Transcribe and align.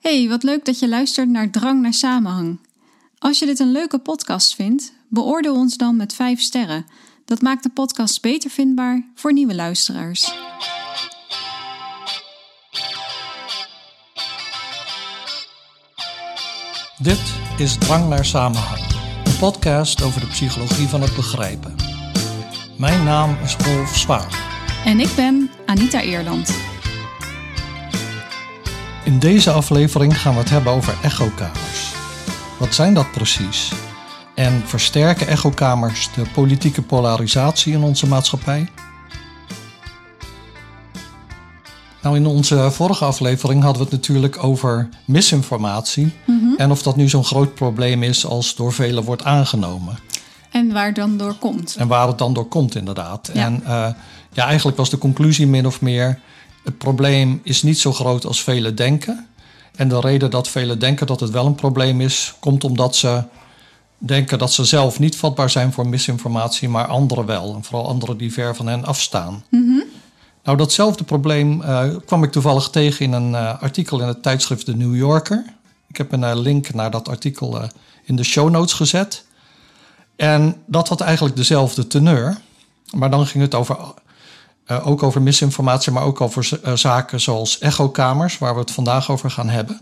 Hey, 0.00 0.28
wat 0.28 0.42
leuk 0.42 0.64
dat 0.64 0.78
je 0.78 0.88
luistert 0.88 1.28
naar 1.28 1.50
Drang 1.50 1.82
naar 1.82 1.94
Samenhang. 1.94 2.58
Als 3.18 3.38
je 3.38 3.46
dit 3.46 3.58
een 3.58 3.72
leuke 3.72 3.98
podcast 3.98 4.54
vindt, 4.54 4.92
beoordeel 5.08 5.54
ons 5.54 5.76
dan 5.76 5.96
met 5.96 6.14
5 6.14 6.40
sterren. 6.40 6.86
Dat 7.24 7.42
maakt 7.42 7.62
de 7.62 7.68
podcast 7.68 8.22
beter 8.22 8.50
vindbaar 8.50 9.06
voor 9.14 9.32
nieuwe 9.32 9.54
luisteraars. 9.54 10.32
Dit 16.98 17.34
is 17.58 17.78
Drang 17.78 18.08
naar 18.08 18.24
Samenhang, 18.24 18.82
een 19.24 19.38
podcast 19.38 20.02
over 20.02 20.20
de 20.20 20.26
psychologie 20.26 20.88
van 20.88 21.00
het 21.00 21.14
begrijpen. 21.14 21.74
Mijn 22.76 23.04
naam 23.04 23.36
is 23.42 23.56
Rolf 23.56 23.96
Zwaan. 23.96 24.28
En 24.84 25.00
ik 25.00 25.12
ben 25.16 25.50
Anita 25.66 26.00
Eerland. 26.00 26.67
In 29.08 29.18
deze 29.18 29.50
aflevering 29.50 30.20
gaan 30.20 30.32
we 30.32 30.38
het 30.38 30.50
hebben 30.50 30.72
over 30.72 30.94
echokamers. 31.02 31.92
Wat 32.58 32.74
zijn 32.74 32.94
dat 32.94 33.12
precies? 33.12 33.72
En 34.34 34.62
versterken 34.64 35.26
echokamers 35.26 36.08
de 36.14 36.22
politieke 36.32 36.82
polarisatie 36.82 37.72
in 37.72 37.82
onze 37.82 38.06
maatschappij? 38.06 38.68
Nou, 42.02 42.16
in 42.16 42.26
onze 42.26 42.70
vorige 42.70 43.04
aflevering 43.04 43.62
hadden 43.62 43.82
we 43.82 43.88
het 43.88 43.98
natuurlijk 43.98 44.44
over 44.44 44.88
misinformatie. 45.04 46.12
En 46.56 46.70
of 46.70 46.82
dat 46.82 46.96
nu 46.96 47.08
zo'n 47.08 47.24
groot 47.24 47.54
probleem 47.54 48.02
is 48.02 48.26
als 48.26 48.54
door 48.54 48.72
velen 48.72 49.04
wordt 49.04 49.24
aangenomen. 49.24 49.98
En 50.50 50.72
waar 50.72 50.94
dan 50.94 51.16
door 51.16 51.34
komt. 51.34 51.76
En 51.78 51.88
waar 51.88 52.06
het 52.06 52.18
dan 52.18 52.32
door 52.32 52.48
komt, 52.48 52.74
inderdaad. 52.74 53.30
Ja. 53.32 53.44
En 53.44 53.64
eh, 53.64 53.88
ja, 54.32 54.44
eigenlijk 54.44 54.76
was 54.76 54.90
de 54.90 54.98
conclusie 54.98 55.46
min 55.46 55.66
of 55.66 55.80
meer: 55.80 56.20
het 56.64 56.78
probleem 56.78 57.40
is 57.42 57.62
niet 57.62 57.78
zo 57.78 57.92
groot 57.92 58.24
als 58.24 58.42
velen 58.42 58.74
denken. 58.74 59.26
En 59.74 59.88
de 59.88 60.00
reden 60.00 60.30
dat 60.30 60.48
velen 60.48 60.78
denken 60.78 61.06
dat 61.06 61.20
het 61.20 61.30
wel 61.30 61.46
een 61.46 61.54
probleem 61.54 62.00
is, 62.00 62.34
komt 62.40 62.64
omdat 62.64 62.96
ze 62.96 63.22
denken 63.98 64.38
dat 64.38 64.52
ze 64.52 64.64
zelf 64.64 64.98
niet 64.98 65.16
vatbaar 65.16 65.50
zijn 65.50 65.72
voor 65.72 65.88
misinformatie, 65.88 66.68
maar 66.68 66.86
anderen 66.86 67.26
wel. 67.26 67.54
En 67.54 67.64
vooral 67.64 67.88
anderen 67.88 68.16
die 68.16 68.32
ver 68.32 68.56
van 68.56 68.66
hen 68.66 68.84
afstaan. 68.84 69.44
Nou, 70.48 70.60
datzelfde 70.60 71.04
probleem 71.04 71.62
eh, 71.62 71.84
kwam 72.06 72.22
ik 72.22 72.32
toevallig 72.32 72.68
tegen 72.68 73.04
in 73.04 73.12
een 73.12 73.34
eh, 73.34 73.62
artikel 73.62 74.00
in 74.00 74.06
het 74.06 74.22
tijdschrift 74.22 74.64
The 74.64 74.76
New 74.76 74.96
Yorker. 74.96 75.44
Ik 75.88 75.96
heb 75.96 76.12
een 76.12 76.24
eh, 76.24 76.36
link 76.36 76.74
naar 76.74 76.90
dat 76.90 77.08
artikel 77.08 77.60
in 78.04 78.16
de 78.16 78.24
show 78.24 78.50
notes 78.50 78.72
gezet. 78.72 79.24
En 80.16 80.56
dat 80.66 80.88
had 80.88 81.00
eigenlijk 81.00 81.36
dezelfde 81.36 81.86
teneur. 81.86 82.38
Maar 82.94 83.10
dan 83.10 83.26
ging 83.26 83.44
het 83.44 83.54
over, 83.54 83.76
eh, 84.68 84.86
ook 84.86 85.02
over 85.02 85.22
misinformatie, 85.22 85.92
maar 85.92 86.02
ook 86.02 86.20
over 86.20 86.60
eh, 86.62 86.72
zaken 86.74 87.20
zoals 87.20 87.58
echokamers, 87.58 88.38
waar 88.38 88.54
we 88.54 88.60
het 88.60 88.70
vandaag 88.70 89.10
over 89.10 89.30
gaan 89.30 89.48
hebben. 89.48 89.80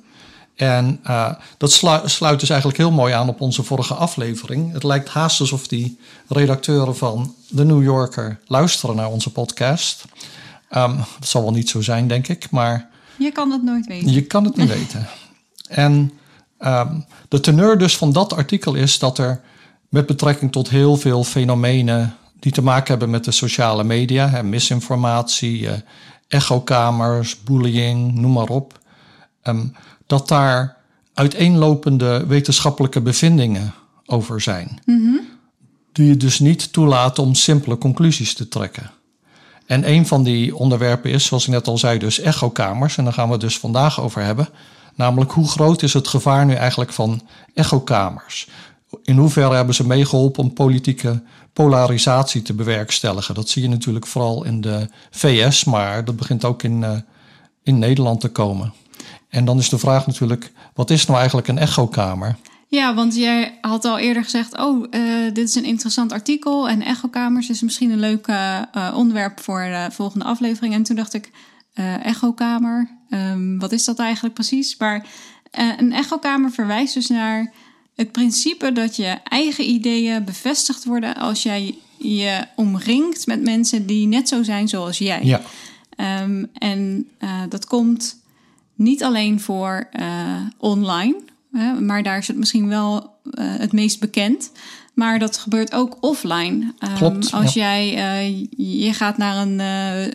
En 0.57 1.01
eh, 1.03 1.33
dat 1.57 1.73
slu- 1.73 2.09
sluit 2.09 2.41
dus 2.41 2.49
eigenlijk 2.49 2.79
heel 2.81 2.91
mooi 2.91 3.13
aan 3.13 3.29
op 3.29 3.41
onze 3.41 3.63
vorige 3.63 3.95
aflevering. 3.95 4.73
Het 4.73 4.83
lijkt 4.83 5.09
haast 5.09 5.41
alsof 5.41 5.67
die 5.69 5.99
redacteuren 6.29 6.97
van 6.97 7.35
The 7.57 7.65
New 7.65 7.83
Yorker 7.83 8.41
luisteren 8.47 8.97
naar 8.97 9.11
onze 9.11 9.33
podcast. 9.33 10.05
Ehm, 10.71 10.97
dat 10.97 11.29
zal 11.29 11.43
wel 11.43 11.53
niet 11.53 11.69
zo 11.69 11.81
zijn, 11.81 12.09
denk 12.09 12.29
ik, 12.29 12.51
maar 12.51 12.89
Je 13.19 13.33
kan 13.33 13.51
het 13.51 13.63
nooit 13.63 13.87
weten. 13.87 14.13
je 14.13 14.23
kan 14.23 14.45
het 14.45 14.57
niet 14.57 14.69
weten. 14.79 15.07
En 15.69 16.13
ehm, 16.59 16.95
de 17.29 17.41
teneur 17.41 17.79
dus 17.79 17.97
van 17.97 18.13
dat 18.13 18.33
artikel 18.33 18.75
is 18.75 18.99
dat 18.99 19.19
er 19.19 19.41
met 19.89 20.07
betrekking 20.07 20.53
tot 20.53 20.69
heel 20.69 20.97
veel 20.97 21.25
fenomenen 21.25 22.17
die 22.39 22.53
te 22.53 22.63
maken 22.63 22.89
hebben 22.89 23.11
met 23.11 23.25
de 23.25 23.31
sociale 23.31 23.85
media, 23.85 24.29
hè, 24.29 24.43
misinformatie, 24.43 25.69
eh, 25.69 25.79
echokamers, 26.29 27.43
bullying, 27.43 28.15
noem 28.15 28.33
maar 28.33 28.49
op, 28.49 28.79
ehm, 29.43 29.67
dat 30.07 30.29
daar 30.29 30.77
uiteenlopende 31.15 32.27
wetenschappelijke 32.27 33.01
bevindingen 33.01 33.75
over 34.07 34.41
zijn. 34.41 34.81
Die 35.93 36.07
je 36.07 36.17
dus 36.17 36.39
niet 36.39 36.73
toelaten 36.73 37.23
om 37.23 37.35
simpele 37.35 37.79
conclusies 37.79 38.35
te 38.35 38.49
trekken. 38.49 38.91
En 39.67 39.91
een 39.91 40.07
van 40.07 40.23
die 40.23 40.57
onderwerpen 40.57 41.11
is, 41.11 41.25
zoals 41.25 41.47
ik 41.47 41.53
net 41.53 41.67
al 41.67 41.79
zei, 41.79 41.99
dus 41.99 42.21
echokamers. 42.21 42.97
En 42.97 43.05
daar 43.05 43.13
gaan 43.13 43.27
we 43.27 43.33
het 43.33 43.41
dus 43.41 43.59
vandaag 43.59 44.01
over 44.01 44.23
hebben. 44.23 44.49
Namelijk, 44.95 45.33
hoe 45.33 45.49
groot 45.49 45.83
is 45.83 45.93
het 45.93 46.09
gevaar 46.09 46.47
nu 46.47 46.55
eigenlijk 46.55 46.93
van 46.93 47.23
echokamers? 47.55 48.49
In 49.03 49.17
hoeverre 49.17 49.55
hebben 49.55 49.75
ze 49.75 49.87
meegeholpen 49.87 50.43
om 50.43 50.53
politieke 50.53 51.23
polarisatie 51.53 52.43
te 52.43 52.55
bewerkstelligen? 52.55 53.35
Dat 53.35 53.49
zie 53.49 53.63
je 53.63 53.69
natuurlijk 53.69 54.07
vooral 54.07 54.45
in 54.45 54.61
de 54.61 54.89
VS, 55.11 55.65
maar 55.65 56.05
dat 56.05 56.17
begint 56.17 56.45
ook 56.45 56.63
in, 56.63 56.85
eh, 56.85 56.97
in 57.63 57.79
Nederland 57.79 58.21
te 58.21 58.29
komen. 58.29 58.73
En 59.29 59.45
dan 59.45 59.59
is 59.59 59.69
de 59.69 59.79
vraag 59.79 60.07
natuurlijk, 60.07 60.53
wat 60.75 60.91
is 60.91 61.07
nou 61.07 61.19
eigenlijk 61.19 61.49
een 61.49 61.59
echokamer? 61.59 62.37
Ja, 62.69 62.95
want 62.95 63.17
jij 63.17 63.59
had 63.61 63.85
al 63.85 63.99
eerder 63.99 64.23
gezegd: 64.23 64.59
Oh, 64.59 64.87
eh, 64.91 65.01
dit 65.33 65.49
is 65.49 65.55
een 65.55 65.65
interessant 65.65 66.13
artikel. 66.13 66.69
En 66.69 66.83
echokamers 66.83 67.51
is 67.51 67.63
misschien 67.63 67.91
een 67.91 68.01
leuk 68.01 68.27
eh, 68.27 68.63
onderwerp 68.95 69.41
voor 69.41 69.61
de 69.61 69.89
volgende 69.91 70.25
aflevering. 70.25 70.75
En 70.75 70.83
toen 70.83 70.97
dacht 70.97 71.15
ik: 71.15 71.31
Echokamer, 72.03 72.91
ehm, 73.09 73.59
wat 73.59 73.73
is 73.73 73.85
dat 73.85 73.99
eigenlijk 73.99 74.35
precies? 74.35 74.77
Maar 74.77 75.07
een 75.77 75.93
echokamer 75.93 76.51
verwijst 76.51 76.95
dus 76.95 77.09
naar 77.09 77.53
het 77.97 78.13
principe 78.13 78.73
dat 78.73 78.97
je 78.97 79.19
eigen 79.25 79.71
ideeën 79.71 80.25
bevestigd 80.25 80.85
worden 80.85 81.17
als 81.17 81.43
jij 81.43 81.75
je 81.99 82.47
omringt 82.57 83.27
met 83.27 83.43
mensen 83.43 83.87
die 83.87 84.07
net 84.07 84.29
zo 84.29 84.43
zijn 84.43 84.69
zoals 84.69 84.99
jij. 84.99 85.21
Ja, 85.23 85.41
Ehm, 85.97 86.45
en 86.55 87.09
eh, 87.19 87.41
dat 87.49 87.67
komt 87.67 88.21
niet 88.75 89.03
alleen 89.03 89.41
voor 89.41 89.89
eh, 89.93 90.07
online, 90.59 91.17
hè, 91.53 91.81
maar 91.81 92.03
daar 92.03 92.19
is 92.19 92.29
het 92.29 92.37
misschien 92.37 92.69
wel 92.69 93.15
eh, 93.31 93.45
het 93.59 93.73
meest 93.73 94.01
bekend. 94.01 94.51
Maar 94.95 95.19
dat 95.19 95.39
gebeurt 95.39 95.73
ook 95.73 95.97
offline. 96.01 96.73
Ehm, 96.79 96.97
Klopt, 96.97 97.33
Als 97.33 97.55
ja. 97.55 97.63
jij 97.63 98.49
je 98.57 98.93
gaat 98.93 99.17
naar 99.17 99.37
een, 99.37 99.59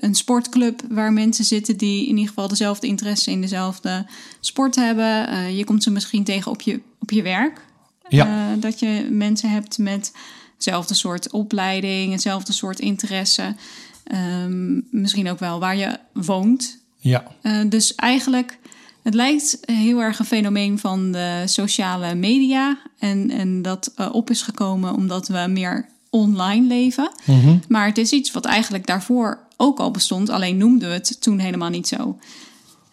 een 0.06 0.16
sportclub 0.16 0.82
waar 0.90 1.14
mensen 1.14 1.46
zitten 1.46 1.78
die 1.78 2.02
in 2.02 2.10
ieder 2.16 2.28
geval 2.28 2.48
dezelfde 2.48 2.88
interesse 2.88 3.32
in 3.32 3.42
dezelfde 3.42 4.06
sport 4.40 4.76
hebben. 4.76 5.56
je 5.56 5.64
komt 5.64 5.84
ze 5.84 5.92
misschien 5.92 6.24
tegen 6.24 6.52
op 6.52 6.62
je, 6.62 6.82
op 7.00 7.12
je 7.12 7.22
werk. 7.22 7.62
Ja. 8.12 8.26
Eh, 8.26 8.62
dat 8.62 8.80
je 8.80 9.08
mensen 9.12 9.50
hebt 9.50 9.78
met 9.78 10.12
hetzelfde 10.56 10.94
soort 10.94 11.32
opleiding, 11.32 12.12
hetzelfde 12.12 12.54
soort 12.54 12.80
interesse. 12.80 13.56
Ehm, 14.04 14.80
misschien 14.90 15.30
ook 15.30 15.40
wel 15.40 15.60
waar 15.60 15.76
je 15.76 16.00
woont. 16.14 16.80
ja, 16.98 17.24
Eh, 17.42 17.62
dus 17.68 17.96
eigenlijk, 17.96 18.58
het 19.04 19.14
lijkt 19.14 19.58
heel 19.62 20.02
erg 20.02 20.20
een 20.20 20.26
fenomeen 20.26 20.80
van 20.80 21.12
de 21.12 21.44
sociale 21.46 22.16
media. 22.16 22.78
En, 23.00 23.30
en 23.30 23.62
dat 23.62 23.92
eh, 23.96 24.10
op 24.12 24.30
is 24.30 24.42
gekomen 24.42 24.94
omdat 24.94 25.28
we 25.28 25.46
meer 25.50 25.86
online 26.10 26.68
leven. 26.68 27.12
Mhm. 27.26 27.58
Maar 27.68 27.86
het 27.86 27.98
is 27.98 28.12
iets 28.12 28.32
wat 28.32 28.46
eigenlijk 28.46 28.88
daarvoor 28.88 29.40
ook 29.58 29.80
al 29.80 29.92
bestond. 29.92 30.30
Alleen 30.30 30.58
noemden 30.58 30.90
we 30.90 30.96
het 30.96 31.22
toen 31.22 31.40
helemaal 31.40 31.70
niet 31.70 31.88
zo. 31.88 32.18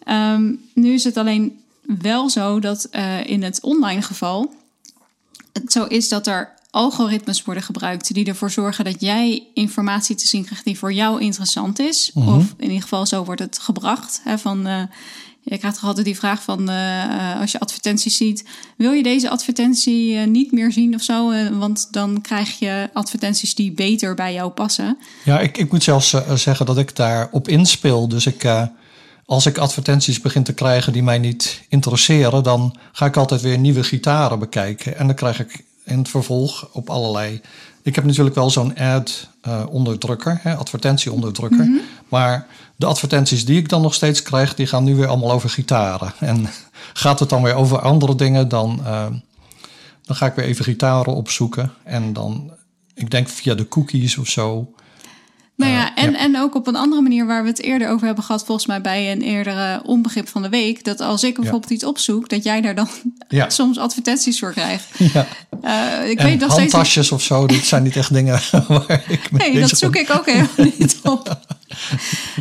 Ehm, 0.04 0.52
nu 0.74 0.92
is 0.92 1.04
het 1.04 1.16
alleen 1.16 1.58
wel 1.82 2.30
zo 2.30 2.60
dat 2.60 2.88
in 3.24 3.42
het 3.42 3.60
online 3.62 4.02
geval 4.02 4.50
het 5.62 5.72
zo 5.72 5.84
is 5.84 6.08
dat 6.08 6.26
er 6.26 6.56
algoritmes 6.70 7.42
worden 7.42 7.62
gebruikt 7.62 8.14
die 8.14 8.26
ervoor 8.26 8.50
zorgen 8.50 8.84
dat 8.84 9.00
jij 9.00 9.46
informatie 9.54 10.16
te 10.16 10.26
zien 10.26 10.44
krijgt 10.44 10.64
die 10.64 10.78
voor 10.78 10.92
jou 10.92 11.20
interessant 11.20 11.78
is. 11.78 12.10
Of 12.14 12.54
in 12.56 12.66
ieder 12.66 12.82
geval 12.82 13.06
zo 13.06 13.24
wordt 13.24 13.40
het 13.40 13.58
gebracht. 13.58 14.20
Hè, 14.24 14.38
van, 14.38 14.66
eh, 14.66 14.82
je 15.50 15.58
krijgt 15.58 15.78
toch 15.78 15.88
altijd 15.88 16.06
die 16.06 16.16
vraag 16.16 16.42
van 16.42 16.68
eh, 16.68 17.40
als 17.40 17.52
je 17.52 17.60
advertenties 17.60 18.16
ziet, 18.16 18.44
wil 18.76 18.92
je 18.92 19.02
deze 19.02 19.30
advertentie 19.30 20.16
eh, 20.16 20.26
niet 20.26 20.52
meer 20.52 20.72
zien 20.72 20.94
of 20.94 21.02
zo? 21.02 21.30
Eh, 21.30 21.48
want 21.48 21.88
dan 21.90 22.20
krijg 22.20 22.58
je 22.58 22.90
advertenties 22.92 23.54
die 23.54 23.72
beter 23.72 24.14
bij 24.14 24.32
jou 24.32 24.50
passen. 24.50 24.98
Ja, 25.24 25.40
ik, 25.40 25.58
ik 25.58 25.72
moet 25.72 25.82
zelfs 25.82 26.14
zeggen 26.34 26.66
dat 26.66 26.78
ik 26.78 26.96
daarop 26.96 27.48
inspeel. 27.48 28.08
Dus 28.08 28.26
ik, 28.26 28.42
als 29.28 29.46
ik 29.46 29.58
advertenties 29.58 30.20
begin 30.20 30.42
te 30.42 30.52
krijgen 30.52 30.92
die 30.92 31.02
mij 31.02 31.18
niet 31.18 31.62
interesseren, 31.68 32.42
dan 32.42 32.76
ga 32.92 33.06
ik 33.06 33.16
altijd 33.16 33.40
weer 33.40 33.58
nieuwe 33.58 33.84
gitaren 33.84 34.38
bekijken. 34.38 34.96
En 34.96 35.06
dan 35.06 35.16
krijg 35.16 35.40
ik 35.40 35.64
in 35.84 35.98
het 35.98 36.08
vervolg 36.08 36.68
op 36.72 36.90
allerlei. 36.90 37.40
Ik 37.82 37.94
heb 37.94 38.04
natuurlijk 38.04 38.34
wel 38.34 38.50
zo'n 38.50 38.76
ad-onderdrukker, 38.76 40.40
advertentie-onderdrukker. 40.58 41.68
Maar 42.08 42.46
de 42.76 42.86
advertenties 42.86 43.44
die 43.44 43.58
ik 43.58 43.68
dan 43.68 43.82
nog 43.82 43.94
steeds 43.94 44.22
krijg, 44.22 44.54
die 44.54 44.66
gaan 44.66 44.84
nu 44.84 44.94
weer 44.94 45.06
allemaal 45.06 45.32
over 45.32 45.50
gitaren. 45.50 46.12
En 46.20 46.48
gaat 46.92 47.20
het 47.20 47.28
dan 47.28 47.42
weer 47.42 47.54
over 47.54 47.80
andere 47.80 48.14
dingen, 48.14 48.48
dan, 48.48 48.80
eh, 48.84 49.06
dan 50.02 50.16
ga 50.16 50.26
ik 50.26 50.34
weer 50.34 50.44
even 50.44 50.64
gitaren 50.64 51.14
opzoeken. 51.14 51.72
En 51.84 52.12
dan, 52.12 52.50
ik 52.94 53.10
denk 53.10 53.28
via 53.28 53.54
de 53.54 53.68
cookies 53.68 54.18
of 54.18 54.28
zo. 54.28 54.72
Nou 55.58 55.72
ja, 55.72 55.94
en, 55.94 56.10
ja. 56.10 56.18
en 56.18 56.38
ook 56.38 56.54
op 56.54 56.66
een 56.66 56.76
andere 56.76 57.02
manier 57.02 57.26
waar 57.26 57.42
we 57.42 57.48
het 57.48 57.62
eerder 57.62 57.88
over 57.88 58.06
hebben 58.06 58.24
gehad, 58.24 58.44
volgens 58.44 58.66
mij 58.66 58.80
bij 58.80 59.12
een 59.12 59.22
eerdere 59.22 59.80
onbegrip 59.84 60.28
van 60.28 60.42
de 60.42 60.48
week. 60.48 60.84
Dat 60.84 61.00
als 61.00 61.24
ik 61.24 61.34
bijvoorbeeld 61.34 61.70
iets 61.72 61.84
opzoek, 61.84 62.28
dat 62.28 62.44
jij 62.44 62.60
daar 62.60 62.74
dan 62.74 62.88
Ja. 63.28 63.50
soms 63.50 63.78
advertenties 63.78 64.38
voor 64.38 64.52
krijgt. 64.52 64.84
Ja. 65.12 65.26
Eh, 65.62 66.10
ik 66.10 66.18
en 66.18 66.24
weet 66.26 66.38
nog 66.40 66.50
steeds. 66.52 66.62
niet- 66.62 66.72
handtasjes 66.72 67.12
of 67.12 67.22
zo, 67.22 67.46
dat 67.46 67.58
zijn 67.64 67.82
niet 67.82 67.96
echt 67.96 68.12
dingen 68.14 68.40
waar 68.68 69.04
ik 69.08 69.30
mee 69.30 69.50
Nee, 69.52 69.60
dat 69.60 69.78
zoek 69.78 69.96
ik 69.96 70.10
ook 70.10 70.26
helemaal 70.26 70.72
niet 70.78 70.96
op. 71.02 71.38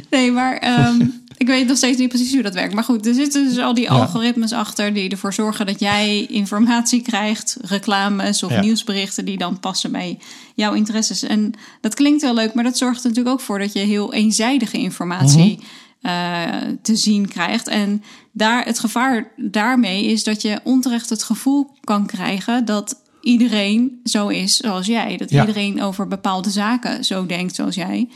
Nee, 0.10 0.32
maar 0.32 0.58
ehm, 0.58 1.02
Ik 1.38 1.48
weet 1.48 1.68
nog 1.68 1.78
steeds 1.78 1.98
niet 1.98 2.10
precies 2.10 2.34
hoe 2.34 2.42
dat 2.42 2.54
werkt. 2.54 2.74
Maar 2.74 2.84
goed, 2.84 3.06
er 3.06 3.14
zitten 3.14 3.48
dus 3.48 3.58
al 3.60 3.74
die 3.74 3.90
algoritmes 3.92 4.52
achter 4.54 4.94
die 4.94 5.10
ervoor 5.10 5.34
zorgen 5.34 5.66
dat 5.66 5.80
jij 5.80 6.26
informatie 6.30 7.02
krijgt, 7.02 7.58
reclames 7.62 8.44
of 8.44 8.52
Ja. 8.52 8.62
nieuwsberichten 8.62 9.26
die 9.26 9.38
dan 9.38 9.60
passen 9.60 9.92
bij 9.92 10.20
jouw 10.56 10.74
interesses. 10.74 11.24
En 11.24 11.54
dat 11.82 11.94
klinkt 11.96 12.22
heel 12.22 12.34
leuk, 12.34 12.54
maar 12.54 12.64
dat 12.64 12.78
zorgt 12.78 13.04
er 13.04 13.10
natuurlijk 13.10 13.36
ook 13.36 13.42
voor 13.42 13.60
dat 13.60 13.74
je 13.74 13.80
heel 13.80 14.14
eenzijdige 14.14 14.78
informatie 14.78 15.60
eh, 16.02 16.44
te 16.82 16.96
zien 16.96 17.28
krijgt. 17.28 17.68
En 17.68 18.04
daar, 18.32 18.66
het 18.66 18.80
gevaar 18.80 19.32
daarmee 19.36 20.06
is 20.06 20.24
dat 20.24 20.42
je 20.42 20.60
onterecht 20.64 21.10
het 21.10 21.24
gevoel 21.24 21.72
kan 21.84 22.06
krijgen 22.06 22.66
dat 22.66 23.02
iedereen 23.22 24.00
zo 24.04 24.28
is 24.28 24.58
zoals 24.58 24.86
jij. 24.88 25.18
Dat 25.18 25.30
Ja. 25.30 25.40
iedereen 25.42 25.82
over 25.82 26.08
bepaalde 26.08 26.50
zaken 26.50 27.06
zo 27.06 27.26
denkt 27.26 27.56
zoals 27.56 27.76
jij. 27.76 28.08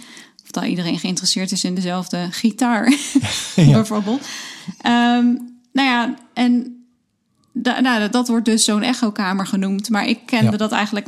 Of 0.56 0.62
dat 0.62 0.70
iedereen 0.70 1.00
geïnteresseerd 1.00 1.52
is 1.52 1.64
in 1.64 1.76
dezelfde 1.76 2.28
gitaar, 2.32 2.94
bijvoorbeeld. 3.56 4.22
Ehm, 4.82 5.26
nou 5.74 5.88
ja, 5.90 6.14
en 6.34 6.84
da- 7.52 7.80
nou, 7.80 8.10
dat 8.10 8.28
wordt 8.28 8.46
dus 8.46 8.64
zo'n 8.64 8.84
echokamer 8.84 9.48
genoemd. 9.48 9.90
Maar 9.90 10.08
ik 10.08 10.20
kende 10.26 10.52
Ja. 10.52 10.58
dat 10.58 10.72
eigenlijk 10.72 11.08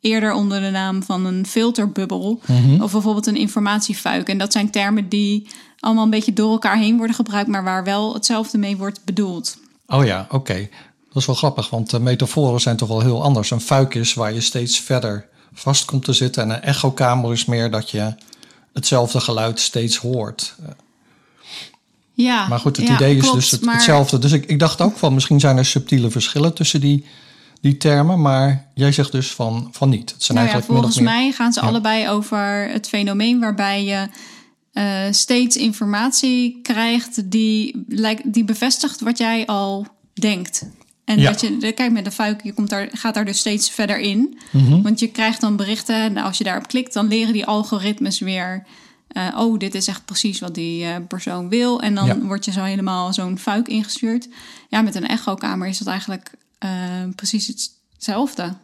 eerder 0.00 0.32
onder 0.32 0.60
de 0.60 0.70
naam 0.70 1.02
van 1.02 1.24
een 1.26 1.46
filterbubbel. 1.46 2.40
Mhm. 2.46 2.82
Of 2.82 2.92
bijvoorbeeld 2.92 3.26
een 3.26 3.36
informatiefuik. 3.36 4.28
En 4.28 4.38
dat 4.38 4.52
zijn 4.52 4.70
termen 4.70 5.08
die 5.08 5.48
allemaal 5.80 6.04
een 6.04 6.10
beetje 6.10 6.32
door 6.32 6.50
elkaar 6.52 6.76
heen 6.78 6.96
worden 6.96 7.16
gebruikt... 7.16 7.48
maar 7.48 7.64
waar 7.64 7.84
wel 7.84 8.14
hetzelfde 8.14 8.58
mee 8.58 8.76
wordt 8.76 9.04
bedoeld. 9.04 9.58
Oh 9.86 10.04
ja, 10.04 10.26
oké. 10.30 10.68
Dat 11.08 11.16
is 11.16 11.26
wel 11.26 11.34
grappig, 11.34 11.70
want 11.70 11.90
de 11.90 12.00
metaforen 12.00 12.60
zijn 12.60 12.76
toch 12.76 12.88
wel 12.88 13.00
heel 13.00 13.22
anders. 13.22 13.50
Een 13.50 13.60
fuik 13.60 13.94
is 13.94 14.14
waar 14.14 14.32
je 14.32 14.40
steeds 14.40 14.80
verder 14.80 15.28
vast 15.52 15.84
komt 15.84 16.04
te 16.04 16.12
zitten. 16.12 16.42
En 16.42 16.50
een 16.50 16.62
echokamer 16.62 17.32
is 17.32 17.44
meer 17.44 17.70
dat 17.70 17.90
je 17.90 18.14
hetzelfde 18.78 19.20
geluid 19.20 19.60
steeds 19.60 19.96
hoort. 19.96 20.54
Ja, 22.12 22.48
Maar 22.48 22.58
goed, 22.58 22.76
het 22.76 22.86
ja, 22.86 22.94
idee 22.94 23.16
is 23.16 23.20
klopt, 23.22 23.36
dus 23.36 23.50
het, 23.50 23.64
maar- 23.64 23.74
hetzelfde. 23.74 24.18
Dus 24.18 24.32
ik, 24.32 24.46
ik 24.46 24.58
dacht 24.58 24.80
ook 24.80 24.96
van 24.96 25.14
misschien 25.14 25.40
zijn 25.40 25.56
er 25.56 25.64
subtiele 25.66 26.10
verschillen 26.10 26.54
tussen 26.54 26.80
die, 26.80 27.04
die 27.60 27.76
termen. 27.76 28.20
Maar 28.20 28.66
jij 28.74 28.92
zegt 28.92 29.12
dus 29.12 29.30
van, 29.30 29.68
van 29.72 29.88
niet. 29.88 30.10
Het 30.10 30.22
zijn 30.22 30.38
Nou 30.38 30.50
ja, 30.50 30.54
eigenlijk 30.54 30.68
of 30.68 30.74
volgens 30.76 30.96
meer... 30.96 31.04
mij 31.22 31.32
gaan 31.32 31.52
ze 31.52 31.60
Ja. 31.60 31.66
allebei 31.66 32.08
over 32.08 32.68
het 32.72 32.88
fenomeen 32.88 33.40
waarbij 33.40 33.84
je 33.84 34.08
eh, 34.72 35.00
steeds 35.10 35.56
informatie 35.56 36.58
krijgt 36.62 37.30
die, 37.30 37.84
lijkt- 37.88 38.32
die 38.32 38.44
bevestigt 38.44 39.00
wat 39.00 39.18
jij 39.18 39.46
al 39.46 39.86
denkt. 40.14 40.66
En 41.08 41.18
Ja. 41.20 41.30
dat 41.30 41.40
je, 41.40 41.72
kijk 41.72 41.92
met 41.92 42.04
de 42.04 42.10
fuik, 42.10 42.42
je 42.42 42.52
komt 42.52 42.68
daar, 42.70 42.88
gaat 42.92 43.14
daar 43.14 43.24
dus 43.24 43.38
steeds 43.38 43.70
verder 43.70 43.98
in. 43.98 44.38
Mhm. 44.50 44.82
Want 44.82 45.00
je 45.00 45.08
krijgt 45.08 45.40
dan 45.40 45.56
berichten 45.56 45.94
en 45.94 46.16
als 46.16 46.38
je 46.38 46.44
daarop 46.44 46.68
klikt, 46.68 46.92
dan 46.92 47.08
leren 47.08 47.32
die 47.32 47.46
algoritmes 47.46 48.18
weer. 48.18 48.64
eh, 49.08 49.36
oh, 49.38 49.58
dit 49.58 49.74
is 49.74 49.86
echt 49.86 50.04
precies 50.04 50.38
wat 50.40 50.54
die 50.54 50.84
eh, 50.84 50.96
persoon 51.08 51.48
wil. 51.48 51.80
En 51.80 51.94
dan 51.94 52.06
Ja. 52.06 52.18
word 52.18 52.44
je 52.44 52.52
zo 52.52 52.62
helemaal 52.62 53.12
zo'n 53.12 53.38
fuik 53.38 53.68
ingestuurd. 53.68 54.28
Ja, 54.68 54.82
met 54.82 54.94
een 54.94 55.08
echokamer 55.08 55.68
is 55.68 55.78
dat 55.78 55.88
eigenlijk 55.88 56.30
eh, 56.58 56.70
precies 57.16 57.46
hetzelfde. 57.94 58.54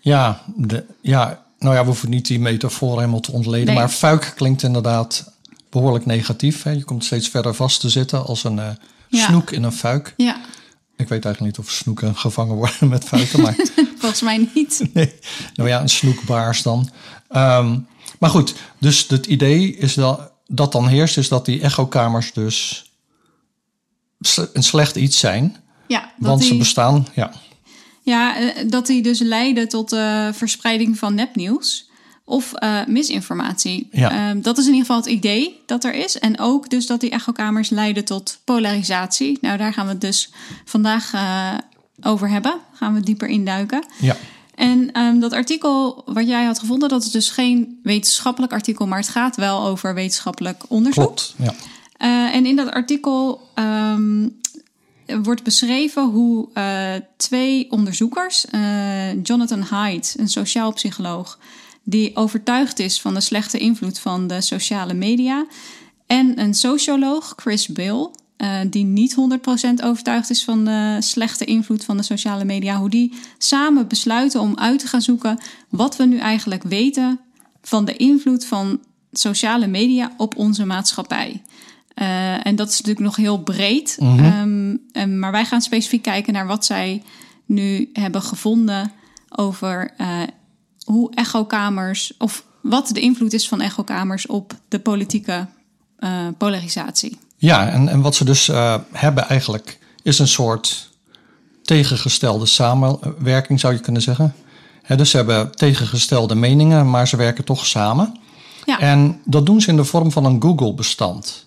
Ja, 0.00 0.42
de, 0.56 0.84
ja, 1.00 1.44
nou 1.58 1.74
ja, 1.74 1.80
we 1.80 1.86
hoeven 1.86 2.10
niet 2.10 2.26
die 2.26 2.38
metafoor 2.40 2.96
helemaal 2.98 3.20
te 3.20 3.32
ontleden. 3.32 3.66
Nee. 3.66 3.74
Maar 3.74 3.88
fuik 3.88 4.32
klinkt 4.36 4.62
inderdaad 4.62 5.32
behoorlijk 5.70 6.06
negatief. 6.06 6.62
Hè? 6.62 6.70
Je 6.70 6.84
komt 6.84 7.04
steeds 7.04 7.28
verder 7.28 7.54
vast 7.54 7.80
te 7.80 7.88
zitten 7.88 8.26
als 8.26 8.44
een 8.44 8.60
Ja. 9.08 9.24
snoek 9.26 9.50
in 9.50 9.62
een 9.62 9.72
fuik. 9.72 10.14
Ja, 10.16 10.36
Ik 10.98 11.08
weet 11.08 11.24
eigenlijk 11.24 11.40
niet 11.40 11.66
of 11.66 11.72
snoeken 11.72 12.16
gevangen 12.16 12.54
worden 12.54 12.88
met 12.94 13.04
fuiken, 13.04 13.40
maar 13.40 13.54
volgens 13.98 14.22
mij 14.22 14.48
niet. 14.54 14.84
nee. 14.94 15.14
Nou 15.54 15.68
ja, 15.68 15.80
een 15.80 15.88
snoekbaars 15.88 16.62
dan. 16.62 16.90
Ehm, 17.28 17.78
maar 18.18 18.30
goed, 18.30 18.54
dus 18.78 19.06
het 19.08 19.26
idee 19.26 19.76
is 19.76 19.94
dat, 19.94 20.32
dat 20.46 20.72
dan 20.72 20.86
heerst, 20.86 21.16
is 21.16 21.28
dat 21.28 21.44
die 21.44 21.60
echokamers 21.60 22.32
dus 22.32 22.86
een 24.52 24.62
slecht 24.62 24.96
iets 24.96 25.18
zijn. 25.18 25.56
Ja, 25.86 26.00
dat 26.00 26.28
Want 26.28 26.44
ze 26.44 26.56
bestaan, 26.56 27.06
ja. 27.14 27.32
ja, 28.02 28.38
eh, 28.38 28.68
dat 28.68 28.86
die 28.86 29.02
dus 29.02 29.18
leiden 29.18 29.68
tot 29.68 29.90
de 29.90 30.30
verspreiding 30.34 30.98
van 30.98 31.14
nepnieuws 31.14 31.87
of 32.28 32.52
eh, 32.52 32.80
misinformatie. 32.86 33.88
Ja. 33.92 34.10
Ehm, 34.10 34.40
dat 34.40 34.58
is 34.58 34.66
in 34.66 34.72
ieder 34.72 34.86
geval 34.86 35.00
het 35.00 35.10
idee 35.10 35.60
dat 35.66 35.84
er 35.84 35.94
is. 35.94 36.18
En 36.18 36.40
ook 36.40 36.70
dus 36.70 36.86
dat 36.86 37.00
die 37.00 37.10
echokamers 37.10 37.70
leiden 37.70 38.04
tot 38.04 38.38
polarisatie. 38.44 39.38
Nou, 39.40 39.58
daar 39.58 39.72
gaan 39.72 39.86
we 39.86 39.92
het 39.92 40.00
dus 40.00 40.30
vandaag 40.64 41.12
eh, 41.12 41.54
over 42.02 42.28
hebben. 42.28 42.54
Gaan 42.72 42.94
we 42.94 43.00
dieper 43.00 43.28
induiken. 43.28 43.84
ja. 43.98 44.16
En 44.54 44.92
ehm, 44.92 45.18
dat 45.18 45.32
artikel 45.32 46.02
wat 46.06 46.26
jij 46.26 46.44
had 46.44 46.58
gevonden, 46.58 46.88
dat 46.88 47.04
is 47.04 47.10
dus 47.10 47.30
geen 47.30 47.78
wetenschappelijk 47.82 48.52
artikel, 48.52 48.86
maar 48.86 48.98
het 48.98 49.08
gaat 49.08 49.36
wel 49.36 49.66
over 49.66 49.94
wetenschappelijk 49.94 50.64
onderzoek. 50.68 51.04
Klopt, 51.04 51.34
ja. 51.38 51.54
Eh, 51.96 52.34
en 52.34 52.46
in 52.46 52.56
dat 52.56 52.70
artikel 52.70 53.48
ehm, 53.54 54.28
wordt 55.22 55.42
beschreven 55.42 56.02
hoe 56.02 56.48
twee 57.16 57.70
onderzoekers, 57.70 58.44
Jonathan 59.22 59.60
Haidt, 59.60 60.14
een 60.18 60.28
sociaal 60.28 60.72
psycholoog, 60.72 61.38
die 61.90 62.16
overtuigd 62.16 62.78
is 62.78 63.00
van 63.00 63.14
de 63.14 63.20
slechte 63.20 63.58
invloed 63.58 63.98
van 63.98 64.26
de 64.26 64.40
sociale 64.40 64.94
media, 64.94 65.46
en 66.06 66.40
een 66.40 66.54
socioloog, 66.54 67.32
Chris 67.36 67.68
Bill, 67.68 68.10
eh, 68.36 68.58
die 68.66 68.84
niet 68.84 69.14
100% 69.14 69.82
overtuigd 69.82 70.30
is 70.30 70.44
van 70.44 70.64
de 70.64 70.96
slechte 70.98 71.44
invloed 71.44 71.84
van 71.84 71.96
de 71.96 72.02
sociale 72.02 72.44
media, 72.44 72.76
hoe 72.76 72.90
die 72.90 73.12
samen 73.38 73.88
besluiten 73.88 74.40
om 74.40 74.56
uit 74.56 74.78
te 74.78 74.86
gaan 74.86 75.02
zoeken 75.02 75.38
wat 75.68 75.96
we 75.96 76.04
nu 76.04 76.18
eigenlijk 76.18 76.62
weten 76.62 77.20
van 77.62 77.84
de 77.84 77.96
invloed 77.96 78.44
van 78.46 78.80
sociale 79.12 79.66
media 79.66 80.12
op 80.16 80.36
onze 80.36 80.64
maatschappij. 80.64 81.42
Eh, 81.94 82.46
en 82.46 82.56
dat 82.56 82.68
is 82.68 82.76
natuurlijk 82.76 83.06
nog 83.06 83.16
heel 83.16 83.42
breed. 83.42 83.96
Ehm, 84.00 84.76
en- 84.92 85.18
maar 85.18 85.32
wij 85.32 85.44
gaan 85.44 85.60
specifiek 85.62 86.02
kijken 86.02 86.32
naar 86.32 86.46
wat 86.46 86.64
zij 86.64 87.02
nu 87.46 87.90
hebben 87.92 88.22
gevonden 88.22 88.92
over 89.28 89.90
eh, 89.96 90.22
hoe 90.88 91.14
echokamers, 91.14 92.14
of 92.18 92.44
wat 92.60 92.88
de 92.88 93.00
invloed 93.00 93.32
is 93.32 93.48
van 93.48 93.60
echokamers 93.60 94.26
op 94.26 94.54
de 94.68 94.78
politieke 94.78 95.46
eh, 95.98 96.26
polarisatie. 96.38 97.18
Ja, 97.36 97.68
en, 97.68 97.88
en 97.88 98.00
wat 98.00 98.14
ze 98.14 98.24
dus 98.24 98.48
eh, 98.48 98.74
hebben 98.92 99.28
eigenlijk 99.28 99.78
is 100.02 100.18
een 100.18 100.28
soort 100.28 100.90
tegengestelde 101.62 102.46
samenwerking, 102.46 103.60
zou 103.60 103.72
je 103.72 103.80
kunnen 103.80 104.02
zeggen. 104.02 104.34
Dus 104.96 105.10
ze 105.10 105.16
hebben 105.16 105.56
tegengestelde 105.56 106.34
meningen, 106.34 106.90
maar 106.90 107.08
ze 107.08 107.16
werken 107.16 107.44
toch 107.44 107.66
samen. 107.66 108.18
Ja. 108.64 108.80
En 108.80 109.20
dat 109.24 109.46
doen 109.46 109.60
ze 109.60 109.70
in 109.70 109.76
de 109.76 109.84
vorm 109.84 110.12
van 110.12 110.24
een 110.24 110.42
Google-bestand. 110.42 111.46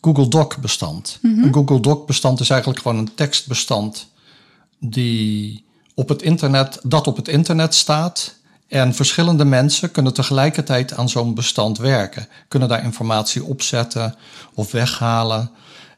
Google 0.00 0.28
Doc-bestand. 0.28 1.18
Een 1.22 1.52
Google 1.52 1.80
Doc-bestand 1.80 2.40
is 2.40 2.50
eigenlijk 2.50 2.80
gewoon 2.82 2.98
een 2.98 3.14
tekstbestand 3.14 4.10
die 4.78 5.64
op 5.94 6.08
het 6.08 6.22
internet, 6.22 6.78
dat 6.82 7.06
op 7.06 7.16
het 7.16 7.28
internet 7.28 7.74
staat. 7.74 8.34
En 8.72 8.94
verschillende 8.94 9.44
mensen 9.44 9.90
kunnen 9.90 10.14
tegelijkertijd 10.14 10.94
aan 10.96 11.08
zo'n 11.08 11.34
bestand 11.34 11.78
werken. 11.78 12.26
Kunnen 12.48 12.68
daar 12.68 12.84
informatie 12.84 13.44
opzetten 13.44 14.14
of 14.54 14.70
weghalen. 14.72 15.50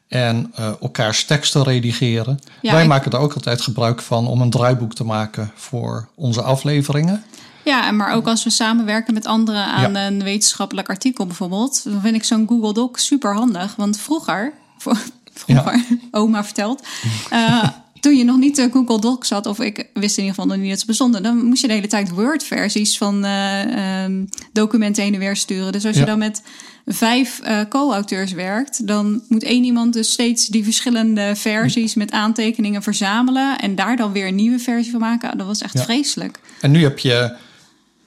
En 0.07 0.51
eh, 0.55 0.67
elkaars 0.81 1.25
teksten 1.25 1.63
redigeren. 1.63 2.39
Ja, 2.61 2.71
Wij 2.71 2.81
ik- 2.81 2.87
maken 2.87 3.11
daar 3.11 3.21
ook 3.21 3.33
altijd 3.33 3.61
gebruik 3.61 4.01
van 4.01 4.27
om 4.27 4.41
een 4.41 4.49
draaiboek 4.49 4.93
te 4.93 5.03
maken 5.03 5.51
voor 5.55 6.07
onze 6.15 6.41
afleveringen. 6.41 7.23
Ja, 7.65 7.87
en 7.87 7.95
maar 7.95 8.13
ook 8.13 8.27
als 8.27 8.43
we 8.43 8.49
samenwerken 8.49 9.13
met 9.13 9.25
anderen 9.25 9.65
aan 9.65 9.91
Ja. 9.93 10.05
een 10.07 10.23
wetenschappelijk 10.23 10.89
artikel 10.89 11.25
bijvoorbeeld, 11.25 11.83
dan 11.83 12.01
vind 12.01 12.15
ik 12.15 12.23
zo'n 12.23 12.45
Google 12.47 12.73
Doc 12.73 12.89
super 12.93 13.33
handig. 13.35 13.75
Want 13.75 13.97
vroeger, 13.99 14.53
vro- 14.77 14.93
vroeger, 15.33 15.85
oma 16.11 16.43
vertelt, 16.43 16.81
eh, 17.29 17.63
toen 18.05 18.17
je 18.17 18.23
nog 18.23 18.37
niet 18.37 18.55
de 18.55 18.69
Google 18.71 18.99
Docs 18.99 19.29
had, 19.29 19.45
of 19.45 19.59
ik 19.59 19.89
wist 19.93 20.17
in 20.17 20.23
ieder 20.23 20.35
geval 20.35 20.45
nog 20.45 20.57
niet 20.57 20.69
dat 20.69 20.79
ze 20.79 20.85
bestonden, 20.85 21.23
dan 21.23 21.45
moest 21.45 21.61
je 21.61 21.67
de 21.67 21.73
hele 21.73 21.87
tijd 21.87 22.09
Word-versies 22.09 22.97
van 22.97 23.25
eh, 23.25 24.03
ehm, 24.03 24.25
documenten 24.51 25.03
heen 25.03 25.13
en 25.13 25.19
weer 25.19 25.35
sturen. 25.35 25.71
Dus 25.71 25.85
als 25.85 25.97
je 25.97 26.05
dan 26.05 26.17
met 26.17 26.41
vijf 26.85 27.39
eh, 27.39 27.59
co-auteurs 27.69 28.31
werkt, 28.31 28.87
dan 28.87 29.21
moet 29.27 29.43
één 29.43 29.63
iemand 29.63 29.93
dus 29.93 30.11
steeds 30.11 30.47
die 30.47 30.63
verschillende 30.63 31.35
versies 31.35 31.95
met 31.95 32.11
aantekeningen 32.11 32.83
verzamelen 32.83 33.57
en 33.59 33.75
daar 33.75 33.97
dan 33.97 34.11
weer 34.11 34.27
een 34.27 34.35
nieuwe 34.35 34.59
versie 34.59 34.91
van 34.91 34.99
maken. 34.99 35.37
Dat 35.37 35.47
was 35.47 35.61
echt 35.61 35.73
Ja. 35.73 35.83
vreselijk. 35.83 36.39
En 36.61 36.71
nu 36.71 36.83
heb 36.83 36.99
je 36.99 37.35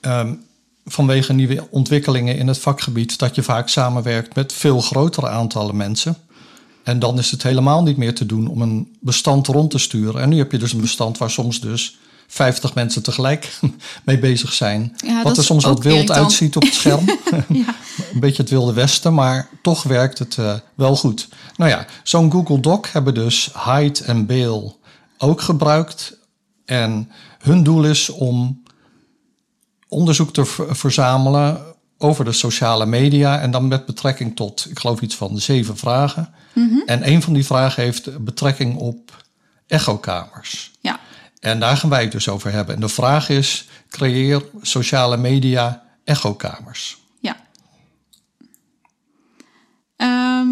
ehm, 0.01 0.33
vanwege 0.85 1.33
nieuwe 1.33 1.67
ontwikkelingen 1.69 2.37
in 2.37 2.47
het 2.47 2.57
vakgebied 2.59 3.17
dat 3.19 3.35
je 3.35 3.43
vaak 3.43 3.69
samenwerkt 3.69 4.35
met 4.35 4.53
veel 4.53 4.81
grotere 4.81 5.29
aantallen 5.29 5.77
mensen. 5.77 6.17
En 6.83 6.99
dan 6.99 7.17
is 7.17 7.31
het 7.31 7.43
helemaal 7.43 7.83
niet 7.83 7.97
meer 7.97 8.15
te 8.15 8.25
doen 8.25 8.47
om 8.47 8.61
een 8.61 8.95
bestand 8.99 9.47
rond 9.47 9.71
te 9.71 9.77
sturen. 9.77 10.21
En 10.21 10.29
nu 10.29 10.37
heb 10.37 10.51
je 10.51 10.57
dus 10.57 10.73
een 10.73 10.81
bestand 10.81 11.17
waar 11.17 11.29
soms 11.31 11.61
dus 11.61 11.97
50 12.27 12.73
mensen 12.73 13.03
tegelijk 13.03 13.59
mee 14.05 14.19
bezig 14.19 14.53
zijn. 14.53 14.95
Ja, 15.05 15.23
wat 15.23 15.37
er 15.37 15.43
soms 15.43 15.63
wat 15.63 15.83
wild 15.83 15.95
irritant. 15.95 16.19
uitziet 16.19 16.55
op 16.55 16.61
het 16.63 16.73
scherm. 16.73 17.05
Ja. 17.49 17.75
een 18.13 18.19
beetje 18.19 18.41
het 18.41 18.51
wilde 18.51 18.73
westen, 18.73 19.13
maar 19.13 19.49
toch 19.61 19.83
werkt 19.83 20.19
het 20.19 20.37
eh, 20.37 20.53
wel 20.75 20.95
goed. 20.95 21.27
Nou 21.55 21.71
ja, 21.71 21.85
zo'n 22.03 22.31
Google 22.31 22.59
Doc 22.59 22.91
hebben 22.91 23.13
dus 23.13 23.49
Hyde 23.65 24.03
en 24.03 24.25
Bale 24.25 24.75
ook 25.17 25.41
gebruikt. 25.41 26.17
En 26.65 27.11
hun 27.39 27.63
doel 27.63 27.83
is 27.85 28.09
om 28.09 28.63
onderzoek 29.87 30.33
te 30.33 30.45
ver- 30.45 30.75
verzamelen 30.75 31.61
over 31.97 32.25
de 32.25 32.31
sociale 32.31 32.85
media. 32.85 33.39
En 33.39 33.51
dan 33.51 33.67
met 33.67 33.85
betrekking 33.85 34.35
tot, 34.35 34.67
ik 34.69 34.79
geloof 34.79 35.01
iets 35.01 35.15
van 35.15 35.39
zeven 35.39 35.77
vragen. 35.77 36.29
Mhm. 36.53 36.77
En 36.85 37.07
een 37.07 37.21
van 37.21 37.33
die 37.33 37.45
vragen 37.45 37.83
heeft 37.83 38.23
betrekking 38.23 38.75
op 38.75 39.23
echokamers. 39.67 40.71
Ja. 40.79 40.99
En 41.39 41.59
daar 41.59 41.77
gaan 41.77 41.89
wij 41.89 42.01
het 42.01 42.11
dus 42.11 42.29
over 42.29 42.51
hebben. 42.51 42.75
En 42.75 42.81
de 42.81 42.89
vraag 42.89 43.29
is: 43.29 43.67
creëer 43.89 44.43
sociale 44.61 45.17
media 45.17 45.83
echokamers. 46.03 46.97
Ja. 47.19 47.35
Ehm, 49.95 50.49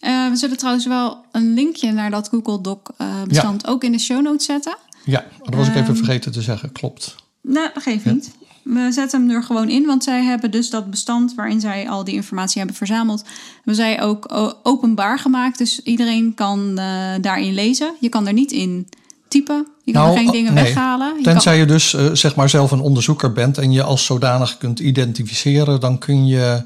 eh, 0.00 0.28
we 0.28 0.36
zullen 0.36 0.56
trouwens 0.56 0.86
wel 0.86 1.24
een 1.32 1.54
linkje 1.54 1.92
naar 1.92 2.10
dat 2.10 2.28
Google 2.28 2.60
Doc 2.60 2.78
eh, 2.96 3.22
bestand 3.22 3.66
ook 3.66 3.84
in 3.84 3.92
de 3.92 3.98
show 3.98 4.22
notes 4.22 4.46
zetten. 4.46 4.76
Ja, 5.04 5.24
dat 5.44 5.54
was 5.54 5.66
ik 5.68 5.74
even 5.74 5.86
Ehm, 5.86 5.96
vergeten 5.96 6.32
te 6.32 6.42
zeggen. 6.42 6.72
Klopt. 6.72 7.14
Nee, 7.42 7.70
dat 7.74 7.82
geeft 7.82 8.04
niet. 8.04 8.30
We 8.62 8.92
zetten 8.92 9.20
hem 9.20 9.30
er 9.30 9.42
gewoon 9.42 9.68
in, 9.68 9.86
want 9.86 10.04
zij 10.04 10.22
hebben 10.22 10.50
dus 10.50 10.70
dat 10.70 10.90
bestand 10.90 11.34
waarin 11.34 11.60
zij 11.60 11.88
al 11.88 12.04
die 12.04 12.14
informatie 12.14 12.58
hebben 12.58 12.76
verzameld, 12.76 13.24
hebben 13.54 13.74
zij 13.74 14.02
ook 14.02 14.52
openbaar 14.62 15.18
gemaakt. 15.18 15.58
Dus 15.58 15.82
iedereen 15.82 16.34
kan 16.34 16.78
eh, 16.78 16.84
daarin 17.20 17.54
lezen. 17.54 17.94
Je 18.00 18.08
kan 18.08 18.26
er 18.26 18.32
niet 18.32 18.52
in 18.52 18.88
typen. 19.28 19.66
Je 19.84 19.92
kan 19.92 20.02
Nou, 20.02 20.14
er 20.14 20.22
geen 20.22 20.32
dingen 20.32 20.54
nee. 20.54 20.64
weghalen. 20.64 21.16
Je 21.16 21.22
Tenzij 21.22 21.52
kan, 21.52 21.60
je 21.60 21.66
dus 21.66 21.94
eh, 21.94 22.06
zeg 22.12 22.34
maar 22.34 22.48
zelf 22.48 22.70
een 22.70 22.80
onderzoeker 22.80 23.32
bent 23.32 23.58
en 23.58 23.72
je 23.72 23.82
als 23.82 24.04
zodanig 24.04 24.58
kunt 24.58 24.78
identificeren, 24.78 25.80
dan 25.80 25.98
kun 25.98 26.26
je 26.26 26.62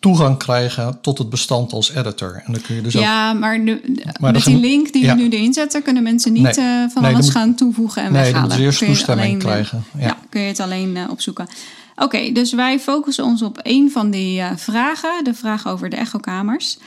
toegang 0.00 0.38
krijgen 0.38 0.98
tot 1.00 1.18
het 1.18 1.30
bestand 1.30 1.72
als 1.72 1.94
editor. 1.94 2.42
En 2.46 2.52
dan 2.52 2.62
kun 2.62 2.74
je 2.74 2.82
dus 2.82 2.96
ook. 2.96 3.02
ja, 3.02 3.32
maar, 3.32 3.64
de, 3.64 3.80
Maar 4.20 4.32
met 4.32 4.44
die 4.44 4.56
link 4.56 4.92
die 4.92 5.02
ja. 5.04 5.16
we 5.16 5.22
nu 5.22 5.28
erin 5.28 5.52
zetten, 5.52 5.82
kunnen 5.82 6.02
mensen 6.02 6.32
niet 6.32 6.42
Nee. 6.42 6.52
eh, 6.52 6.90
van 6.92 7.02
Nee, 7.02 7.14
alles 7.14 7.30
gaan 7.30 7.54
toevoegen 7.54 8.02
en 8.02 8.12
Nee, 8.12 8.22
weghalen. 8.32 8.56
je 8.58 8.62
eerst 8.62 8.84
toestemming 8.84 9.26
alleen, 9.28 9.40
eh, 9.40 9.46
krijgen. 9.46 9.84
Ja. 9.98 10.06
Ja. 10.06 10.16
kun 10.28 10.40
je 10.40 10.46
het 10.48 10.60
alleen 10.60 10.96
eh, 10.96 11.10
opzoeken. 11.10 11.46
Oké, 11.96 12.32
dus 12.32 12.52
wij 12.52 12.80
focussen 12.80 13.24
ons 13.24 13.42
op 13.42 13.58
één 13.58 13.90
van 13.90 14.10
die 14.10 14.42
vragen, 14.56 15.24
de 15.24 15.34
vraag 15.34 15.66
over 15.68 15.88
de 15.90 15.96
echokamers. 15.96 16.78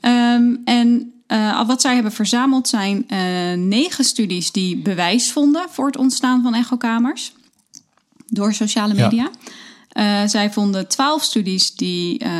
Ehm, 0.00 0.44
en 0.64 1.12
eh, 1.26 1.66
wat 1.66 1.80
zij 1.80 1.94
hebben 1.94 2.12
verzameld 2.12 2.68
zijn 2.68 3.06
negen 3.68 4.04
studies 4.04 4.52
die 4.52 4.76
bewijs 4.76 5.32
vonden 5.32 5.66
voor 5.70 5.86
het 5.86 5.96
ontstaan 5.96 6.42
van 6.42 6.54
echokamers 6.54 7.32
door 8.26 8.52
sociale 8.54 8.94
Ja. 8.94 9.30
Eh, 9.98 10.22
zij 10.26 10.50
vonden 10.50 10.88
twaalf 10.88 11.22
studies 11.22 11.74
die, 11.74 12.18
eh, 12.18 12.30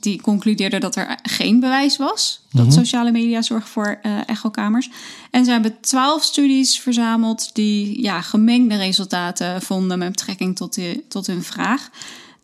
die 0.00 0.20
concludeerden 0.20 0.80
dat 0.80 0.96
er 0.96 1.18
geen 1.22 1.60
bewijs 1.60 1.96
was 1.96 2.40
dat 2.52 2.66
Mhm. 2.66 2.74
sociale 2.74 3.10
media 3.10 3.42
zorgen 3.42 3.68
voor 3.68 3.98
eh, 4.02 4.12
echokamers. 4.26 4.90
En 5.30 5.44
zij 5.44 5.52
hebben 5.52 5.80
twaalf 5.80 6.22
studies 6.22 6.80
verzameld 6.80 7.50
die 7.54 8.02
ja, 8.02 8.20
gemengde 8.20 8.76
resultaten 8.76 9.62
vonden 9.62 9.98
met 9.98 10.10
betrekking 10.10 10.56
tot, 10.56 10.74
de, 10.74 11.04
tot 11.08 11.26
hun 11.26 11.42
vraag. 11.42 11.90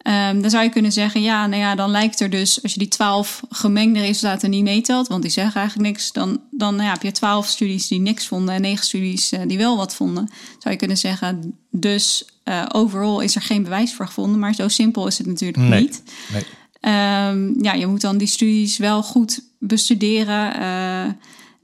Ehm, 0.06 0.40
dan 0.40 0.50
zou 0.50 0.64
je 0.64 0.70
kunnen 0.70 0.92
zeggen, 0.92 1.22
ja, 1.22 1.46
nou 1.46 1.62
ja, 1.62 1.74
dan 1.74 1.90
lijkt 1.90 2.20
er 2.20 2.30
dus, 2.30 2.62
als 2.62 2.72
je 2.72 2.78
die 2.78 2.88
twaalf 2.88 3.42
gemengde 3.48 4.00
resultaten 4.00 4.50
niet 4.50 4.62
meetelt, 4.62 5.08
want 5.08 5.22
die 5.22 5.30
zeggen 5.30 5.60
eigenlijk 5.60 5.88
niks, 5.88 6.12
dan, 6.12 6.40
dan 6.50 6.74
nou 6.74 6.86
ja, 6.86 6.92
heb 6.92 7.02
je 7.02 7.12
twaalf 7.12 7.46
studies 7.46 7.88
die 7.88 8.00
niks 8.00 8.26
vonden 8.26 8.54
en 8.54 8.60
negen 8.60 8.84
studies 8.84 9.32
eh, 9.32 9.40
die 9.46 9.58
wel 9.58 9.76
wat 9.76 9.94
vonden. 9.94 10.28
Zou 10.58 10.74
je 10.74 10.76
kunnen 10.76 10.96
zeggen, 10.96 11.54
dus 11.70 12.24
eh 12.42 12.64
overal 12.72 13.20
is 13.20 13.34
er 13.34 13.42
geen 13.42 13.62
bewijs 13.62 13.94
voor 13.94 14.06
gevonden, 14.06 14.38
maar 14.38 14.54
zo 14.54 14.68
simpel 14.68 15.06
is 15.06 15.18
het 15.18 15.26
natuurlijk 15.26 15.58
Nee. 15.58 15.80
niet. 15.80 16.02
Nee. 16.32 16.42
Ehm, 16.80 17.64
ja, 17.64 17.72
je 17.72 17.86
moet 17.86 18.00
dan 18.00 18.18
die 18.18 18.28
studies 18.28 18.76
wel 18.76 19.02
goed 19.02 19.40
bestuderen 19.58 20.54
eh, 20.60 21.12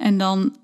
en 0.06 0.18
dan 0.18 0.56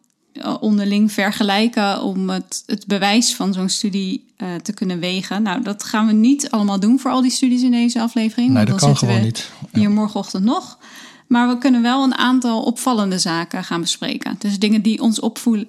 onderling 0.61 1.13
vergelijken 1.13 2.03
om 2.03 2.31
het, 2.31 2.63
het 2.67 2.87
bewijs 2.87 3.35
van 3.35 3.53
zo'n 3.53 3.69
studie 3.69 4.25
eh, 4.37 4.55
te 4.55 4.73
kunnen 4.73 4.99
wegen. 4.99 5.43
Nou, 5.43 5.63
dat 5.63 5.85
gaan 5.85 6.07
we 6.07 6.13
niet 6.13 6.51
allemaal 6.51 6.81
doen 6.81 7.01
voor 7.01 7.11
al 7.11 7.23
die 7.23 7.31
studies 7.31 7.63
in 7.63 7.71
deze 7.71 8.01
aflevering. 8.01 8.51
Nee, 8.51 8.65
dat 8.65 8.81
dan 8.81 8.89
kan 8.89 8.97
gewoon 8.97 9.23
niet. 9.23 9.51
Hier 9.73 9.91
morgenochtend 9.91 10.45
nog. 10.45 10.79
Maar 11.27 11.49
we 11.49 11.59
kunnen 11.59 11.83
wel 11.83 12.05
een 12.05 12.15
aantal 12.15 12.63
opvallende 12.63 13.19
zaken 13.19 13.65
gaan 13.65 13.81
bespreken. 13.81 14.37
Dus 14.39 14.59
dingen 14.59 14.83
die 14.83 15.01
ons 15.01 15.21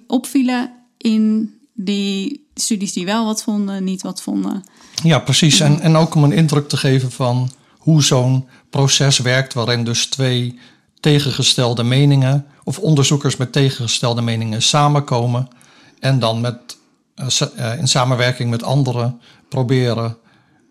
opvielen 0.07 0.71
in 0.97 1.53
die 1.73 2.47
studies 2.53 2.93
die 2.93 3.05
wel 3.05 3.25
wat 3.25 3.43
vonden, 3.43 3.83
niet 3.83 4.01
wat 4.01 4.21
vonden. 4.21 4.63
Ja, 5.03 5.19
precies. 5.19 5.59
En, 5.59 5.79
en 5.79 5.95
ook 5.95 6.15
om 6.15 6.23
een 6.23 6.31
indruk 6.31 6.69
te 6.69 6.77
geven 6.77 7.11
van 7.11 7.49
hoe 7.77 8.03
zo'n 8.03 8.47
proces 8.69 9.17
werkt, 9.17 9.53
waarin 9.53 9.83
dus 9.83 10.05
twee 10.05 10.59
tegengestelde 10.99 11.83
meningen 11.83 12.45
of 12.63 12.79
onderzoekers 12.79 13.37
met 13.37 13.51
tegengestelde 13.51 14.21
meningen 14.21 14.61
samenkomen 14.61 15.47
en 15.99 16.19
dan 16.19 16.41
met, 16.41 16.77
eh, 17.15 17.27
eh, 17.55 17.79
in 17.79 17.87
samenwerking 17.87 18.49
met 18.49 18.63
anderen 18.63 19.21
proberen 19.49 20.17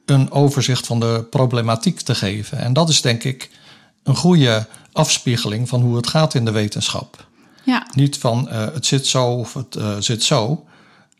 een 0.06 0.30
overzicht 0.30 0.86
van 0.86 1.00
de 1.00 1.26
problematiek 1.30 2.00
te 2.00 2.14
geven. 2.14 2.58
En 2.58 2.72
dat 2.72 2.88
is 2.88 3.00
denk 3.00 3.24
ik 3.24 3.50
een 4.02 4.16
goede 4.16 4.66
afspiegeling 4.92 5.68
van 5.68 5.80
hoe 5.80 5.96
het 5.96 6.06
gaat 6.06 6.34
in 6.34 6.44
de 6.44 6.50
wetenschap. 6.50 7.26
Ja, 7.64 7.86
Niet 7.94 8.18
van 8.18 8.48
eh, 8.48 8.64
het 8.72 8.86
zit 8.86 9.06
zo 9.06 9.26
of 9.26 9.54
het 9.54 9.78
zit 9.98 10.22
zo. 10.22 10.64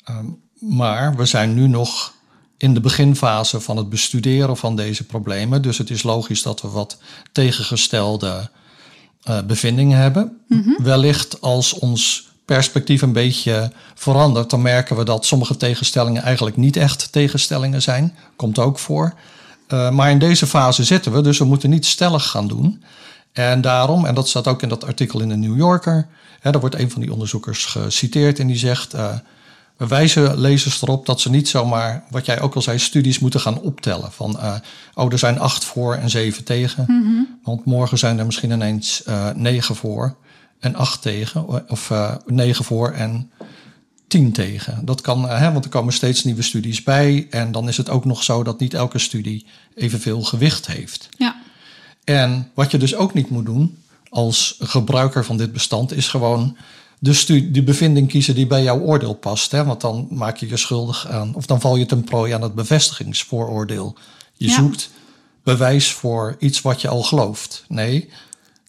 Ehm, 0.04 0.26
maar 0.58 1.16
we 1.16 1.26
zijn 1.26 1.54
nu 1.54 1.66
nog 1.66 2.12
in 2.56 2.74
de 2.74 2.80
beginfase 2.80 3.60
van 3.60 3.76
het 3.76 3.88
bestuderen 3.88 4.56
van 4.56 4.76
deze 4.76 5.04
problemen. 5.04 5.62
Dus 5.62 5.78
het 5.78 5.90
is 5.90 6.02
logisch 6.02 6.42
dat 6.42 6.60
we 6.60 6.68
wat 6.68 6.98
tegengestelde 7.32 8.50
eh, 9.22 9.42
bevindingen 9.42 9.98
hebben. 9.98 10.36
Wellicht 10.82 11.40
als 11.40 11.72
ons 11.72 12.28
perspectief 12.44 13.02
een 13.02 13.12
beetje 13.12 13.72
verandert, 13.94 14.50
dan 14.50 14.62
merken 14.62 14.96
we 14.96 15.04
dat 15.04 15.26
sommige 15.26 15.56
tegenstellingen 15.56 16.22
eigenlijk 16.22 16.56
niet 16.56 16.76
echt 16.76 17.12
tegenstellingen 17.12 17.82
zijn. 17.82 18.16
Komt 18.36 18.58
ook 18.58 18.78
voor. 18.78 19.14
Eh, 19.66 19.90
maar 19.90 20.10
in 20.10 20.18
deze 20.18 20.46
fase 20.46 20.84
zitten 20.84 21.12
we, 21.12 21.20
dus 21.20 21.38
we 21.38 21.44
moeten 21.44 21.70
niet 21.70 21.86
stellig 21.86 22.26
gaan 22.26 22.48
doen. 22.48 22.82
En 23.32 23.60
daarom, 23.60 24.04
en 24.04 24.14
dat 24.14 24.28
staat 24.28 24.46
ook 24.46 24.62
in 24.62 24.68
dat 24.68 24.84
artikel 24.84 25.20
in 25.20 25.28
de 25.28 25.36
New 25.36 25.56
Yorker, 25.56 26.06
hè, 26.40 26.50
daar 26.50 26.60
wordt 26.60 26.78
een 26.78 26.90
van 26.90 27.00
die 27.00 27.12
onderzoekers 27.12 27.64
geciteerd 27.64 28.38
en 28.38 28.46
die 28.46 28.56
zegt: 28.56 28.94
eh, 28.94 29.14
We 29.78 29.86
wijzen 29.86 30.38
lezers 30.38 30.82
erop 30.82 31.06
dat 31.06 31.20
ze 31.20 31.30
niet 31.30 31.48
zomaar, 31.48 32.04
wat 32.10 32.26
jij 32.26 32.40
ook 32.40 32.54
al 32.54 32.62
zei, 32.62 32.78
studies 32.78 33.18
moeten 33.18 33.40
gaan 33.40 33.60
optellen. 33.60 34.12
Van, 34.12 34.38
eh, 34.40 34.54
oh, 34.94 35.12
er 35.12 35.18
zijn 35.18 35.38
acht 35.38 35.64
voor 35.64 35.94
en 35.94 36.10
zeven 36.10 36.44
tegen. 36.44 36.86
Want 37.42 37.64
morgen 37.64 37.98
zijn 37.98 38.18
er 38.18 38.26
misschien 38.26 38.50
ineens 38.50 39.02
eh, 39.02 39.30
negen 39.34 39.76
voor 39.76 40.16
en 40.60 40.74
acht 40.74 41.02
tegen. 41.02 41.68
Of 41.70 41.90
eh, 41.90 42.14
negen 42.26 42.64
voor 42.64 42.90
en 42.90 43.30
tien 44.08 44.32
tegen. 44.32 44.84
Dat 44.84 45.00
kan, 45.00 45.28
eh, 45.28 45.38
hè, 45.38 45.52
want 45.52 45.64
er 45.64 45.70
komen 45.70 45.92
steeds 45.92 46.24
nieuwe 46.24 46.42
studies 46.42 46.82
bij. 46.82 47.26
En 47.30 47.52
dan 47.52 47.68
is 47.68 47.76
het 47.76 47.88
ook 47.88 48.04
nog 48.04 48.22
zo 48.22 48.42
dat 48.42 48.60
niet 48.60 48.74
elke 48.74 48.98
studie 48.98 49.46
evenveel 49.74 50.22
gewicht 50.22 50.66
heeft. 50.66 51.08
ja, 51.16 51.36
En 52.04 52.50
wat 52.54 52.70
je 52.70 52.78
dus 52.78 52.94
ook 52.94 53.14
niet 53.14 53.30
moet 53.30 53.46
doen 53.46 53.82
als 54.08 54.56
gebruiker 54.60 55.24
van 55.24 55.36
dit 55.36 55.52
bestand, 55.52 55.92
is 55.92 56.08
gewoon 56.08 56.56
de, 56.98 57.12
stu- 57.12 57.50
de 57.50 57.62
bevinding 57.62 58.08
kiezen 58.08 58.34
die 58.34 58.46
bij 58.46 58.62
jouw 58.62 58.80
oordeel 58.80 59.14
past. 59.14 59.50
Hè? 59.50 59.64
Want 59.64 59.80
dan 59.80 60.06
maak 60.10 60.36
je 60.36 60.48
je 60.48 60.56
schuldig 60.56 61.08
aan, 61.08 61.34
of 61.34 61.46
dan 61.46 61.60
val 61.60 61.76
je 61.76 61.86
ten 61.86 62.04
prooi 62.04 62.32
aan 62.32 62.42
het 62.42 62.54
bevestigingsvooroordeel. 62.54 63.96
Je 64.34 64.46
Ja. 64.48 64.54
zoekt 64.54 64.90
bewijs 65.42 65.92
voor 65.92 66.36
iets 66.38 66.60
wat 66.62 66.80
je 66.80 66.88
al 66.88 67.02
gelooft. 67.02 67.64
Nee, 67.68 68.08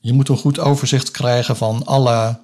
je 0.01 0.13
moet 0.13 0.29
een 0.29 0.37
goed 0.37 0.59
overzicht 0.59 1.11
krijgen 1.11 1.57
van 1.57 1.85
alle 1.85 2.39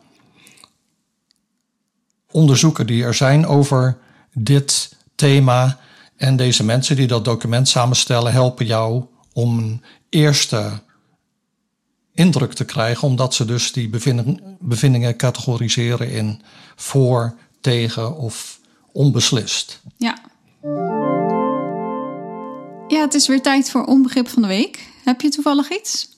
onderzoeken 2.32 2.88
die 2.88 3.04
er 3.04 3.14
zijn 3.14 3.48
over 3.48 3.98
dit 4.34 4.96
thema. 5.16 5.80
En 6.18 6.36
deze 6.36 6.64
mensen 6.64 6.96
die 6.96 7.08
dat 7.08 7.26
document 7.26 7.68
samenstellen, 7.68 8.32
helpen 8.32 8.66
jou 8.66 9.04
om 9.34 9.58
een 9.58 9.84
eerste 10.10 10.82
indruk 12.16 12.54
te 12.54 12.66
krijgen, 12.66 13.08
omdat 13.08 13.34
ze 13.34 13.46
dus 13.46 13.72
die 13.72 13.90
bevinding- 13.90 14.42
bevindingen 14.60 15.16
categoriseren 15.18 16.12
in 16.12 16.42
voor, 16.76 17.36
tegen 17.62 18.18
of 18.18 18.60
onbeslist. 18.92 19.82
ja. 19.98 20.18
Ja, 22.88 23.02
het 23.02 23.14
is 23.14 23.28
weer 23.28 23.42
tijd 23.42 23.70
voor 23.70 23.84
onbegrip 23.86 24.28
van 24.30 24.42
de 24.42 24.48
week. 24.48 24.88
Heb 25.04 25.22
je 25.22 25.30
toevallig 25.30 25.72
iets? 25.72 26.10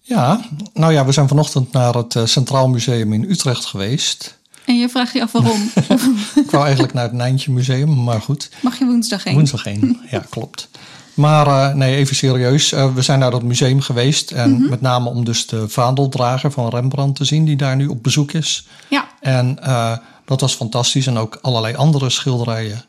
Ja, 0.00 0.40
nou 0.72 0.92
ja, 0.92 1.04
we 1.04 1.12
zijn 1.12 1.28
vanochtend 1.28 1.72
naar 1.72 1.94
het 1.94 2.16
eh, 2.16 2.24
Centraal 2.24 2.68
Museum 2.68 3.12
in 3.12 3.30
Utrecht 3.30 3.64
geweest. 3.64 4.38
En 4.64 4.78
je 4.78 4.88
vraagt 4.88 5.12
je 5.12 5.22
af 5.22 5.32
waarom. 5.32 5.70
Ik 6.44 6.50
wou 6.50 6.64
eigenlijk 6.64 6.94
naar 6.94 7.02
het 7.04 7.12
Nijntje 7.12 7.52
Museum, 7.52 8.02
maar 8.04 8.20
goed. 8.22 8.50
Mag 8.60 8.78
je 8.78 8.84
woensdag 8.84 9.24
heen? 9.24 9.34
Woensdag 9.34 9.64
heen, 9.64 10.00
ja, 10.10 10.24
klopt. 10.30 10.68
Maar 11.16 11.46
eh, 11.46 11.74
nee, 11.74 11.96
even 11.96 12.16
serieus. 12.16 12.72
Eh, 12.72 12.94
we 12.94 13.02
zijn 13.02 13.18
naar 13.18 13.30
dat 13.30 13.42
museum 13.42 13.80
geweest. 13.80 14.30
En 14.30 14.68
met 14.70 14.80
name 14.80 15.08
om 15.08 15.24
dus 15.24 15.46
de 15.46 15.68
vaandeldrager 15.68 16.50
van 16.52 16.68
Rembrandt 16.68 17.16
te 17.16 17.24
zien, 17.24 17.44
die 17.44 17.56
daar 17.56 17.76
nu 17.76 17.86
op 17.86 18.02
bezoek 18.02 18.32
is. 18.32 18.66
Ja, 18.88 19.08
En 19.20 19.58
eh, 19.62 19.96
dat 20.24 20.40
was 20.40 20.54
fantastisch. 20.54 21.06
En 21.06 21.16
ook 21.16 21.38
allerlei 21.42 21.74
andere 21.74 22.10
schilderijen. 22.10 22.84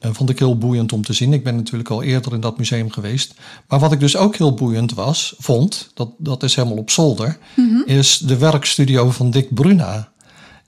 eh, 0.00 0.10
vond 0.12 0.30
ik 0.30 0.38
heel 0.38 0.58
boeiend 0.58 0.92
om 0.92 1.02
te 1.04 1.12
zien. 1.12 1.32
Ik 1.32 1.44
ben 1.44 1.56
natuurlijk 1.56 1.90
al 1.90 2.02
eerder 2.02 2.32
in 2.32 2.40
dat 2.40 2.58
museum 2.58 2.90
geweest. 2.90 3.34
Maar 3.68 3.78
wat 3.78 3.92
ik 3.92 4.00
dus 4.00 4.16
ook 4.16 4.36
heel 4.36 4.54
boeiend 4.54 4.94
was, 4.94 5.34
vond, 5.38 5.90
dat, 5.94 6.08
dat 6.18 6.42
is 6.42 6.54
helemaal 6.54 6.76
op 6.78 6.90
zolder, 6.90 7.38
is 7.84 8.18
de 8.18 8.36
werkstudio 8.38 9.10
van 9.10 9.30
Dick 9.30 9.54
Bruna. 9.54 10.08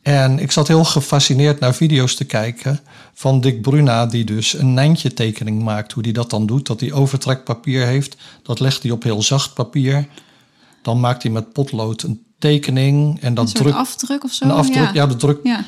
En 0.06 0.38
ik 0.38 0.52
zat 0.52 0.68
heel 0.68 0.84
gefascineerd 0.84 1.60
naar 1.60 1.74
video's 1.74 2.14
te 2.14 2.24
kijken 2.24 2.80
van 3.14 3.40
Dick 3.40 3.62
Bruna, 3.62 4.06
die 4.06 4.24
dus 4.24 4.52
een 4.58 4.74
Nijntje 4.74 5.14
tekening 5.14 5.62
maakt. 5.62 5.92
Hoe 5.92 6.02
hij 6.02 6.12
dat 6.12 6.30
dan 6.30 6.46
doet, 6.46 6.66
dat 6.66 6.80
hij 6.80 6.92
overtrekpapier 6.92 7.86
heeft. 7.86 8.16
Dat 8.42 8.60
legt 8.60 8.82
hij 8.82 8.92
op 8.92 9.02
heel 9.02 9.22
zacht 9.22 9.54
papier. 9.54 10.06
Dan 10.82 11.00
maakt 11.00 11.22
hij 11.22 11.32
met 11.32 11.52
potlood 11.52 12.02
een 12.02 12.22
tekening. 12.38 13.20
En 13.20 13.34
dat 13.34 13.46
Een 13.48 13.52
drukt 13.54 13.76
afdruk 13.76 14.24
of 14.24 14.32
zo? 14.32 14.44
een 14.44 14.50
afdruk. 14.50 14.84
Ja, 14.84 14.90
ja. 14.92 15.06
de 15.06 15.16
druk, 15.16 15.38
Ja. 15.42 15.64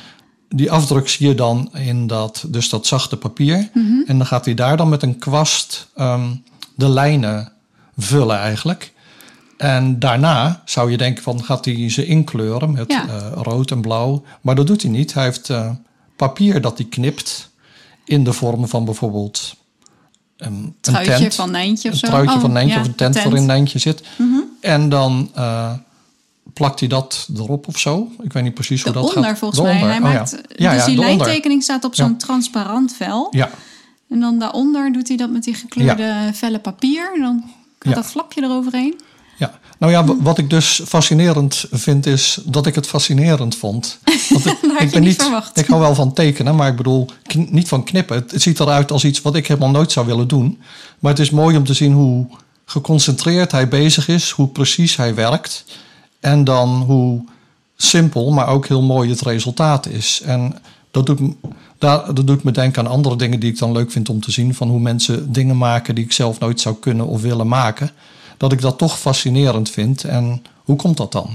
die 0.49 0.71
afdruk 0.71 1.09
zie 1.09 1.27
je 1.27 1.35
dan 1.35 1.69
in 1.73 2.07
dat, 2.07 2.43
dus 2.47 2.69
dat 2.69 2.87
zachte 2.87 3.17
papier. 3.17 3.69
Mhm. 3.73 4.01
En 4.05 4.17
dan 4.17 4.25
gaat 4.27 4.45
hij 4.45 4.53
daar 4.53 4.77
dan 4.77 4.89
met 4.89 5.03
een 5.03 5.17
kwast 5.17 5.87
ehm, 5.95 6.29
de 6.75 6.89
lijnen 6.89 7.51
vullen 7.97 8.37
eigenlijk. 8.37 8.93
En 9.59 9.99
daarna 9.99 10.61
zou 10.65 10.91
je 10.91 10.97
denken 10.97 11.23
van 11.23 11.43
gaat 11.43 11.65
hij 11.65 11.89
ze 11.89 12.05
inkleuren 12.05 12.71
met 12.71 12.91
Ja. 12.91 13.07
eh, 13.07 13.31
rood 13.35 13.71
en 13.71 13.81
blauw. 13.81 14.23
Maar 14.41 14.55
dat 14.55 14.67
doet 14.67 14.81
hij 14.81 14.91
niet. 14.91 15.13
Hij 15.13 15.23
heeft 15.23 15.49
eh, 15.49 15.69
papier 16.15 16.61
dat 16.61 16.77
hij 16.77 16.87
knipt 16.87 17.49
in 18.05 18.23
de 18.23 18.33
vorm 18.33 18.67
van 18.67 18.85
bijvoorbeeld 18.85 19.55
een, 20.37 20.53
een 20.53 20.75
Truitje 20.81 21.17
tent. 21.17 21.35
van 21.35 21.51
Nijntje 21.51 21.87
of 21.87 21.93
een 21.93 21.99
zo. 21.99 22.07
truitje 22.07 22.35
Oh, 22.35 22.41
van 22.41 22.51
Nijntje 22.51 22.75
ja, 22.75 22.81
of 22.81 22.87
een 22.87 22.95
tent, 22.95 23.13
tent. 23.13 23.25
waarin 23.25 23.45
Nijntje 23.45 23.79
zit. 23.79 24.01
Mhm. 24.17 24.37
En 24.61 24.89
dan 24.89 25.29
eh, 25.33 25.71
plakt 26.53 26.79
hij 26.79 26.89
dat 26.89 27.27
erop 27.35 27.67
of 27.67 27.77
zo. 27.77 28.07
Ik 28.21 28.33
weet 28.33 28.43
niet 28.43 28.53
precies 28.53 28.83
hoe 28.83 28.91
dat 28.93 29.03
gaat. 29.03 29.13
Daaronder 29.13 29.37
volgens 29.39 29.61
mij. 29.61 29.77
Hij 29.77 29.95
oh 29.97 30.03
maakt, 30.03 30.31
ja. 30.55 30.71
Ja, 30.71 30.73
dus 30.75 30.85
die 30.85 30.97
lijntekening 30.97 31.63
staat 31.63 31.83
op 31.83 31.95
zo'n 31.95 32.17
transparant 32.17 32.93
vel. 32.95 33.27
Ja, 33.31 33.49
En 34.09 34.19
dan 34.19 34.39
daaronder 34.39 34.91
doet 34.91 35.07
hij 35.07 35.17
dat 35.17 35.29
met 35.29 35.43
die 35.43 35.53
gekleurde 35.53 36.29
vellen 36.33 36.61
papier. 36.61 37.11
En 37.15 37.21
dan 37.21 37.43
gaat 37.79 37.95
dat 37.95 38.05
flapje 38.05 38.43
eroverheen. 38.43 38.99
Ja. 39.39 39.59
Nou 39.77 39.91
ja, 39.91 40.05
wat 40.21 40.37
ik 40.37 40.49
dus 40.49 40.81
fascinerend 40.87 41.65
vind 41.71 42.05
is 42.05 42.39
dat 42.45 42.65
ik 42.65 42.75
het 42.75 42.87
fascinerend 42.87 43.55
vond. 43.55 43.99
Want 44.29 44.45
ik, 44.45 44.57
ik 44.79 44.91
ben 44.91 45.03
niet. 45.03 45.31
Ik 45.53 45.67
hou 45.67 45.81
wel 45.81 45.95
van 45.95 46.13
tekenen, 46.13 46.55
maar 46.55 46.67
ik 46.67 46.75
bedoel 46.75 47.09
niet 47.35 47.67
van 47.67 47.83
knippen. 47.83 48.15
Het, 48.15 48.31
het 48.31 48.41
ziet 48.41 48.59
eruit 48.59 48.91
als 48.91 49.05
iets 49.05 49.21
wat 49.21 49.35
ik 49.35 49.47
helemaal 49.47 49.69
nooit 49.69 49.91
zou 49.91 50.05
willen 50.05 50.27
doen. 50.27 50.61
Maar 50.99 51.11
het 51.11 51.21
is 51.21 51.29
mooi 51.29 51.57
om 51.57 51.63
te 51.63 51.73
zien 51.73 51.93
hoe 51.93 52.27
geconcentreerd 52.65 53.51
hij 53.51 53.67
bezig 53.67 54.07
is, 54.07 54.29
hoe 54.29 54.47
precies 54.47 54.95
hij 54.95 55.15
werkt. 55.15 55.65
En 56.19 56.43
dan 56.43 56.69
hoe 56.69 57.23
simpel, 57.75 58.31
maar 58.31 58.47
ook 58.47 58.67
heel 58.67 58.81
mooi 58.81 59.09
het 59.09 59.21
resultaat 59.21 59.87
is. 59.87 60.21
En 60.25 60.55
dat 60.91 61.05
doet, 61.05 61.19
dat 61.77 62.27
doet 62.27 62.43
me 62.43 62.51
denken 62.51 62.85
aan 62.85 62.91
andere 62.91 63.15
dingen 63.15 63.39
die 63.39 63.51
ik 63.51 63.59
dan 63.59 63.71
leuk 63.71 63.91
vind 63.91 64.09
om 64.09 64.21
te 64.21 64.31
zien. 64.31 64.55
Van 64.55 64.69
hoe 64.69 64.79
mensen 64.79 65.31
dingen 65.31 65.57
maken 65.57 65.95
die 65.95 66.03
ik 66.03 66.11
zelf 66.11 66.39
nooit 66.39 66.61
zou 66.61 66.75
kunnen 66.75 67.07
of 67.07 67.21
willen 67.21 67.47
maken. 67.47 67.91
Dat 68.39 68.51
ik 68.51 68.61
dat 68.61 68.77
toch 68.77 68.99
fascinerend 68.99 69.69
vind. 69.69 70.03
En 70.03 70.43
hoe 70.63 70.75
komt 70.75 70.97
dat 70.97 71.11
dan? 71.11 71.29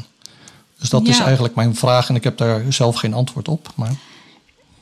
Dus 0.78 0.88
dat 0.90 1.06
is 1.08 1.18
eigenlijk 1.18 1.54
mijn 1.54 1.74
vraag. 1.76 2.08
En 2.08 2.14
ik 2.14 2.24
heb 2.24 2.38
daar 2.38 2.62
zelf 2.72 2.96
geen 2.96 3.14
antwoord 3.14 3.48
op. 3.48 3.72
Maar 3.74 3.92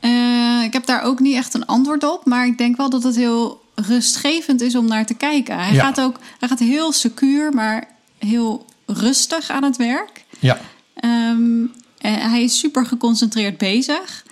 Eh, 0.00 0.62
ik 0.64 0.72
heb 0.72 0.86
daar 0.86 1.02
ook 1.02 1.20
niet 1.20 1.34
echt 1.36 1.54
een 1.54 1.66
antwoord 1.66 2.04
op. 2.04 2.24
Maar 2.26 2.46
ik 2.46 2.58
denk 2.58 2.76
wel 2.76 2.90
dat 2.90 3.02
het 3.02 3.16
heel 3.16 3.60
rustgevend 3.74 4.60
is 4.60 4.74
om 4.76 4.86
naar 4.86 5.06
te 5.06 5.14
kijken. 5.14 5.58
Hij, 5.58 5.72
Ja. 5.72 5.84
gaat, 5.84 6.00
ook, 6.00 6.18
hij 6.38 6.48
gaat 6.48 6.58
heel 6.58 6.92
secuur, 6.92 7.52
maar 7.52 7.88
heel 8.18 8.64
rustig 8.86 9.50
aan 9.50 9.62
het 9.62 9.76
werk. 9.76 10.24
ja, 10.38 10.58
Ehm, 10.94 11.64
en 11.98 12.30
hij 12.30 12.42
is 12.42 12.58
super 12.58 12.86
geconcentreerd 12.86 13.58
bezig. 13.58 14.24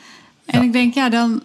En 0.47 0.59
Ja. 0.61 0.65
ik 0.67 0.73
denk, 0.73 0.95
ja, 0.95 1.09
dan... 1.09 1.43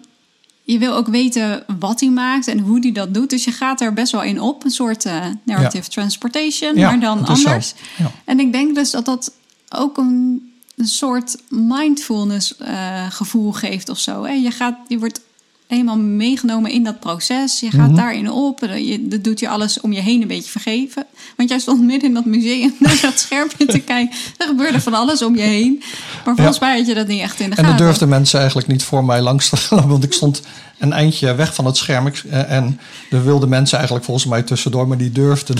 Je 0.66 0.78
wil 0.78 0.94
ook 0.94 1.06
weten 1.06 1.64
wat 1.78 2.00
hij 2.00 2.08
maakt 2.08 2.48
en 2.48 2.58
hoe 2.58 2.78
hij 2.80 2.92
dat 2.92 3.14
doet. 3.14 3.30
Dus 3.30 3.44
je 3.44 3.52
gaat 3.52 3.80
er 3.80 3.92
best 3.92 4.12
wel 4.12 4.22
in 4.22 4.40
op. 4.40 4.64
Een 4.64 4.70
soort 4.70 5.04
eh, 5.04 5.24
narrative 5.42 5.88
transportation, 5.88 6.76
Ja, 6.76 6.88
maar 6.88 7.00
dan 7.00 7.24
anders. 7.24 7.74
Ja. 7.96 8.12
En 8.24 8.40
ik 8.40 8.52
denk 8.52 8.74
dus 8.74 8.90
dat 8.90 9.04
dat 9.04 9.32
ook 9.68 9.96
een, 9.98 10.52
een 10.76 10.86
soort 10.86 11.36
mindfulness 11.48 12.56
eh, 12.56 13.10
gevoel 13.10 13.52
geeft 13.52 13.88
of 13.88 13.98
zo. 13.98 14.24
Hè? 14.24 14.32
Je, 14.32 14.50
gaat, 14.50 14.76
je 14.88 14.98
wordt 14.98 15.20
helemaal 15.68 15.96
meegenomen 15.98 16.70
in 16.70 16.84
dat 16.84 17.00
proces. 17.00 17.60
Je 17.60 17.70
gaat 17.70 17.86
Mhm. 17.88 17.96
daarin 17.96 18.30
op. 18.30 18.62
En 18.62 18.84
Je, 18.86 19.08
dat 19.08 19.24
doet 19.24 19.40
je 19.40 19.48
alles 19.48 19.80
om 19.80 19.92
je 19.92 20.00
heen 20.00 20.22
een 20.22 20.28
beetje 20.28 20.50
vergeven. 20.50 21.06
Want 21.36 21.48
jij 21.48 21.58
stond 21.58 21.80
midden 21.82 22.08
in 22.08 22.14
dat 22.14 22.24
museum 22.24 22.74
naar 22.78 22.98
dat 23.02 23.18
schermpje 23.18 23.66
te 23.66 23.78
kijken. 23.92 24.16
Er 24.36 24.46
gebeurde 24.46 24.80
van 24.80 24.94
alles 24.94 25.22
om 25.22 25.36
je 25.36 25.42
heen. 25.42 25.82
Maar 26.24 26.34
volgens 26.36 26.58
mij 26.58 26.76
had 26.78 26.86
je 26.86 26.94
dat 26.94 27.06
niet 27.06 27.20
echt 27.20 27.40
in 27.40 27.50
de 27.50 27.56
En 27.56 27.62
gaten. 27.64 27.70
dat 27.78 27.86
durfden 27.86 28.08
mensen 28.08 28.38
eigenlijk 28.38 28.68
niet 28.68 28.82
voor 28.82 29.04
mij 29.04 29.20
langs 29.20 29.48
te 29.48 29.56
gaan. 29.56 29.88
Want 29.94 30.04
ik 30.04 30.12
stond 30.12 30.42
een 30.78 30.92
eindje 30.92 31.34
weg 31.34 31.54
van 31.54 31.64
het 31.66 31.76
scherm. 31.76 32.06
Eh, 32.30 32.50
En 32.52 32.80
er 33.10 33.24
wilden 33.24 33.48
mensen 33.48 33.76
eigenlijk 33.76 34.06
volgens 34.06 34.26
mij 34.26 34.42
tussendoor. 34.42 34.88
Maar 34.88 34.98
die 34.98 35.12
durfden 35.12 35.56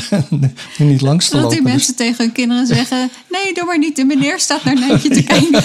niet 0.78 1.00
langs 1.00 1.24
te 1.28 1.32
die 1.32 1.40
lopen. 1.40 1.56
Dus- 1.62 1.72
mensen 1.72 1.94
tegen 1.96 2.24
hun 2.24 2.32
kinderen 2.32 2.66
zeggen... 2.66 3.10
nee, 3.30 3.54
doe 3.54 3.64
maar 3.64 3.78
niet. 3.78 3.96
De 3.96 4.04
meneer 4.04 4.38
staat 4.40 4.64
naar 4.64 4.74
Nijntje 4.78 5.08
te 5.08 5.22
kijken. 5.22 5.62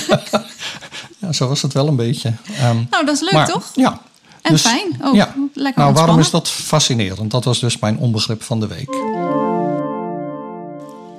ja, 1.18 1.32
zo 1.32 1.48
was 1.48 1.62
het 1.62 1.74
wel 1.74 1.88
een 1.88 1.96
beetje. 1.96 2.34
Ehm, 2.58 2.76
Nou, 2.89 3.06
dat 3.06 3.16
is 3.16 3.22
leuk, 3.22 3.32
maar, 3.32 3.48
toch? 3.48 3.72
Ja. 3.76 4.02
En 4.42 4.52
Dus, 4.52 4.62
fijn. 4.62 5.02
Oh, 5.02 5.16
ja. 5.16 5.36
lekker 5.54 5.82
Nou, 5.82 5.94
waarom 5.94 6.20
is 6.20 6.30
dat 6.30 6.50
fascinerend? 6.50 7.32
Dat 7.32 7.44
was 7.44 7.60
dus 7.60 7.80
mijn 7.80 7.98
onbegrip 7.98 8.44
van 8.44 8.60
de 8.60 8.68
week. 8.68 8.90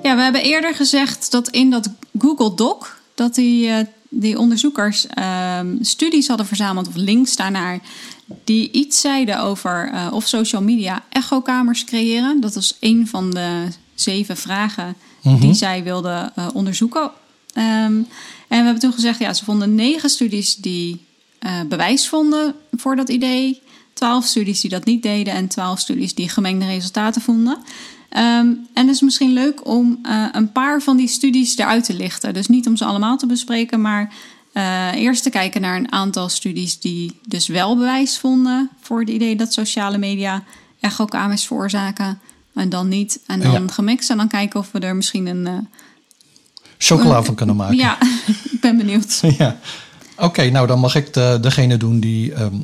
Ja, 0.03 0.15
we 0.15 0.21
hebben 0.21 0.43
eerder 0.43 0.75
gezegd 0.75 1.31
dat 1.31 1.49
in 1.49 1.69
dat 1.69 1.89
Google 2.19 2.55
Doc... 2.55 2.87
dat 3.15 3.35
die, 3.35 3.69
eh, 3.69 3.85
die 4.09 4.39
onderzoekers 4.39 5.07
ehm, 5.07 5.75
studies 5.81 6.27
hadden 6.27 6.45
verzameld... 6.45 6.87
of 6.87 6.95
links 6.95 7.35
daarnaar... 7.35 7.79
die 8.43 8.71
iets 8.71 9.01
zeiden 9.01 9.39
over 9.39 9.91
eh, 9.93 10.07
of 10.11 10.27
social 10.27 10.61
media 10.61 11.03
echokamers 11.09 11.83
creëren. 11.83 12.41
Dat 12.41 12.55
was 12.55 12.77
een 12.79 13.07
van 13.07 13.31
de 13.31 13.67
zeven 13.95 14.37
vragen 14.37 14.95
die 15.21 15.53
zij 15.53 15.83
wilden 15.83 16.31
eh, 16.35 16.47
onderzoeken. 16.53 17.11
Ehm, 17.53 17.65
en 17.67 18.05
we 18.47 18.55
hebben 18.55 18.79
toen 18.79 18.93
gezegd... 18.93 19.19
ja, 19.19 19.33
ze 19.33 19.43
vonden 19.45 19.75
negen 19.75 20.09
studies 20.09 20.55
die 20.55 21.05
eh, 21.43 21.61
bewijs 21.69 22.07
vonden 22.07 22.55
voor 22.71 22.95
dat 22.95 23.09
idee... 23.09 23.61
12 23.93 24.25
studies 24.25 24.61
die 24.61 24.69
dat 24.69 24.85
niet 24.85 25.03
deden 25.03 25.33
en 25.33 25.47
12 25.47 25.79
studies 25.79 26.15
die 26.15 26.29
gemengde 26.29 26.65
resultaten 26.65 27.21
vonden. 27.21 27.57
Ehm, 28.09 28.47
en 28.73 28.87
het 28.87 28.89
is 28.89 29.01
misschien 29.01 29.33
leuk 29.33 29.67
om 29.67 29.99
eh, 30.03 30.25
een 30.31 30.51
paar 30.51 30.81
van 30.81 30.97
die 30.97 31.07
studies 31.07 31.57
eruit 31.57 31.83
te 31.85 31.93
lichten. 31.93 32.33
Dus 32.33 32.47
niet 32.47 32.67
om 32.67 32.75
ze 32.77 32.85
allemaal 32.85 33.17
te 33.17 33.25
bespreken, 33.25 33.81
maar 33.81 34.13
eh, 34.53 34.93
eerst 34.93 35.23
te 35.23 35.29
kijken 35.29 35.61
naar 35.61 35.75
een 35.77 35.91
aantal 35.91 36.29
studies 36.29 36.79
die 36.79 37.19
dus 37.27 37.47
wel 37.47 37.75
bewijs 37.77 38.17
vonden 38.17 38.69
voor 38.81 38.99
het 38.99 39.09
idee 39.09 39.35
dat 39.35 39.53
sociale 39.53 39.97
media 39.97 40.43
echokamers 40.79 41.45
veroorzaken. 41.45 42.19
En 42.53 42.69
dan 42.69 42.87
niet. 42.87 43.19
En 43.27 43.39
dan 43.39 43.51
Ja. 43.51 43.67
gemixt. 43.73 44.09
En 44.09 44.17
dan 44.17 44.27
kijken 44.27 44.59
of 44.59 44.71
we 44.71 44.79
er 44.79 44.95
misschien 44.95 45.25
een. 45.27 45.47
eh, 45.47 45.57
Chocola 46.77 47.23
van 47.23 47.35
kunnen 47.35 47.55
maken. 47.55 47.77
ja, 47.77 47.97
ik 48.51 48.59
ben 48.61 48.77
benieuwd. 48.77 49.21
Ja. 49.37 49.59
Oké, 50.17 50.49
nou 50.49 50.67
dan 50.67 50.79
mag 50.79 50.95
ik 50.95 51.13
de, 51.13 51.37
degene 51.41 51.77
doen 51.77 51.99
die 51.99 52.33
ehm, 52.33 52.55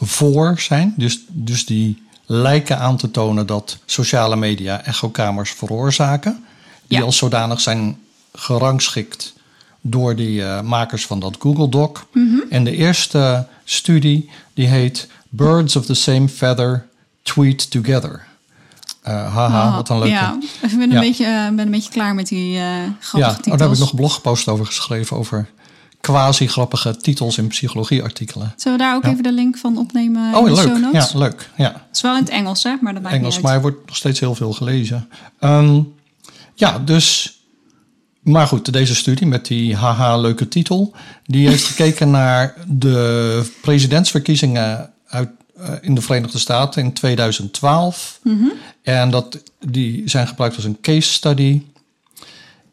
voor 0.00 0.54
zijn. 0.60 0.94
Dus, 0.96 1.20
dus 1.28 1.66
die 1.66 2.02
lijken 2.26 2.78
aan 2.78 2.96
te 2.96 3.10
tonen 3.10 3.46
dat 3.46 3.78
sociale 3.86 4.36
media 4.36 4.84
echokamers 4.84 5.50
veroorzaken. 5.50 6.44
Die 6.86 6.98
Ja. 6.98 7.04
als 7.04 7.16
zodanig 7.16 7.60
zijn 7.60 7.98
gerangschikt 8.34 9.32
door 9.80 10.16
die 10.16 10.44
eh, 10.44 10.60
makers 10.60 11.06
van 11.06 11.20
dat 11.20 11.36
Google 11.38 11.68
Doc. 11.68 11.90
Mhm. 12.12 12.36
En 12.50 12.64
de 12.64 12.76
eerste 12.76 13.46
studie 13.64 14.30
die 14.54 14.66
heet 14.66 15.08
Birds 15.28 15.76
of 15.76 15.84
the 15.86 15.94
Same 15.94 16.28
Feather 16.28 16.86
Tweet 17.22 17.70
Together. 17.70 18.24
Eh, 19.02 19.34
haha, 19.34 19.68
Oh, 19.68 19.74
wat 19.76 19.88
een 19.88 19.98
leuke... 19.98 20.10
Ja, 20.10 20.38
ik 20.62 20.70
ben 20.70 20.80
een, 20.80 20.90
Ja. 20.90 21.00
beetje, 21.00 21.24
eh, 21.24 21.48
ben 21.48 21.58
een 21.58 21.70
beetje 21.70 21.90
klaar 21.90 22.14
met 22.14 22.28
die 22.28 22.50
Ja, 22.52 22.94
grappige 23.00 23.30
oh, 23.32 23.36
titels. 23.36 23.58
daar 23.58 23.66
heb 23.68 23.76
ik 23.76 23.78
nog 23.82 23.90
een 23.90 23.96
blogpost 23.96 24.48
over 24.48 24.66
geschreven. 24.66 25.16
Over 25.16 25.48
quasi-grappige 26.04 26.96
titels 26.96 27.38
in 27.38 27.46
psychologieartikelen. 27.46 28.52
Zullen 28.56 28.78
we 28.78 28.84
daar 28.84 28.96
ook 28.96 29.04
Ja. 29.04 29.10
even 29.10 29.22
de 29.22 29.32
link 29.32 29.56
van 29.58 29.78
opnemen 29.78 30.34
Oh, 30.34 30.48
in 30.48 30.54
de 30.54 30.60
leuk. 30.60 30.68
show 30.70 30.82
notes? 30.82 31.12
Ja, 31.12 31.18
leuk. 31.18 31.50
Ja, 31.56 31.72
Het 31.72 31.96
is 31.96 32.00
wel 32.00 32.14
in 32.16 32.20
het 32.20 32.28
Engels, 32.28 32.62
hè? 32.62 32.74
Maar 32.80 32.94
dat 32.94 33.02
maakt 33.02 33.14
Engels, 33.14 33.40
maar 33.40 33.54
er 33.54 33.60
wordt 33.60 33.86
nog 33.86 33.96
steeds 33.96 34.20
heel 34.20 34.34
veel 34.34 34.52
gelezen. 34.52 35.08
Ehm, 35.38 35.80
ja, 36.54 36.78
dus... 36.78 37.38
Maar 38.22 38.46
goed, 38.46 38.72
deze 38.72 38.94
studie 38.94 39.26
met 39.26 39.46
die 39.46 39.76
haha 39.76 40.16
leuke 40.18 40.48
titel... 40.48 40.92
die 41.26 41.48
heeft 41.48 41.64
gekeken 41.64 42.10
naar 42.10 42.54
de 42.68 43.50
presidentsverkiezingen 43.62 44.90
uit, 45.08 45.30
eh, 45.56 45.68
in 45.80 45.94
de 45.94 46.00
Verenigde 46.00 46.38
Staten 46.38 46.82
in 46.82 46.92
2012. 46.92 48.20
En 48.82 49.10
dat, 49.10 49.42
die 49.66 50.02
zijn 50.08 50.26
gebruikt 50.28 50.56
als 50.56 50.64
een 50.64 50.78
case 50.80 51.12
study... 51.12 51.62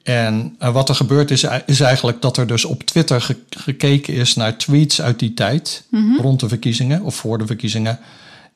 En 0.04 0.56
eh, 0.60 0.74
wat 0.74 0.90
er 0.90 0.96
gebeurd 0.96 1.32
is, 1.32 1.46
is 1.66 1.80
eigenlijk 1.80 2.22
dat 2.22 2.38
er 2.38 2.48
dus 2.48 2.66
op 2.66 2.84
Twitter 2.84 3.22
ge- 3.22 3.44
gekeken 3.50 4.14
is 4.14 4.36
naar 4.36 4.58
tweets 4.58 5.02
uit 5.02 5.20
die 5.20 5.34
tijd, 5.34 5.84
rond 6.18 6.40
de 6.40 6.48
verkiezingen 6.48 7.02
of 7.02 7.16
voor 7.16 7.38
de 7.38 7.46
verkiezingen. 7.46 8.00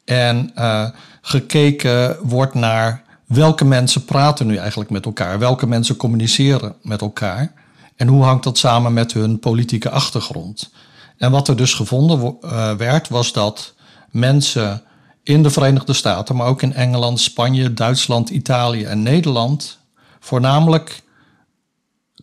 En 0.05 0.51
eh, 0.55 0.89
gekeken 1.21 2.17
wordt 2.21 2.53
naar 2.53 3.03
welke 3.25 3.65
mensen 3.65 4.05
praten 4.05 4.47
nu 4.47 4.55
eigenlijk 4.55 4.89
met 4.89 5.05
elkaar, 5.05 5.39
welke 5.39 5.67
mensen 5.67 5.95
communiceren 5.95 6.75
met 6.81 7.01
elkaar 7.01 7.53
en 7.95 8.07
hoe 8.07 8.23
hangt 8.23 8.43
dat 8.43 8.57
samen 8.57 8.93
met 8.93 9.13
hun 9.13 9.39
politieke 9.39 9.89
achtergrond. 9.89 10.71
En 11.17 11.31
wat 11.31 11.47
er 11.47 11.55
dus 11.55 11.73
gevonden 11.73 12.37
eh, 12.41 12.73
werd, 12.73 13.09
was 13.09 13.33
dat 13.33 13.73
mensen 14.11 14.81
in 15.23 15.43
de 15.43 15.49
Verenigde 15.49 15.93
Staten, 15.93 16.35
maar 16.35 16.47
ook 16.47 16.61
in 16.61 16.73
Engeland, 16.73 17.19
Spanje, 17.19 17.73
Duitsland, 17.73 18.29
Italië 18.29 18.83
en 18.83 19.03
Nederland, 19.03 19.77
voornamelijk 20.19 21.03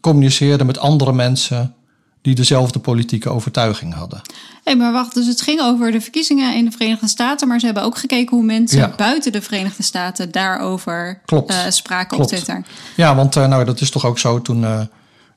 communiceerden 0.02 0.66
met 0.66 0.78
andere 0.78 1.12
mensen 1.12 1.74
die 2.22 2.34
dezelfde 2.34 2.78
politieke 2.78 3.28
overtuiging 3.28 3.94
hadden. 3.94 4.20
Hé, 4.64 4.74
maar 4.74 4.92
wacht, 4.92 5.14
dus 5.14 5.26
het 5.26 5.40
ging 5.40 5.60
over 5.60 5.90
de 5.92 6.00
verkiezingen 6.00 6.54
in 6.56 6.64
de 6.64 6.70
Verenigde 6.70 7.08
Staten, 7.08 7.48
maar 7.48 7.58
ze 7.58 7.64
hebben 7.64 7.82
ook 7.84 7.96
gekeken 7.98 8.36
hoe 8.36 8.44
mensen 8.46 8.78
Ja. 8.78 8.92
buiten 8.96 9.32
de 9.32 9.42
Verenigde 9.42 9.82
Staten 9.82 10.30
daarover 10.32 11.20
Klopt. 11.24 11.50
eh, 11.50 11.58
spraken 11.68 12.16
Klopt. 12.16 12.22
op 12.32 12.36
Twitter. 12.38 12.64
Ja, 12.96 13.14
want 13.14 13.36
eh, 13.36 13.46
nou, 13.46 13.64
dat 13.64 13.80
is 13.80 13.90
toch 13.90 14.06
ook 14.06 14.18
zo 14.18 14.42
toen. 14.42 14.64
eh, 14.64 14.80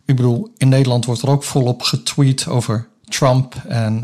ik 0.05 0.15
bedoel, 0.15 0.51
in 0.57 0.69
Nederland 0.69 1.05
wordt 1.05 1.21
er 1.21 1.29
ook 1.29 1.43
volop 1.43 1.81
getweet 1.81 2.47
over 2.47 2.87
Trump 3.09 3.55
en 3.67 4.03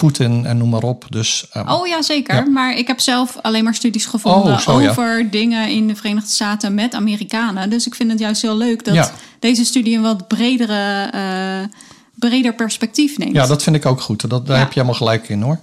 Poetin 0.00 0.46
en 0.46 0.58
noem 0.58 0.68
maar 0.68 0.82
op. 0.82 1.04
Dus 1.08 1.46
ehm, 1.52 1.68
Oh 1.68 1.86
ja, 1.86 2.02
zeker. 2.02 2.34
Ja. 2.34 2.48
Maar 2.48 2.76
ik 2.78 2.86
heb 2.86 3.00
zelf 3.00 3.36
alleen 3.42 3.64
maar 3.64 3.74
studies 3.74 4.06
gevonden 4.06 4.52
Oh, 4.52 4.58
zo, 4.58 4.80
ja. 4.80 4.90
over 4.90 5.30
dingen 5.30 5.68
in 5.68 5.88
de 5.88 5.96
Verenigde 5.96 6.30
Staten 6.30 6.74
met 6.74 6.94
Amerikanen. 6.94 7.70
Dus 7.70 7.86
ik 7.86 7.94
vind 7.94 8.10
het 8.10 8.20
juist 8.20 8.42
heel 8.42 8.56
leuk 8.56 8.84
dat 8.84 8.94
Ja. 8.94 9.10
deze 9.38 9.64
studie 9.64 9.96
een 9.96 10.02
wat 10.02 10.28
bredere, 10.28 11.08
eh, 11.12 11.68
breder 12.14 12.54
perspectief 12.54 13.18
neemt. 13.18 13.34
ja, 13.34 13.46
dat 13.46 13.62
vind 13.62 13.76
ik 13.76 13.86
ook 13.86 14.00
goed. 14.00 14.30
Dat, 14.30 14.46
daar 14.46 14.58
heb 14.58 14.68
je 14.68 14.74
helemaal 14.74 14.94
gelijk 14.98 15.28
in 15.28 15.42
hoor. 15.42 15.58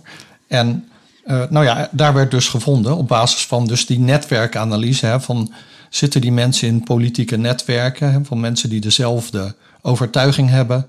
En 0.47 0.88
eh, 1.23 1.41
nou 1.50 1.65
ja, 1.65 1.89
daar 1.91 2.13
werd 2.13 2.32
dus 2.32 2.47
gevonden 2.47 2.97
op 2.97 3.08
basis 3.08 3.45
van 3.45 3.67
dus 3.67 3.86
die 3.86 4.00
netwerkanalyse 4.00 5.06
hè, 5.06 5.21
van 5.21 5.52
zitten 5.89 6.21
die 6.21 6.32
mensen 6.32 6.67
in 6.67 6.84
politieke 6.84 7.38
netwerken 7.38 8.26
van 8.26 8.39
mensen 8.39 8.69
die 8.69 8.82
dezelfde 8.82 9.56
overtuiging 9.82 10.50
hebben 10.50 10.88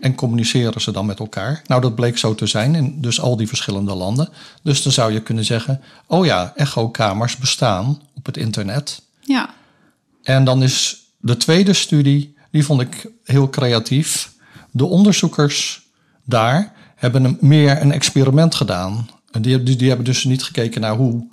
en 0.00 0.14
communiceren 0.14 0.80
ze 0.80 0.90
dan 0.90 1.06
met 1.06 1.18
elkaar. 1.18 1.62
Nou, 1.66 1.80
dat 1.80 1.94
bleek 1.94 2.18
zo 2.18 2.34
te 2.34 2.46
zijn 2.46 2.74
in 2.74 3.00
dus 3.00 3.20
al 3.20 3.36
die 3.36 3.48
verschillende 3.48 3.94
landen. 3.94 4.28
Dus 4.62 4.82
dan 4.82 4.92
zou 4.92 5.12
je 5.12 5.22
kunnen 5.22 5.44
zeggen, 5.44 5.80
oh 6.06 6.26
ja, 6.26 6.52
echokamers 6.56 7.36
bestaan 7.36 8.00
op 8.14 8.26
het 8.26 8.36
internet. 8.36 9.02
Ja. 9.20 9.54
En 10.22 10.44
dan 10.44 10.62
is 10.62 11.06
de 11.18 11.36
tweede 11.36 11.72
studie, 11.72 12.36
die 12.50 12.64
vond 12.64 12.80
ik 12.80 13.10
heel 13.24 13.48
creatief. 13.48 14.32
De 14.70 14.84
onderzoekers 14.84 15.86
daar 16.24 16.72
hebben 16.94 17.24
een, 17.24 17.38
meer 17.40 17.80
een 17.80 17.92
experiment 17.92 18.54
gedaan. 18.54 19.08
En 19.30 19.42
die, 19.42 19.62
die, 19.62 19.76
die 19.76 19.88
hebben 19.88 20.06
dus 20.06 20.24
niet 20.24 20.42
gekeken 20.42 20.80
naar 20.80 20.96
hoe 20.96 21.26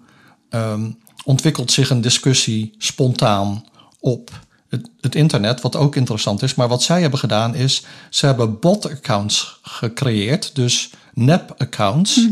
ehm, 0.49 0.91
ontwikkelt 1.26 1.72
zich 1.72 1.90
een 1.90 2.02
discussie 2.02 2.74
spontaan 2.78 3.66
op 4.00 4.32
het, 4.70 4.90
het 5.02 5.16
internet, 5.16 5.62
wat 5.62 5.76
ook 5.76 5.96
interessant 5.96 6.42
is. 6.42 6.56
Maar 6.56 6.68
wat 6.68 6.84
zij 6.84 7.02
hebben 7.02 7.20
gedaan 7.20 7.56
is, 7.56 7.84
ze 8.10 8.26
hebben 8.26 8.60
bot-accounts 8.60 9.60
gecreëerd, 9.62 10.56
dus 10.56 10.90
nep-accounts. 11.14 12.28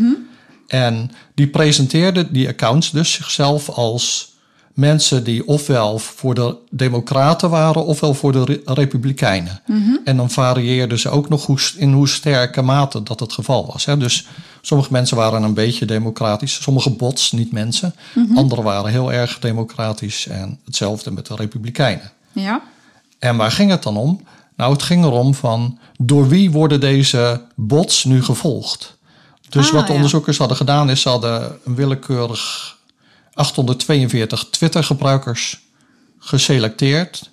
En 0.68 1.12
die 1.36 1.48
presenteerden 1.48 2.34
die 2.34 2.48
accounts 2.48 2.92
dus 2.92 3.12
zichzelf 3.12 3.70
als 3.70 4.32
mensen 4.74 5.24
die 5.24 5.48
ofwel 5.48 6.00
voor 6.00 6.34
de 6.34 6.56
Democraten 6.70 7.50
waren 7.50 7.86
ofwel 7.86 8.14
voor 8.14 8.32
de 8.32 8.44
Re- 8.44 8.62
Republikeinen. 8.66 9.62
En 10.06 10.18
dan 10.18 10.30
varieerden 10.30 11.00
ze 11.00 11.10
ook 11.10 11.30
nog 11.30 11.46
hoe, 11.46 11.60
in 11.78 11.92
hoe 11.92 12.08
sterke 12.08 12.62
mate 12.62 13.04
dat 13.04 13.20
het 13.20 13.34
geval 13.34 13.66
was. 13.66 13.86
Hè. 13.86 13.98
Dus 13.98 14.26
sommige 14.66 14.92
mensen 14.92 15.18
waren 15.18 15.44
een 15.44 15.54
beetje 15.54 15.86
democratisch, 15.86 16.62
sommige 16.62 16.90
bots, 16.90 17.32
niet 17.32 17.52
mensen. 17.52 17.96
Anderen 18.36 18.64
waren 18.64 18.92
heel 18.92 19.14
erg 19.14 19.40
democratisch 19.40 20.28
en 20.28 20.60
hetzelfde 20.66 21.12
met 21.12 21.26
de 21.28 21.36
Republikeinen. 21.36 22.12
Ja. 22.32 22.62
En 23.20 23.38
waar 23.38 23.52
ging 23.52 23.72
het 23.72 23.84
dan 23.84 23.98
om? 23.98 24.22
Nou, 24.56 24.72
het 24.74 24.84
ging 24.84 25.04
erom 25.04 25.34
van 25.36 25.80
door 25.98 26.28
wie 26.28 26.52
worden 26.52 26.80
deze 26.80 27.42
bots 27.56 28.04
nu 28.04 28.24
gevolgd? 28.24 28.98
Dus 29.50 29.68
Ah, 29.68 29.74
wat 29.74 29.82
de 29.86 29.90
ja. 29.90 29.96
onderzoekers 29.96 30.38
hadden 30.38 30.58
gedaan 30.58 30.90
is, 30.90 31.02
ze 31.02 31.10
hadden 31.10 31.58
een 31.66 31.76
willekeurig 31.76 32.76
842 33.34 34.48
Twitter-gebruikers 34.50 35.60
geselecteerd. 36.20 37.32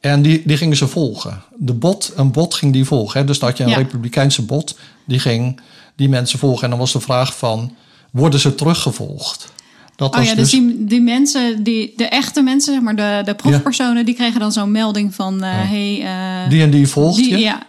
En 0.00 0.22
die, 0.22 0.42
die 0.46 0.56
gingen 0.56 0.76
ze 0.76 0.88
volgen. 0.88 1.42
De 1.56 1.72
bot, 1.72 2.12
een 2.16 2.32
bot 2.32 2.54
ging 2.54 2.72
die 2.72 2.84
volgen. 2.84 3.20
Hè? 3.20 3.26
Dus 3.26 3.38
dat 3.38 3.48
had 3.48 3.58
je 3.58 3.64
een 3.64 3.70
Ja. 3.70 3.76
republikeinse 3.76 4.42
bot, 4.44 4.78
die 5.06 5.18
ging 5.18 5.60
die 5.96 6.08
mensen 6.08 6.38
volgen. 6.38 6.62
En 6.64 6.70
dan 6.70 6.78
was 6.78 6.92
de 6.92 7.00
vraag 7.00 7.36
van, 7.38 7.74
worden 8.10 8.40
ze 8.40 8.54
teruggevolgd? 8.54 9.52
Dat 9.96 10.16
Oh 10.16 10.22
ja, 10.24 10.34
dus 10.34 10.50
die, 10.50 10.84
die 10.84 11.00
mensen, 11.00 11.62
die, 11.62 11.92
de 11.96 12.04
echte 12.08 12.42
mensen, 12.42 12.72
zeg 12.74 12.82
maar 12.82 12.96
de, 12.96 13.22
de 13.24 13.34
proefpersonen, 13.34 14.04
die 14.04 14.14
kregen 14.14 14.40
dan 14.40 14.52
zo'n 14.52 14.70
melding 14.70 15.14
van, 15.14 15.42
eh 15.42 15.50
hey, 15.54 16.02
eh, 16.02 16.50
die 16.50 16.62
en 16.62 16.70
die 16.70 16.88
volgt 16.88 17.16
die- 17.16 17.30
je. 17.30 17.38
ja, 17.38 17.62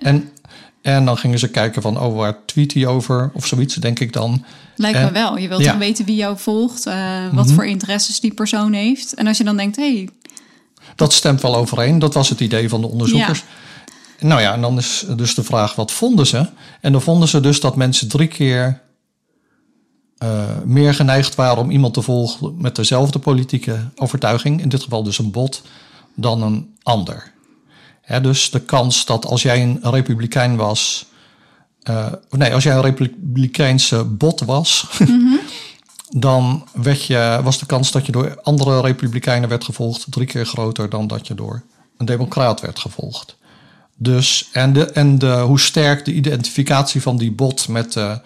En, 0.00 0.30
en 0.82 1.04
dan 1.04 1.18
gingen 1.18 1.38
ze 1.38 1.48
kijken 1.50 1.82
van, 1.82 2.00
oh, 2.00 2.16
waar 2.16 2.36
tweet 2.46 2.74
hij 2.74 2.86
over? 2.86 3.30
Of 3.34 3.46
zoiets, 3.46 3.74
denk 3.74 3.98
ik 4.00 4.12
dan. 4.12 4.44
lijkt 4.76 4.98
En- 4.98 5.04
me 5.04 5.12
wel. 5.12 5.38
Je 5.38 5.48
wilt 5.48 5.62
ja. 5.62 5.70
Mhm. 5.70 5.78
weten 5.78 6.04
wie 6.04 6.16
jou 6.16 6.38
volgt, 6.38 6.86
eh, 6.86 6.94
wat 7.32 7.52
voor 7.52 7.66
interesses 7.66 8.20
die 8.20 8.34
persoon 8.34 8.72
heeft. 8.72 9.14
En 9.14 9.26
als 9.26 9.38
je 9.38 9.44
dan 9.44 9.56
denkt, 9.56 9.76
hey, 9.76 10.08
Dat 10.96 11.12
stemt 11.12 11.40
wel 11.42 11.56
overeen. 11.56 11.98
Dat 11.98 12.14
was 12.14 12.28
het 12.28 12.40
idee 12.40 12.68
van 12.68 12.80
de 12.80 12.86
onderzoekers. 12.86 13.44
Nou 14.18 14.40
ja, 14.40 14.52
en 14.52 14.60
dan 14.60 14.78
is 14.78 15.04
dus 15.16 15.34
de 15.34 15.44
vraag, 15.44 15.74
wat 15.74 15.92
vonden 15.92 16.26
ze? 16.26 16.46
En 16.80 16.92
dan 16.92 17.02
vonden 17.02 17.28
ze 17.28 17.40
dus 17.40 17.60
dat 17.60 17.76
mensen 17.76 18.08
drie 18.08 18.28
keer 18.28 18.80
eh, 20.18 20.44
meer 20.64 20.94
geneigd 20.94 21.34
waren 21.34 21.62
om 21.62 21.70
iemand 21.70 21.94
te 21.94 22.02
volgen 22.02 22.54
met 22.60 22.76
dezelfde 22.76 23.18
politieke 23.18 23.88
overtuiging, 23.96 24.60
in 24.60 24.68
dit 24.68 24.82
geval 24.82 25.02
dus 25.02 25.18
een 25.18 25.30
bot, 25.30 25.62
dan 26.14 26.42
een 26.42 26.76
ander. 26.82 27.32
Hè, 28.00 28.20
dus 28.20 28.50
de 28.50 28.60
kans 28.60 29.04
dat 29.04 29.26
als 29.26 29.42
jij 29.42 29.62
een 29.62 29.78
republikein 29.82 30.56
was, 30.56 31.06
eh, 31.82 32.12
nee, 32.30 32.54
als 32.54 32.62
jij 32.62 32.74
een 32.74 32.82
republikeinse 32.82 34.04
bot 34.04 34.40
was, 34.40 34.86
dan 36.10 36.66
werd 36.72 37.04
je, 37.04 37.40
was 37.42 37.58
de 37.58 37.66
kans 37.66 37.90
dat 37.90 38.06
je 38.06 38.12
door 38.12 38.40
andere 38.42 38.80
republikeinen 38.80 39.48
werd 39.48 39.64
gevolgd 39.64 40.06
drie 40.10 40.26
keer 40.26 40.46
groter 40.46 40.90
dan 40.90 41.06
dat 41.06 41.26
je 41.26 41.34
door 41.34 41.62
een 41.96 42.06
democraat 42.06 42.60
werd 42.60 42.78
gevolgd. 42.78 43.37
Dus, 44.00 44.48
en 44.52 44.72
de, 44.72 44.84
en 44.84 45.18
de, 45.18 45.32
hoe 45.32 45.60
sterk 45.60 46.04
de 46.04 46.12
identificatie 46.14 47.02
van 47.02 47.16
die 47.16 47.32
bot 47.32 47.68
met 47.68 47.92
de 47.92 48.20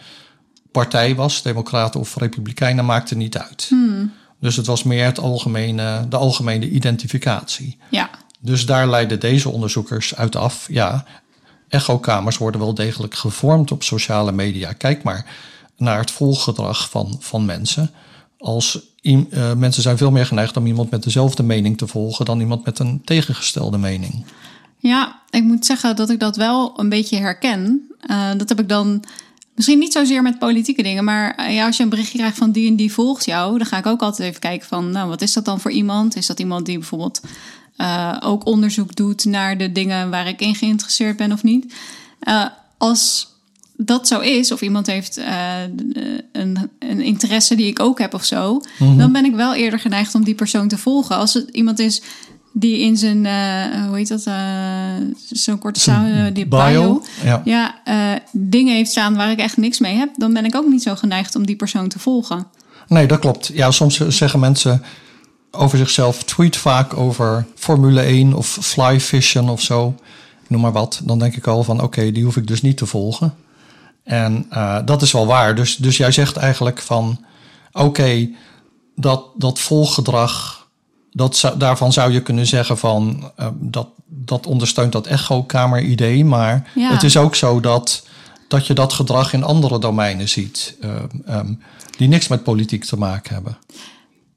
partij 0.73 1.15
was, 1.15 1.43
democraten 1.43 2.01
of 2.01 2.17
republikeinen, 2.17 2.85
maakte 2.85 3.17
niet 3.17 3.39
uit. 3.39 3.71
Dus 4.41 4.57
het 4.57 4.67
was 4.67 4.83
meer 4.83 5.05
het 5.05 5.19
algemene, 5.19 6.07
de 6.09 6.17
algemene 6.17 6.69
identificatie. 6.69 7.79
ja, 7.91 8.11
Dus 8.41 8.67
daar 8.67 8.89
leiden 8.89 9.21
deze 9.21 9.49
onderzoekers 9.49 10.15
uit 10.15 10.37
af. 10.37 10.67
Ja, 10.71 11.05
echokamers 11.69 12.39
worden 12.39 12.61
wel 12.61 12.75
degelijk 12.75 13.15
gevormd 13.15 13.71
op 13.71 13.83
sociale 13.83 14.33
media. 14.33 14.73
Kijk 14.73 15.03
maar 15.03 15.27
naar 15.77 15.99
het 15.99 16.11
volggedrag 16.11 16.91
van, 16.91 17.17
van 17.21 17.45
mensen. 17.45 17.91
Als 18.39 18.81
eh, 19.03 19.53
mensen 19.53 19.83
zijn 19.83 19.97
veel 19.97 20.11
meer 20.11 20.27
geneigd 20.27 20.57
om 20.57 20.67
iemand 20.67 20.91
met 20.91 21.03
dezelfde 21.03 21.43
mening 21.43 21.79
te 21.79 21.87
volgen 21.87 22.25
dan 22.25 22.41
iemand 22.41 22.65
met 22.65 22.79
een 22.79 23.03
tegengestelde 23.05 23.79
mening. 23.79 24.25
Ja, 24.83 25.21
ik 25.31 25.43
moet 25.43 25.67
zeggen 25.67 25.97
dat 25.97 26.11
ik 26.11 26.21
dat 26.21 26.37
wel 26.37 26.81
een 26.81 26.89
beetje 26.89 27.17
herken. 27.17 27.91
Eh, 28.01 28.31
dat 28.37 28.49
heb 28.49 28.61
ik 28.61 28.69
dan 28.69 29.05
misschien 29.55 29.79
niet 29.79 29.93
zozeer 29.93 30.23
met 30.23 30.39
politieke 30.39 30.83
dingen, 30.83 31.05
maar 31.05 31.35
eh, 31.35 31.55
ja, 31.55 31.67
als 31.67 31.77
je 31.77 31.83
een 31.83 31.89
berichtje 31.89 32.19
krijgt 32.19 32.39
van 32.39 32.53
die 32.53 32.69
en 32.69 32.77
die 32.77 32.93
volgt 32.93 33.25
jou, 33.25 33.59
dan 33.59 33.67
ga 33.67 33.79
ik 33.79 33.87
ook 33.87 34.03
altijd 34.03 34.29
even 34.29 34.41
kijken 34.41 34.69
van, 34.69 34.91
nou, 34.91 35.09
wat 35.09 35.23
is 35.23 35.33
dat 35.33 35.45
dan 35.45 35.61
voor 35.61 35.71
iemand? 35.71 36.17
Is 36.17 36.27
dat 36.27 36.41
iemand 36.41 36.67
die 36.67 36.79
bijvoorbeeld 36.79 37.21
eh, 37.77 38.17
ook 38.21 38.47
onderzoek 38.47 38.97
doet 38.97 39.25
naar 39.25 39.59
de 39.59 39.73
dingen 39.73 40.11
waar 40.11 40.29
ik 40.29 40.41
in 40.41 40.55
geïnteresseerd 40.55 41.17
ben 41.17 41.33
of 41.33 41.43
niet? 41.43 41.75
Als 42.79 43.31
dat 43.77 44.09
zo 44.09 44.21
is, 44.21 44.53
of 44.53 44.61
iemand 44.61 44.87
heeft 44.87 45.21
een, 46.33 46.71
een 46.79 47.01
interesse 47.01 47.55
die 47.55 47.67
ik 47.67 47.81
ook 47.81 47.99
heb 47.99 48.15
of 48.15 48.25
zo, 48.25 48.61
dan 48.79 49.13
ben 49.13 49.25
ik 49.25 49.35
wel 49.35 49.55
eerder 49.55 49.79
geneigd 49.79 50.15
om 50.15 50.25
die 50.25 50.35
persoon 50.35 50.69
te 50.69 50.79
volgen. 50.79 51.17
Als 51.17 51.35
het 51.35 51.49
iemand 51.49 51.79
is 51.79 52.03
die 52.53 52.79
in 52.79 52.97
zijn, 52.97 53.27
eh, 53.27 53.87
hoe 53.87 53.97
heet 53.97 54.09
dat, 54.09 54.27
eh, 54.27 54.35
zo'n 55.31 55.59
korte 55.59 55.81
samen, 55.81 56.27
eh, 56.27 56.35
die 56.35 56.47
bio, 56.47 56.59
Bio, 56.69 57.03
ja. 57.25 57.43
ja, 57.45 57.75
dingen 58.33 58.75
heeft 58.75 58.91
staan 58.91 59.15
waar 59.15 59.31
ik 59.31 59.39
echt 59.39 59.57
niks 59.57 59.79
mee 59.79 59.97
heb, 59.97 60.11
dan 60.17 60.33
ben 60.33 60.45
ik 60.45 60.55
ook 60.55 60.67
niet 60.67 60.83
zo 60.83 60.95
geneigd 60.95 61.35
om 61.35 61.47
die 61.47 61.57
persoon 61.57 61.89
te 61.89 61.99
volgen. 61.99 62.47
Nee, 62.89 63.07
dat 63.07 63.19
klopt. 63.19 63.51
Ja, 63.55 63.71
soms 63.71 63.97
zeggen 64.09 64.41
mensen 64.41 64.83
over 65.51 65.79
zichzelf, 65.79 66.23
tweet 66.23 66.57
vaak 66.57 66.97
over 66.97 67.47
Formule 67.55 68.03
1 68.03 68.35
of 68.35 68.59
fly 68.61 69.01
fishing 69.01 69.49
of 69.49 69.61
zo, 69.61 69.95
noem 70.49 70.61
maar 70.61 70.73
wat. 70.73 71.01
Dan 71.05 71.19
denk 71.19 71.37
ik 71.37 71.47
al 71.47 71.65
van, 71.65 71.83
oké, 71.83 72.13
die 72.13 72.25
hoef 72.25 72.37
ik 72.37 72.47
dus 72.47 72.63
niet 72.63 72.77
te 72.77 72.87
volgen. 72.87 73.35
En 74.05 74.47
dat 74.85 75.03
is 75.03 75.13
wel 75.13 75.27
waar. 75.27 75.55
Dus, 75.55 75.77
dus 75.77 75.97
jij 75.97 76.13
zegt 76.13 76.37
eigenlijk 76.37 76.79
van, 76.79 77.25
oké, 77.73 78.29
dat, 78.97 79.25
dat 79.37 79.59
volggedrag, 79.59 80.62
dat, 81.13 81.37
zou- 81.37 81.59
daarvan 81.59 81.93
zou 81.93 82.13
je 82.13 82.23
kunnen 82.23 82.47
zeggen 82.47 82.79
van, 82.79 83.31
eh, 83.37 83.47
dat, 83.55 83.89
dat 84.07 84.47
ondersteunt 84.47 84.93
dat 84.93 85.07
echokamer-idee. 85.07 86.25
Maar 86.25 86.71
Ja. 86.75 86.91
het 86.93 87.03
is 87.03 87.17
ook 87.17 87.35
zo 87.35 87.61
dat, 87.61 88.07
dat 88.49 88.67
je 88.67 88.75
dat 88.75 88.93
gedrag 88.93 89.33
in 89.33 89.43
andere 89.45 89.79
domeinen 89.79 90.29
ziet, 90.29 90.77
eh, 90.81 90.91
ehm, 91.27 91.53
die 91.97 92.09
niks 92.09 92.29
met 92.29 92.43
politiek 92.43 92.85
te 92.85 92.97
maken 92.99 93.35
hebben. 93.35 93.59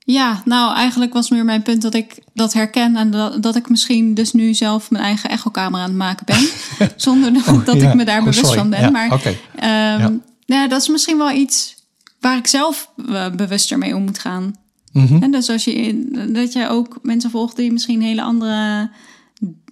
Ja, 0.07 0.41
nou 0.45 0.75
eigenlijk 0.75 1.13
was 1.13 1.29
meer 1.29 1.45
mijn 1.45 1.61
punt 1.61 1.81
dat 1.81 1.93
ik 1.93 2.17
dat 2.33 2.53
herken 2.53 2.95
en 2.95 3.11
dat, 3.11 3.43
dat 3.43 3.55
ik 3.55 3.69
misschien 3.69 4.13
dus 4.13 4.33
nu 4.33 4.53
zelf 4.53 4.91
mijn 4.91 5.03
eigen 5.03 5.29
echokamer 5.29 5.79
aan 5.79 5.87
het 5.87 5.97
maken 5.97 6.25
ben, 6.25 6.47
zonder 6.95 7.33
dat, 7.33 7.47
Oh, 7.47 7.65
dat 7.65 7.81
ja. 7.81 7.87
ik 7.89 7.95
me 7.95 8.05
daar 8.05 8.17
Oh, 8.17 8.23
bewust 8.23 8.39
sorry. 8.45 8.57
van 8.57 8.69
ben. 8.69 8.79
Ja, 8.79 8.89
maar 8.89 9.11
oké. 9.13 9.35
ehm, 9.55 9.69
Ja. 9.69 10.11
ja, 10.45 10.67
dat 10.67 10.81
is 10.81 10.87
misschien 10.87 11.17
wel 11.17 11.31
iets 11.31 11.75
waar 12.19 12.37
ik 12.37 12.47
zelf 12.47 12.89
eh, 13.09 13.29
bewuster 13.29 13.77
mee 13.77 13.95
om 13.95 14.03
moet 14.03 14.19
gaan. 14.19 14.55
Mhm. 14.95 15.23
En 15.23 15.31
dus 15.31 15.49
als 15.49 15.63
je 15.63 16.05
dat 16.33 16.53
je 16.53 16.67
ook 16.69 16.99
mensen 17.01 17.29
volgt 17.29 17.55
die 17.55 17.71
misschien 17.71 18.01
hele 18.01 18.21
andere 18.21 18.89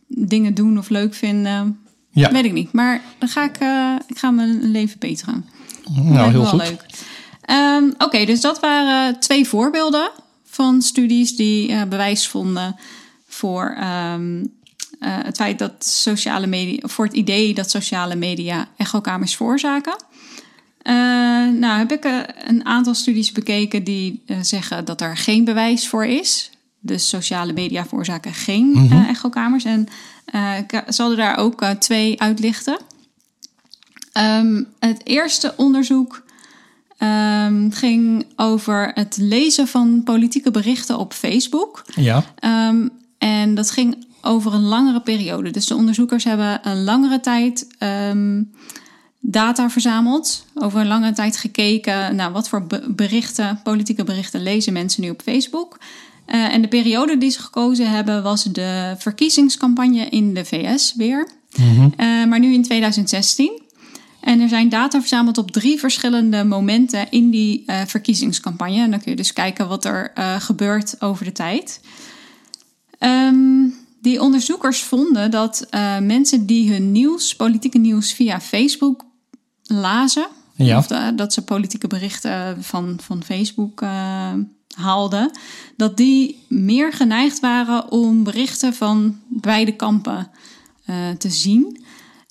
dingen 0.08 0.54
doen 0.54 0.78
of 0.78 0.90
leuk 0.90 1.14
vinden. 1.14 1.80
Ja. 2.12 2.32
Weet 2.32 2.46
ik 2.46 2.54
niet. 2.54 2.72
Maar 2.72 3.02
dan 3.18 3.30
ga 3.30 3.44
ik, 3.44 3.58
eh, 3.58 3.96
ik 4.08 4.18
ga 4.18 4.32
mijn 4.32 4.72
leven 4.72 5.00
beteren. 5.00 5.46
Nou, 5.94 6.32
heel 6.32 6.46
goed. 6.46 6.62
leuk. 6.62 6.86
Ehm, 7.42 7.84
Oké, 7.98 8.26
dus 8.26 8.42
dat 8.42 8.60
waren 8.60 9.20
twee 9.20 9.48
voorbeelden 9.48 10.12
van 10.46 10.82
studies 10.82 11.36
die 11.36 11.72
eh, 11.72 11.84
bewijs 11.84 12.28
vonden 12.28 12.76
voor 13.28 13.76
ehm, 13.78 14.46
eh, 15.00 15.18
het 15.24 15.36
feit 15.36 15.60
dat 15.60 15.86
sociale 15.86 16.48
media, 16.48 16.88
voor 16.88 17.06
het 17.06 17.14
idee 17.14 17.54
dat 17.54 17.70
sociale 17.70 18.16
media 18.16 18.68
echokamers 18.78 19.36
veroorzaken. 19.36 19.96
Eh, 20.84 20.94
nou, 21.60 21.78
heb 21.78 21.92
ik 21.92 22.04
eh, 22.04 22.20
een 22.44 22.66
aantal 22.66 22.94
studies 22.94 23.32
bekeken 23.32 23.84
die 23.84 24.24
eh, 24.26 24.38
zeggen 24.42 24.86
dat 24.86 25.02
er 25.02 25.18
geen 25.18 25.44
bewijs 25.44 25.88
voor 25.88 26.06
is. 26.06 26.50
Dus 26.80 27.10
sociale 27.10 27.54
media 27.54 27.86
veroorzaken 27.86 28.34
geen 28.34 28.88
eh, 28.92 29.10
echokamers. 29.10 29.64
En 29.64 29.88
ik 30.58 30.84
zal 30.88 31.12
er 31.12 31.18
daar 31.18 31.38
ook 31.38 31.66
twee 31.66 32.22
uitlichten. 32.22 32.78
Ehm, 34.12 34.64
het 34.80 35.02
eerste 35.08 35.54
onderzoek 35.58 36.24
ehm, 36.98 37.70
ging 37.70 38.26
over 38.36 38.92
het 38.94 39.18
lezen 39.18 39.68
van 39.68 40.02
politieke 40.04 40.52
berichten 40.52 40.98
op 40.98 41.14
Facebook. 41.14 41.84
Ja, 41.96 42.24
Ehm, 42.40 42.88
en 43.18 43.56
dat 43.56 43.72
ging 43.72 44.06
over 44.22 44.54
een 44.54 44.64
langere 44.64 45.02
periode. 45.02 45.52
Dus 45.52 45.68
de 45.68 45.76
onderzoekers 45.76 46.24
hebben 46.24 46.60
een 46.64 46.84
langere 46.84 47.20
tijd 47.20 47.68
data 49.26 49.70
verzameld. 49.70 50.46
Over 50.54 50.80
een 50.80 50.88
langere 50.88 51.14
tijd 51.14 51.38
gekeken 51.38 52.16
naar 52.16 52.32
wat 52.32 52.50
voor 52.50 52.68
be- 52.68 52.84
berichten, 52.88 53.60
politieke 53.64 54.04
berichten 54.04 54.44
lezen 54.44 54.74
mensen 54.74 55.02
nu 55.02 55.10
op 55.10 55.22
Facebook. 55.22 55.78
Eh, 56.26 56.54
en 56.54 56.62
de 56.62 56.68
periode 56.68 57.18
die 57.18 57.30
ze 57.30 57.40
gekozen 57.40 57.90
hebben 57.90 58.24
was 58.24 58.44
de 58.44 58.96
verkiezingscampagne 58.98 60.10
in 60.10 60.34
de 60.34 60.46
VS 60.46 60.94
weer. 60.96 61.30
Eh, 61.98 62.26
maar 62.26 62.40
nu 62.40 62.54
in 62.54 62.64
2016. 62.64 63.62
En 64.22 64.40
er 64.40 64.50
zijn 64.50 64.70
data 64.70 65.00
verzameld 65.00 65.38
op 65.38 65.52
drie 65.52 65.80
verschillende 65.80 66.44
momenten 66.44 67.12
in 67.12 67.30
die 67.30 67.64
eh, 67.66 67.82
verkiezingscampagne. 67.86 68.82
En 68.82 68.92
dan 68.92 69.02
kun 69.02 69.12
je 69.12 69.18
dus 69.18 69.34
kijken 69.34 69.68
wat 69.68 69.86
er 69.86 70.12
gebeurt 70.40 71.02
over 71.02 71.26
de 71.26 71.32
tijd. 71.32 71.82
Ehm, 72.98 73.68
die 74.02 74.22
onderzoekers 74.22 74.82
vonden 74.82 75.32
dat 75.32 75.68
mensen 76.02 76.46
die 76.46 76.72
hun 76.72 76.92
nieuws, 76.92 77.36
politieke 77.36 77.78
nieuws 77.78 78.14
via 78.14 78.42
Facebook 78.42 79.06
lazen, 79.76 80.28
Ja. 80.56 80.78
of 80.78 80.88
de- 80.88 81.12
dat 81.16 81.34
ze 81.34 81.44
politieke 81.44 81.88
berichten 81.88 82.64
van, 82.64 83.00
van 83.02 83.24
Facebook 83.24 83.82
eh, 83.82 84.32
haalden, 84.76 85.32
dat 85.78 85.98
die 85.98 86.40
meer 86.50 86.94
geneigd 86.94 87.40
waren 87.40 87.92
om 87.92 88.24
berichten 88.24 88.74
van 88.74 89.20
beide 89.28 89.76
kampen 89.76 90.30
eh, 90.86 90.96
te 91.18 91.30
zien. 91.30 91.84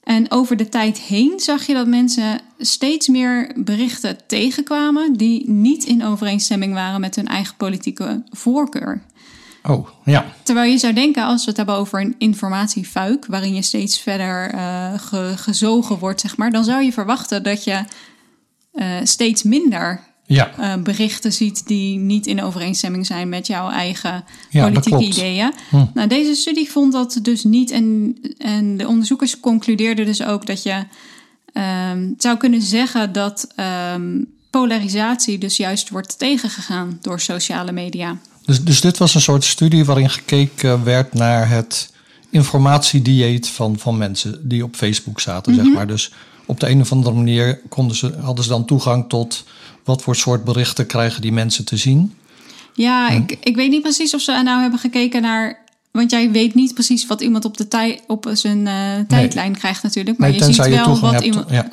En 0.04 0.30
over 0.30 0.56
de 0.56 0.68
tijd 0.68 0.98
heen 0.98 1.40
zag 1.40 1.66
je 1.66 1.74
dat 1.74 1.86
mensen 1.86 2.40
steeds 2.58 3.08
meer 3.08 3.52
berichten 3.56 4.16
tegenkwamen 4.26 5.12
die 5.12 5.50
niet 5.50 5.84
in 5.84 6.04
overeenstemming 6.04 6.74
waren 6.74 7.00
met 7.00 7.16
hun 7.16 7.26
eigen 7.28 7.56
politieke 7.56 8.22
voorkeur. 8.30 9.02
Oh, 9.62 9.88
ja. 10.04 10.24
Terwijl 10.42 10.70
je 10.70 10.78
zou 10.78 10.92
denken, 10.92 11.24
als 11.24 11.40
we 11.42 11.48
het 11.48 11.56
hebben 11.56 11.74
over 11.76 12.00
een 12.00 12.14
informatiefuik, 12.18 13.26
waarin 13.26 13.54
je 13.54 13.62
steeds 13.62 13.98
verder 13.98 14.50
eh, 14.50 14.98
ge- 14.98 15.34
gezogen 15.36 15.98
wordt, 15.98 16.20
zeg 16.20 16.36
maar, 16.36 16.50
dan 16.50 16.64
zou 16.64 16.82
je 16.84 16.92
verwachten 16.92 17.42
dat 17.42 17.64
je 17.64 17.84
eh, 18.72 18.86
steeds 19.02 19.42
minder 19.42 20.00
Ja, 20.26 20.50
eh, 20.58 20.82
berichten 20.82 21.32
ziet 21.32 21.66
die 21.66 21.98
niet 21.98 22.26
in 22.26 22.42
overeenstemming 22.42 23.06
zijn 23.06 23.28
met 23.28 23.46
jouw 23.46 23.70
eigen 23.70 24.24
Ja, 24.50 24.64
politieke 24.64 25.04
ideeën. 25.04 25.52
Hm. 25.70 25.84
Nou, 25.94 26.08
deze 26.08 26.34
studie 26.34 26.70
vond 26.70 26.92
dat 26.92 27.18
dus 27.22 27.44
niet. 27.44 27.70
En, 27.70 28.16
en 28.38 28.76
de 28.76 28.88
onderzoekers 28.88 29.40
concludeerden 29.40 30.06
dus 30.06 30.22
ook 30.22 30.46
dat 30.46 30.62
je 30.62 30.84
ehm, 31.52 32.12
zou 32.18 32.36
kunnen 32.36 32.62
zeggen 32.62 33.12
dat 33.12 33.48
ehm, 33.56 34.22
polarisatie 34.50 35.38
dus 35.38 35.56
juist 35.56 35.88
wordt 35.90 36.18
tegengegaan 36.18 36.98
door 37.00 37.20
sociale 37.20 37.72
media. 37.72 38.16
Dus, 38.44 38.64
dus 38.64 38.80
dit 38.80 38.98
was 38.98 39.14
een 39.14 39.20
soort 39.20 39.44
studie 39.44 39.84
waarin 39.84 40.10
gekeken 40.10 40.84
werd 40.84 41.14
naar 41.14 41.48
het 41.48 41.90
informatiedieet 42.30 43.48
van, 43.48 43.78
van 43.78 43.96
mensen 43.98 44.48
die 44.48 44.64
op 44.64 44.76
Facebook 44.76 45.20
zaten, 45.20 45.54
zeg 45.54 45.64
maar. 45.72 45.86
Dus 45.86 46.12
op 46.46 46.60
de 46.60 46.68
een 46.68 46.80
of 46.80 46.92
andere 46.92 47.14
manier 47.16 47.60
konden 47.68 47.96
ze, 47.96 48.14
hadden 48.20 48.44
ze 48.44 48.50
dan 48.50 48.64
toegang 48.64 49.08
tot 49.08 49.44
wat 49.84 50.02
voor 50.02 50.16
soort 50.16 50.44
berichten 50.44 50.86
krijgen 50.86 51.20
die 51.22 51.32
mensen 51.32 51.64
te 51.64 51.76
zien. 51.76 52.14
Ja, 52.74 53.08
ik, 53.10 53.36
ik 53.42 53.56
weet 53.56 53.70
niet 53.70 53.82
precies 53.82 54.14
of 54.14 54.20
ze 54.20 54.40
nou 54.44 54.60
hebben 54.60 54.78
gekeken 54.78 55.22
naar. 55.22 55.60
Want 55.90 56.10
jij 56.10 56.30
weet 56.30 56.54
niet 56.54 56.74
precies 56.74 57.06
wat 57.06 57.20
iemand 57.20 57.44
op, 57.44 57.56
de 57.56 57.68
tij, 57.68 58.00
op 58.06 58.30
zijn 58.32 58.66
eh, 58.66 58.74
tijdlijn 59.08 59.56
krijgt, 59.56 59.82
natuurlijk. 59.82 60.18
Maar 60.18 60.28
Nee, 60.30 60.38
je 60.38 60.44
ziet 60.44 60.56
je 60.64 60.70
wel 60.70 60.98
wat 61.00 61.12
hebt. 61.12 61.24
iemand. 61.24 61.50
Ja, 61.50 61.68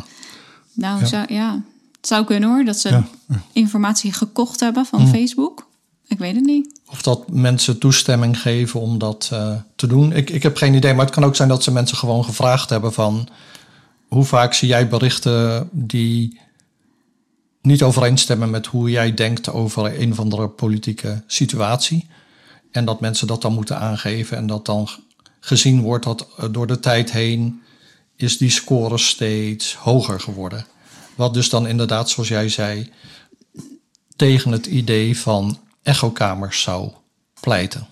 Nou, 0.74 1.00
Ja. 1.00 1.06
Zou, 1.06 1.34
ja, 1.34 1.62
het 1.98 2.08
zou 2.08 2.26
kunnen 2.26 2.50
hoor, 2.50 2.64
dat 2.66 2.80
ze 2.80 2.90
Ja. 2.90 3.04
informatie 3.54 4.14
gekocht 4.14 4.60
hebben 4.60 4.86
van 4.86 5.02
Mm. 5.02 5.08
Facebook. 5.08 5.68
Ik 6.10 6.18
weet 6.18 6.36
het 6.36 6.46
niet. 6.46 6.80
Of 6.88 7.02
dat 7.02 7.32
mensen 7.32 7.78
toestemming 7.78 8.42
geven 8.42 8.80
om 8.80 8.98
dat 8.98 9.30
eh, 9.34 9.56
te 9.76 9.88
doen. 9.88 10.12
Ik, 10.14 10.30
ik 10.30 10.44
heb 10.44 10.58
geen 10.58 10.74
idee, 10.74 10.94
maar 10.94 11.06
het 11.06 11.14
kan 11.14 11.24
ook 11.24 11.36
zijn 11.36 11.50
dat 11.50 11.64
ze 11.64 11.72
mensen 11.72 11.98
gewoon 11.98 12.26
gevraagd 12.26 12.70
hebben 12.70 12.94
van... 12.94 13.28
hoe 14.08 14.24
vaak 14.24 14.54
zie 14.54 14.68
jij 14.68 14.88
berichten 14.88 15.70
die 15.72 16.40
niet 17.62 17.84
overeenstemmen 17.84 18.50
met 18.50 18.66
hoe 18.66 18.90
jij 18.90 19.14
denkt 19.14 19.52
over 19.52 20.02
een 20.02 20.12
of 20.12 20.20
andere 20.20 20.48
politieke 20.48 21.24
situatie. 21.28 22.08
En 22.72 22.86
dat 22.86 23.00
mensen 23.00 23.28
dat 23.28 23.42
dan 23.42 23.54
moeten 23.54 23.80
aangeven 23.80 24.38
en 24.38 24.48
dat 24.48 24.66
dan 24.66 24.90
gezien 25.40 25.82
wordt 25.82 26.06
dat 26.06 26.28
eh, 26.38 26.46
door 26.52 26.68
de 26.68 26.80
tijd 26.80 27.12
heen 27.12 27.62
is 28.16 28.38
die 28.38 28.50
score 28.50 28.98
steeds 28.98 29.76
hoger 29.76 30.20
geworden. 30.20 30.66
Wat 31.16 31.34
dus 31.34 31.50
dan 31.50 31.68
inderdaad, 31.68 32.10
zoals 32.10 32.30
jij 32.30 32.50
zei, 32.50 32.92
tegen 34.16 34.52
het 34.52 34.66
idee 34.66 35.20
van 35.20 35.60
echokamers 35.90 36.62
zou 36.62 36.92
pleiten. 37.40 37.88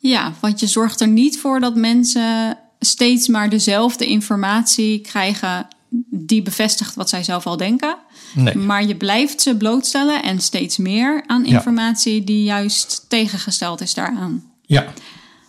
Ja, 0.00 0.32
want 0.40 0.60
je 0.60 0.66
zorgt 0.66 1.00
er 1.00 1.08
niet 1.08 1.38
voor 1.40 1.60
dat 1.60 1.74
mensen 1.74 2.58
steeds 2.80 3.28
maar 3.28 3.48
dezelfde 3.50 4.06
informatie 4.06 5.00
krijgen 5.00 5.66
die 6.10 6.42
bevestigt 6.42 6.94
wat 6.94 7.08
zij 7.08 7.22
zelf 7.22 7.46
al 7.46 7.56
denken. 7.56 7.96
Nee. 8.34 8.54
Maar 8.54 8.84
je 8.84 8.96
blijft 8.96 9.40
ze 9.42 9.56
blootstellen 9.56 10.22
en 10.22 10.40
steeds 10.40 10.76
meer 10.76 11.22
aan 11.26 11.44
Ja. 11.44 11.50
informatie 11.50 12.24
die 12.24 12.42
juist 12.42 13.04
tegengesteld 13.08 13.80
is 13.80 13.94
daaraan. 13.94 14.44
Ja, 14.62 14.86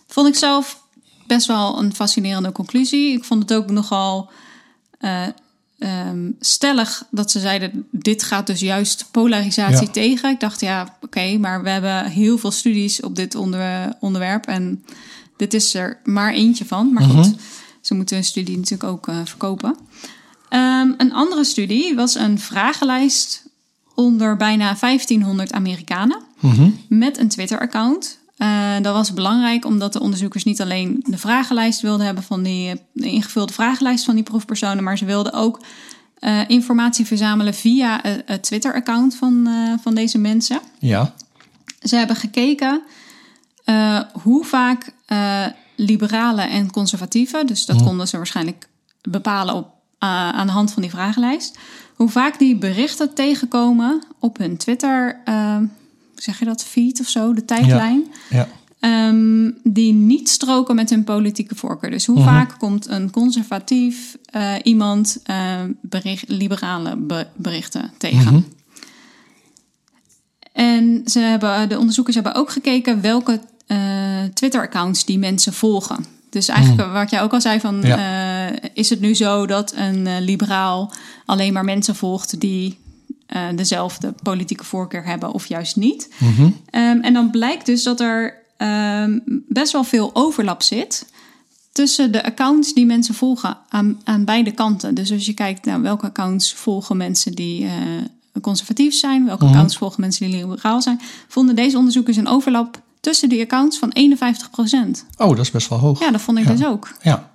Vond 0.07 0.27
ik 0.27 0.35
zelf 0.35 0.83
best 1.27 1.47
wel 1.47 1.79
een 1.79 1.95
fascinerende 1.95 2.51
conclusie. 2.51 3.13
Ik 3.13 3.23
vond 3.23 3.41
het 3.41 3.53
ook 3.53 3.69
nogal 3.69 4.29
eh, 4.99 5.23
ehm, 5.79 6.31
stellig 6.39 7.03
dat 7.11 7.31
ze 7.31 7.39
zeiden: 7.39 7.87
dit 7.91 8.23
gaat 8.23 8.47
dus 8.47 8.59
juist 8.59 9.07
polarisatie 9.11 9.85
Ja. 9.85 9.91
tegen. 9.91 10.29
Ik 10.29 10.39
dacht, 10.39 10.61
ja, 10.61 10.97
oké, 11.01 11.37
maar 11.37 11.63
we 11.63 11.69
hebben 11.69 12.05
heel 12.05 12.37
veel 12.37 12.51
studies 12.51 13.01
op 13.01 13.15
dit 13.15 13.35
onder, 13.35 13.93
onderwerp 13.99 14.45
en 14.45 14.83
dit 15.37 15.53
is 15.53 15.73
er 15.73 15.99
maar 16.03 16.33
eentje 16.33 16.65
van. 16.65 16.93
Maar 16.93 17.03
goed, 17.03 17.35
ze 17.81 17.93
moeten 17.93 18.15
hun 18.15 18.25
studie 18.25 18.55
natuurlijk 18.57 18.89
ook 18.91 19.07
eh, 19.07 19.15
verkopen. 19.23 19.75
Ehm, 20.49 20.91
een 20.97 21.13
andere 21.13 21.43
studie 21.43 21.95
was 21.95 22.15
een 22.15 22.39
vragenlijst 22.39 23.47
onder 23.95 24.35
bijna 24.37 24.75
1500 24.79 25.51
Amerikanen 25.51 26.21
met 26.89 27.17
een 27.17 27.27
Twitter-account. 27.27 28.18
Eh, 28.39 28.73
dat 28.81 28.93
was 28.93 29.13
belangrijk 29.13 29.65
omdat 29.65 29.93
de 29.93 29.99
onderzoekers 29.99 30.43
niet 30.43 30.61
alleen 30.61 31.03
de 31.07 31.17
vragenlijst 31.17 31.81
wilden 31.81 32.05
hebben 32.05 32.23
van 32.23 32.43
die 32.43 32.81
de 32.91 33.09
ingevulde 33.09 33.53
vragenlijst 33.53 34.05
van 34.05 34.15
die 34.15 34.23
proefpersonen, 34.23 34.83
maar 34.83 34.97
ze 34.97 35.05
wilden 35.05 35.33
ook 35.33 35.61
eh, 36.19 36.49
informatie 36.49 37.05
verzamelen 37.05 37.53
via 37.53 37.99
het 38.25 38.43
Twitter-account 38.43 39.15
van, 39.15 39.47
eh, 39.47 39.73
van 39.81 39.95
deze 39.95 40.17
mensen. 40.17 40.59
ja, 40.79 41.13
Ze 41.81 41.95
hebben 41.95 42.15
gekeken 42.15 42.81
hoe 44.23 44.45
vaak 44.45 44.93
liberalen 45.75 46.49
en 46.49 46.71
conservatieven, 46.71 47.47
dus 47.47 47.65
dat 47.65 47.83
konden 47.83 48.07
ze 48.07 48.17
waarschijnlijk 48.17 48.67
bepalen 49.01 49.55
op, 49.55 49.67
aan 49.99 50.47
de 50.47 50.53
hand 50.53 50.71
van 50.71 50.81
die 50.81 50.91
vragenlijst, 50.91 51.57
hoe 51.99 52.09
vaak 52.09 52.39
die 52.39 52.55
berichten 52.55 53.13
tegenkomen 53.13 54.03
op 54.19 54.37
hun 54.37 54.57
Twitter, 54.57 55.21
eh, 55.25 55.57
zeg 56.21 56.39
je 56.39 56.45
dat, 56.45 56.63
feed 56.63 56.99
of 56.99 57.07
zo, 57.07 57.33
de 57.33 57.45
tijdlijn. 57.45 58.03
ja, 58.29 58.47
Ehm, 58.79 59.51
die 59.63 59.93
niet 59.93 60.29
stroken 60.29 60.75
met 60.75 60.89
hun 60.89 61.03
politieke 61.03 61.55
voorkeur. 61.55 61.89
Dus 61.89 62.05
hoe 62.05 62.23
vaak 62.23 62.55
komt 62.59 62.87
een 62.87 63.11
conservatief 63.11 64.17
eh, 64.25 64.53
iemand 64.63 65.21
bericht, 65.81 66.23
liberale 66.29 66.95
be- 66.97 67.27
berichten 67.35 67.91
tegen? 67.97 68.45
En 70.53 71.01
ze 71.05 71.19
hebben, 71.19 71.69
de 71.69 71.77
onderzoekers 71.79 72.15
hebben 72.15 72.35
ook 72.35 72.49
gekeken 72.51 73.01
welke 73.01 73.39
eh, 73.67 73.77
Twitter-accounts 74.33 75.05
die 75.05 75.19
mensen 75.19 75.53
volgen. 75.53 76.05
Dus 76.29 76.47
eigenlijk 76.47 76.91
wat 76.93 77.09
jij 77.09 77.21
ook 77.21 77.33
al 77.33 77.41
zei 77.41 77.59
van, 77.59 77.83
is 78.73 78.89
het 78.89 78.99
nu 78.99 79.15
zo 79.15 79.45
dat 79.45 79.73
een 79.75 80.21
liberaal 80.21 80.91
alleen 81.25 81.53
maar 81.53 81.63
mensen 81.65 81.95
volgt 81.95 82.39
die 82.39 82.77
eh, 83.29 83.41
dezelfde 83.55 84.13
politieke 84.23 84.63
voorkeur 84.63 85.05
hebben 85.05 85.31
of 85.31 85.45
juist 85.45 85.75
niet? 85.75 86.09
Ehm, 86.69 86.99
en 87.01 87.13
dan 87.13 87.29
blijkt 87.29 87.65
dus 87.65 87.83
dat 87.83 87.99
er 87.99 88.37
ehm, 88.57 89.19
best 89.47 89.71
wel 89.71 89.83
veel 89.83 90.09
overlap 90.13 90.61
zit 90.61 91.11
tussen 91.71 92.11
de 92.11 92.23
accounts 92.23 92.73
die 92.73 92.85
mensen 92.85 93.13
volgen 93.13 93.57
aan, 93.69 93.99
aan 94.03 94.25
beide 94.25 94.51
kanten. 94.51 94.93
Dus 94.95 95.11
als 95.11 95.25
je 95.25 95.33
kijkt 95.33 95.65
naar 95.65 95.81
welke 95.81 96.05
accounts 96.05 96.53
volgen 96.53 96.97
mensen 96.97 97.31
die 97.31 97.61
uh, 97.63 97.71
conservatief 98.41 98.93
zijn, 98.93 99.25
welke 99.25 99.43
Mhm. 99.43 99.53
accounts 99.53 99.77
volgen 99.77 100.01
mensen 100.01 100.29
die 100.29 100.39
liberaal 100.45 100.81
zijn, 100.81 100.99
vonden 101.27 101.55
deze 101.55 101.77
onderzoekers 101.77 102.17
een 102.17 102.27
overlap 102.27 102.81
tussen 102.99 103.29
die 103.29 103.41
accounts 103.41 103.77
van 103.77 103.91
51% 103.93 105.05
Oh, 105.17 105.27
dat 105.29 105.39
is 105.39 105.51
best 105.51 105.69
wel 105.69 105.79
hoog. 105.79 105.99
Ja, 105.99 106.11
dat 106.11 106.21
vond 106.21 106.37
ik 106.37 106.43
Ja. 106.43 106.51
dus 106.51 106.65
ook. 106.65 106.91
Ja. 107.01 107.31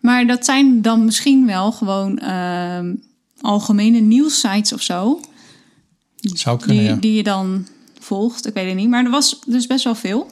Maar 0.00 0.26
dat 0.26 0.44
zijn 0.44 0.82
dan 0.82 1.04
misschien 1.04 1.46
wel 1.46 1.72
gewoon 1.72 2.18
ehm, 2.18 2.94
algemene 3.40 3.98
nieuwssites 3.98 4.72
of 4.72 4.82
zo. 4.82 5.20
zou 6.16 6.58
kunnen, 6.58 6.76
die, 6.76 6.86
ja. 6.86 6.96
die 6.96 7.14
je 7.14 7.22
dan 7.22 7.66
volgt. 7.98 8.46
Ik 8.46 8.54
weet 8.54 8.66
het 8.66 8.76
niet. 8.76 8.88
Maar 8.88 9.04
er 9.04 9.10
was 9.10 9.38
dus 9.46 9.66
best 9.66 9.84
wel 9.84 9.94
veel. 9.94 10.30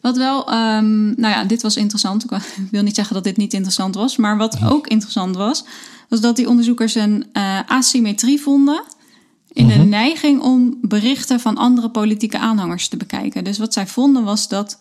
Wat 0.00 0.16
wel, 0.16 0.46
ehm, 0.46 1.04
nou 1.04 1.34
ja, 1.34 1.44
dit 1.44 1.62
was 1.62 1.76
interessant. 1.76 2.24
Ik 2.24 2.30
wil- 2.70 2.82
niet 2.82 2.94
zeggen 2.94 3.14
dat 3.14 3.24
dit 3.24 3.36
niet 3.36 3.52
interessant 3.52 3.94
was. 3.94 4.16
Maar 4.16 4.36
wat 4.36 4.64
ook 4.64 4.86
interessant 4.86 5.36
was, 5.36 5.64
was 6.08 6.20
dat 6.20 6.36
die 6.36 6.48
onderzoekers 6.48 6.94
een 6.94 7.26
eh, 7.32 7.58
asymmetrie 7.66 8.40
vonden. 8.40 8.82
In 9.52 9.68
de 9.68 9.74
neiging 9.74 10.40
om 10.40 10.78
berichten 10.80 11.40
van 11.40 11.56
andere 11.56 11.90
politieke 11.90 12.38
aanhangers 12.38 12.88
te 12.88 12.96
bekijken. 12.96 13.44
Dus 13.44 13.58
wat 13.58 13.72
zij 13.72 13.86
vonden 13.86 14.24
was 14.24 14.48
dat 14.48 14.78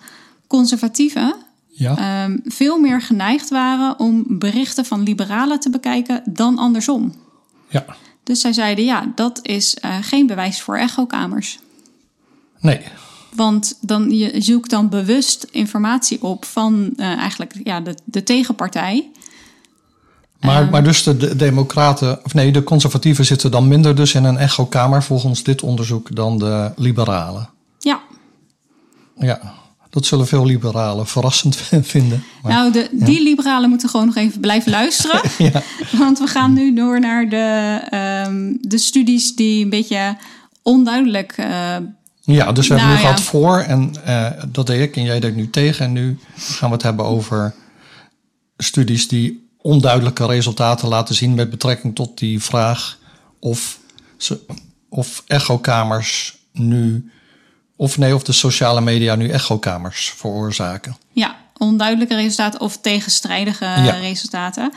conservatieven 0.47 1.35
Ja. 1.71 1.97
ehm, 1.97 2.37
veel 2.43 2.79
meer 2.79 3.01
geneigd 3.01 3.49
waren 3.49 3.99
om 3.99 4.23
berichten 4.27 4.85
van 4.85 5.03
liberalen 5.03 5.59
te 5.59 5.69
bekijken 5.69 6.23
dan 6.25 6.57
andersom. 6.57 7.15
ja. 7.69 7.85
Dus 8.23 8.41
zij 8.41 8.53
zeiden, 8.53 8.85
ja, 8.85 9.11
dat 9.15 9.39
is 9.41 9.75
eh, 9.75 9.95
geen 10.01 10.27
bewijs 10.27 10.61
voor 10.61 10.77
echokamers. 10.77 11.59
Nee. 12.59 12.81
Want 13.35 13.77
dan, 13.81 14.11
je 14.11 14.41
zoekt 14.41 14.69
dan 14.69 14.89
bewust 14.89 15.47
informatie 15.51 16.21
op 16.23 16.45
van 16.45 16.93
eh, 16.95 17.05
eigenlijk 17.05 17.53
ja, 17.63 17.79
de, 17.81 17.95
de 18.03 18.23
tegenpartij. 18.23 19.11
Maar, 20.41 20.61
Ehm. 20.61 20.71
maar 20.71 20.83
dus 20.83 21.03
de, 21.03 21.17
de 21.17 21.35
democraten, 21.35 22.19
of 22.25 22.33
nee, 22.33 22.51
de 22.51 22.63
conservatieven 22.63 23.25
zitten 23.25 23.51
dan 23.51 23.67
minder 23.67 23.95
dus 23.95 24.13
in 24.13 24.23
een 24.23 24.37
echokamer 24.37 25.03
volgens 25.03 25.43
dit 25.43 25.61
onderzoek 25.63 26.15
dan 26.15 26.37
de 26.37 26.71
liberalen. 26.75 27.49
Ja, 27.79 27.99
Ja, 29.17 29.53
dat 29.91 30.05
zullen 30.05 30.27
veel 30.27 30.45
liberalen 30.45 31.07
verrassend 31.07 31.55
vinden. 31.81 32.23
Maar, 32.41 32.51
nou, 32.51 32.71
de, 32.71 32.89
die 32.91 33.23
liberalen 33.23 33.69
moeten 33.69 33.89
gewoon 33.89 34.05
nog 34.05 34.15
even 34.15 34.39
blijven 34.41 34.71
luisteren. 34.79 35.21
ja. 35.37 35.61
Want 35.91 36.19
we 36.19 36.27
gaan 36.27 36.53
nu 36.53 36.73
door 36.73 36.99
naar 36.99 37.29
de, 37.29 37.79
ehm, 37.89 38.53
de 38.61 38.77
studies 38.77 39.35
die 39.35 39.63
een 39.63 39.69
beetje 39.69 40.17
onduidelijk. 40.63 41.31
eh, 41.37 41.75
ja, 42.23 42.51
dus 42.51 42.67
we 42.67 42.73
hebben 42.73 42.77
Nou, 42.77 42.87
nu 42.87 42.93
ja. 42.93 42.97
gehad 42.99 43.21
voor 43.21 43.59
en 43.59 43.93
eh, 44.05 44.31
dat 44.47 44.67
deed 44.67 44.81
ik 44.81 44.95
en 44.95 45.03
jij 45.03 45.19
deed 45.19 45.35
nu 45.35 45.49
tegen. 45.49 45.85
En 45.85 45.91
nu 45.91 46.19
gaan 46.35 46.69
we 46.69 46.75
het 46.75 46.83
hebben 46.83 47.05
over 47.05 47.53
studies 48.57 49.07
die 49.07 49.49
onduidelijke 49.57 50.25
resultaten 50.25 50.87
laten 50.87 51.15
zien 51.15 51.33
met 51.33 51.49
betrekking 51.49 51.95
tot 51.95 52.17
die 52.17 52.41
vraag 52.43 52.97
of, 53.39 53.79
ze, 54.17 54.39
of 54.89 55.23
echokamers 55.27 56.37
nu, 56.53 57.11
of 57.81 57.97
nee, 57.97 58.15
of 58.15 58.23
de 58.23 58.31
sociale 58.31 58.81
media 58.81 59.15
nu 59.15 59.29
echokamers 59.29 60.09
veroorzaken. 60.15 60.95
ja, 61.11 61.35
onduidelijke 61.57 62.15
resultaten 62.15 62.59
of 62.59 62.77
tegenstrijdige 62.77 63.65
Ja. 63.65 63.91
resultaten. 63.91 64.71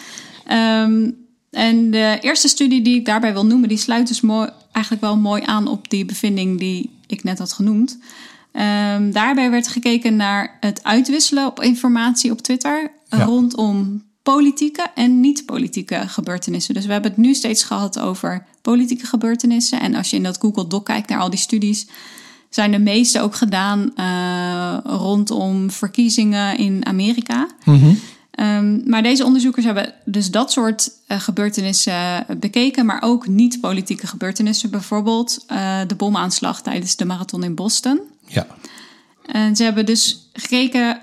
Ehm, 0.47 1.11
en 1.51 1.91
de 1.91 2.19
eerste 2.21 2.49
studie 2.49 2.83
die 2.83 2.97
ik 2.99 3.05
daarbij 3.05 3.33
wil 3.33 3.47
noemen, 3.47 3.69
die 3.69 3.79
sluit 3.79 4.09
dus 4.09 4.21
mooi, 4.21 4.49
eigenlijk 4.73 5.05
wel 5.05 5.17
mooi 5.17 5.43
aan 5.47 5.69
op 5.69 5.91
die 5.91 6.05
bevinding 6.05 6.59
die 6.59 6.99
ik 7.07 7.25
net 7.25 7.39
had 7.39 7.53
genoemd. 7.53 7.99
Ehm, 8.53 9.11
daarbij 9.11 9.51
werd 9.51 9.69
gekeken 9.69 10.17
naar 10.17 10.57
het 10.61 10.85
uitwisselen 10.85 11.47
op 11.47 11.63
informatie 11.63 12.31
op 12.31 12.41
Twitter 12.41 12.91
Ja. 13.09 13.25
rondom 13.25 14.03
politieke 14.23 14.87
en 14.95 15.21
niet-politieke 15.21 16.03
gebeurtenissen. 16.09 16.75
Dus 16.75 16.87
we 16.87 16.93
hebben 16.93 17.11
het 17.11 17.21
nu 17.21 17.35
steeds 17.35 17.63
gehad 17.65 17.99
over 17.99 18.47
politieke 18.63 19.07
gebeurtenissen. 19.07 19.81
En 19.81 19.95
als 19.95 20.11
je 20.11 20.17
in 20.17 20.23
dat 20.23 20.39
Google 20.41 20.67
Doc 20.67 20.83
kijkt 20.83 21.09
naar 21.09 21.21
al 21.21 21.31
die 21.31 21.39
studies, 21.39 21.87
zijn 22.55 22.71
de 22.71 22.79
meeste 22.79 23.21
ook 23.21 23.35
gedaan 23.35 23.95
eh, 23.95 24.77
rondom 24.85 25.71
verkiezingen 25.71 26.59
in 26.59 26.87
Amerika. 26.87 27.49
Ehm, 28.31 28.89
maar 28.91 29.03
deze 29.03 29.25
onderzoekers 29.25 29.65
hebben 29.65 29.95
dus 30.05 30.31
dat 30.31 30.53
soort 30.53 30.91
eh, 31.07 31.21
gebeurtenissen 31.21 32.27
bekeken, 32.41 32.87
maar 32.87 33.03
ook 33.03 33.27
niet-politieke 33.27 34.07
gebeurtenissen. 34.07 34.71
Bijvoorbeeld 34.71 35.45
eh, 35.47 35.81
de 35.87 35.95
bomaanslag 35.95 36.63
tijdens 36.63 36.97
de 36.97 37.05
marathon 37.05 37.45
in 37.45 37.55
Boston. 37.55 38.01
Ja, 38.27 38.47
En 39.27 39.57
ze 39.57 39.63
hebben 39.63 39.87
dus 39.87 40.29
gekeken 40.33 41.01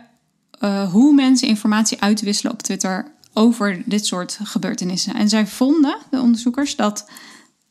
hoe 0.91 1.13
mensen 1.13 1.47
informatie 1.47 2.01
uitwisselen 2.01 2.51
op 2.51 2.61
Twitter 2.61 3.11
over 3.33 3.81
dit 3.85 4.05
soort 4.05 4.39
gebeurtenissen. 4.43 5.13
En 5.13 5.29
zij 5.29 5.47
vonden, 5.47 5.97
de 6.09 6.19
onderzoekers, 6.19 6.75
dat 6.75 7.05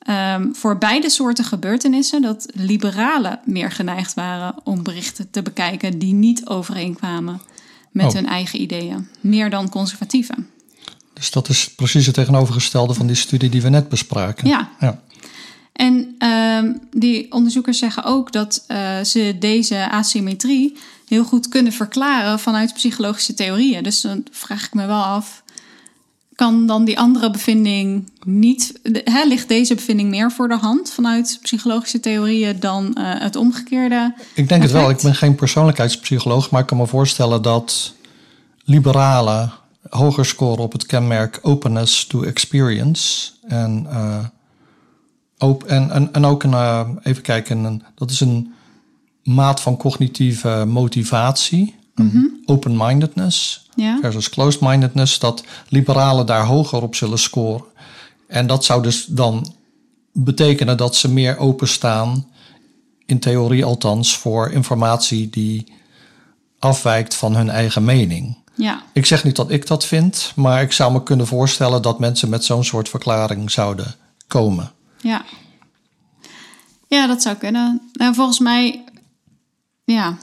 ehm, 0.01 0.53
voor 0.53 0.79
beide 0.79 1.11
soorten 1.11 1.45
gebeurtenissen 1.45 2.23
dat 2.23 2.47
liberalen 2.55 3.41
meer 3.45 3.71
geneigd 3.71 4.15
waren 4.15 4.55
om 4.65 4.83
berichten 4.83 5.31
te 5.31 5.43
bekijken 5.43 5.99
die 5.99 6.13
niet 6.15 6.47
overeenkwamen 6.47 7.41
met 7.91 8.07
Oh. 8.07 8.13
hun 8.13 8.27
eigen 8.27 8.61
ideeën. 8.61 9.09
Meer 9.21 9.51
dan 9.51 9.69
conservatieven. 9.69 10.49
dus 11.13 11.31
dat 11.31 11.49
is 11.49 11.75
precies 11.75 12.07
het 12.07 12.15
tegenovergestelde 12.15 12.95
van 12.95 13.07
die 13.07 13.17
studie 13.17 13.49
die 13.49 13.63
we 13.63 13.69
net 13.69 13.89
bespraken. 13.89 14.49
Ja. 14.49 14.69
ja. 14.81 15.01
En 15.73 16.15
ehm, 16.19 16.73
die 16.91 17.33
onderzoekers 17.33 17.79
zeggen 17.79 18.05
ook 18.05 18.33
dat 18.33 18.65
eh, 18.67 19.01
ze 19.01 19.37
deze 19.39 19.91
asymmetrie 19.91 20.77
heel 21.09 21.25
goed 21.25 21.49
kunnen 21.49 21.73
verklaren 21.73 22.39
vanuit 22.39 22.75
psychologische 22.75 23.35
theorieën. 23.35 23.83
Dus 23.83 24.01
dan 24.01 24.25
vraag 24.31 24.65
ik 24.65 24.75
me 24.75 24.87
wel 24.87 25.03
af, 25.03 25.39
kan 26.40 26.66
dan 26.66 26.85
die 26.85 26.98
andere 26.98 27.31
bevinding 27.31 28.11
niet, 28.24 28.81
hè, 29.05 29.24
ligt 29.24 29.48
deze 29.48 29.74
bevinding 29.74 30.09
meer 30.09 30.33
voor 30.33 30.48
de 30.48 30.57
hand 30.57 30.90
vanuit 30.90 31.38
psychologische 31.42 32.00
theorieën 32.00 32.61
dan 32.61 32.94
eh, 32.94 33.20
het 33.20 33.37
omgekeerde? 33.37 34.14
Ik 34.35 34.48
denk 34.48 34.62
het 34.62 34.72
wel. 34.72 34.90
Ik 34.90 35.00
ben 35.03 35.14
geen 35.14 35.35
persoonlijkheidspsycholoog, 35.35 36.50
maar 36.50 36.61
ik 36.61 36.66
kan 36.66 36.76
me 36.76 36.87
voorstellen 36.87 37.42
dat 37.42 37.94
liberalen 38.64 39.53
hoger 39.88 40.24
scoren 40.24 40.62
op 40.62 40.72
het 40.72 40.87
kenmerk 40.87 41.38
openness 41.42 42.07
to 42.07 42.22
experience. 42.22 43.31
En, 43.46 43.87
op, 45.38 45.64
en, 45.64 45.90
en, 45.90 46.12
en 46.12 46.24
ook 46.24 46.42
een, 46.42 46.53
eh, 46.53 46.88
even 47.03 47.22
kijken, 47.22 47.64
een, 47.64 47.83
dat 47.94 48.11
is 48.11 48.20
een 48.20 48.53
maat 49.22 49.61
van 49.61 49.76
cognitieve 49.76 50.64
motivatie, 50.68 51.74
een 51.94 52.42
open-mindedness 52.46 53.68
Ja, 53.74 53.98
versus 54.00 54.29
closed-mindedness, 54.29 55.18
dat 55.18 55.44
liberalen 55.68 56.26
daar 56.26 56.44
hoger 56.44 56.83
op 56.83 56.94
zullen 56.94 57.18
scoren. 57.18 57.64
En 58.26 58.46
dat 58.46 58.64
zou 58.64 58.83
dus 58.83 59.05
dan 59.05 59.55
betekenen 60.12 60.76
dat 60.76 60.96
ze 60.96 61.12
meer 61.12 61.38
openstaan, 61.38 62.29
in 63.07 63.18
theorie 63.18 63.64
althans, 63.64 64.16
voor 64.16 64.50
informatie 64.50 65.31
die 65.31 65.72
afwijkt 66.59 67.14
van 67.14 67.37
hun 67.37 67.50
eigen 67.50 67.85
mening. 67.85 68.37
ja, 68.55 68.83
Ik 68.92 69.07
zeg 69.07 69.24
niet 69.24 69.37
dat 69.37 69.50
ik 69.50 69.66
dat 69.66 69.87
vind, 69.87 70.33
maar 70.37 70.62
ik 70.62 70.72
zou 70.72 70.92
me 70.92 71.03
kunnen 71.03 71.26
voorstellen 71.26 71.83
dat 71.83 71.98
mensen 71.98 72.29
met 72.29 72.44
zo'n 72.44 72.64
soort 72.64 72.88
verklaring 72.88 73.50
zouden 73.50 73.94
komen. 74.26 74.72
ja. 75.00 75.24
Ja, 76.87 77.07
dat 77.07 77.22
zou 77.22 77.37
kunnen. 77.37 77.81
Nou, 77.92 78.14
volgens 78.14 78.38
mij, 78.38 78.85
ja, 79.85 80.16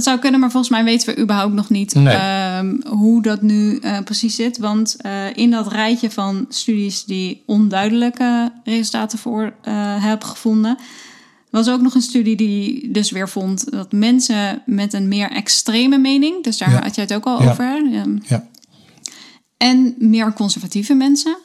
dat 0.00 0.08
zou 0.08 0.18
kunnen, 0.18 0.40
maar 0.40 0.50
volgens 0.50 0.72
mij 0.72 0.84
weten 0.84 1.14
we 1.14 1.20
überhaupt 1.22 1.54
nog 1.54 1.68
niet 1.70 1.94
Nee. 1.94 2.14
ehm, 2.14 2.74
hoe 2.86 3.22
dat 3.22 3.42
nu 3.42 3.76
eh, 3.78 3.98
precies 4.04 4.34
zit. 4.34 4.58
Want 4.58 4.96
eh, 4.98 5.36
in 5.36 5.50
dat 5.50 5.72
rijtje 5.72 6.10
van 6.10 6.46
studies 6.48 7.04
die 7.04 7.42
onduidelijke 7.46 8.52
resultaten 8.64 9.18
voor 9.18 9.52
eh 9.62 9.74
hebben 10.04 10.28
gevonden, 10.28 10.78
was 11.50 11.68
ook 11.68 11.80
nog 11.80 11.94
een 11.94 12.02
studie 12.02 12.36
die 12.36 12.90
dus 12.90 13.10
weer 13.10 13.28
vond 13.28 13.70
dat 13.70 13.92
mensen 13.92 14.62
met 14.66 14.92
een 14.92 15.08
meer 15.08 15.30
extreme 15.30 15.98
mening, 15.98 16.44
dus 16.44 16.58
daar 16.58 16.70
Ja. 16.70 16.82
had 16.82 16.94
je 16.94 17.00
het 17.00 17.14
ook 17.14 17.24
al 17.24 17.42
Ja. 17.42 17.50
over, 17.50 17.82
Ja, 18.26 18.48
en 19.56 19.94
meer 19.98 20.32
conservatieve 20.32 20.94
mensen. 20.94 21.36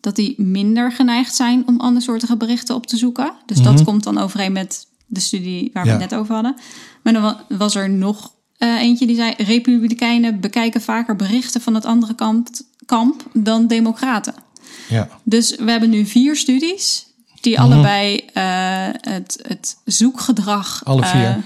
Dat 0.00 0.16
die 0.16 0.34
minder 0.36 0.92
geneigd 0.92 1.34
zijn 1.34 1.62
om 1.66 1.80
andersoortige 1.80 2.36
berichten 2.36 2.74
op 2.74 2.86
te 2.86 2.96
zoeken. 2.96 3.32
Dus 3.46 3.60
dat 3.62 3.84
komt 3.84 4.04
dan 4.04 4.18
overeen 4.18 4.52
met 4.52 4.86
de 5.06 5.20
studie 5.20 5.70
waar 5.72 5.84
we 5.84 5.90
het 5.90 5.98
net 6.00 6.14
over 6.14 6.34
hadden. 6.34 6.56
Maar 7.04 7.12
dan 7.12 7.22
wa- 7.22 7.44
was 7.48 7.74
er 7.74 7.90
nog 7.90 8.32
eh, 8.58 8.80
eentje 8.80 9.06
die 9.06 9.16
zei... 9.16 9.34
Republikeinen 9.36 10.40
bekijken 10.40 10.80
vaker 10.80 11.16
berichten 11.16 11.60
van 11.60 11.74
het 11.74 11.84
andere 11.84 12.14
kamp, 12.14 12.48
kamp 12.86 13.22
dan 13.32 13.66
democraten. 13.66 14.34
ja, 14.88 15.08
Dus 15.22 15.56
we 15.56 15.70
hebben 15.70 15.90
nu 15.90 16.06
vier 16.06 16.36
studies... 16.36 17.06
die 17.40 17.60
allebei 17.60 18.16
eh, 18.32 18.88
het, 19.00 19.38
het 19.48 19.76
zoekgedrag... 19.84 20.80
Alle 20.84 21.04
vier. 21.06 21.24
eh, 21.24 21.36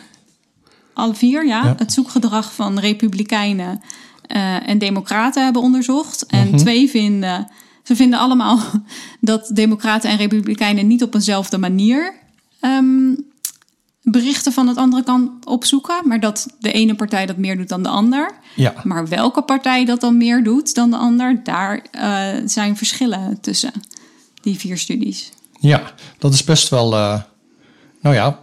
alle 0.93 1.15
vier, 1.15 1.47
ja. 1.47 1.65
Ja. 1.65 1.75
Het 1.79 1.93
zoekgedrag 1.93 2.53
van 2.55 2.79
republikeinen 2.79 3.81
en 4.67 4.79
democraten 4.79 5.45
hebben 5.45 5.63
onderzocht. 5.63 6.27
En 6.27 6.49
Mhm. 6.49 6.57
twee 6.57 6.89
vinden... 6.89 7.49
Ze 7.83 7.97
vinden 7.97 8.19
allemaal 8.19 8.61
dat 9.21 9.51
democraten 9.55 10.11
en 10.11 10.17
republikeinen 10.17 10.87
niet 10.87 11.03
op 11.03 11.15
eenzelfde 11.15 11.59
manier 11.59 12.15
ehm, 12.61 13.15
berichten 14.11 14.53
van 14.53 14.69
het 14.69 14.77
andere 14.77 15.03
kant 15.03 15.47
opzoeken, 15.47 16.01
maar 16.05 16.21
dat 16.21 16.47
de 16.61 16.73
ene 16.73 16.95
partij 16.95 17.27
dat 17.27 17.37
meer 17.37 17.57
doet 17.57 17.69
dan 17.69 17.83
de 17.83 17.89
ander. 17.89 18.35
Ja, 18.55 18.75
Maar 18.85 19.09
welke 19.09 19.43
partij 19.43 19.85
dat 19.85 20.01
dan 20.01 20.17
meer 20.17 20.45
doet 20.45 20.75
dan 20.75 20.91
de 20.91 20.97
ander, 20.97 21.41
daar 21.45 21.83
eh, 21.91 22.27
zijn 22.45 22.77
verschillen 22.77 23.41
tussen 23.41 23.73
die 24.41 24.59
vier 24.59 24.79
studies. 24.79 25.31
ja 25.61 25.83
dat 26.19 26.35
is 26.35 26.45
best 26.45 26.69
wel, 26.69 26.95
eh, 26.95 27.21
nou 28.01 28.15
ja, 28.15 28.39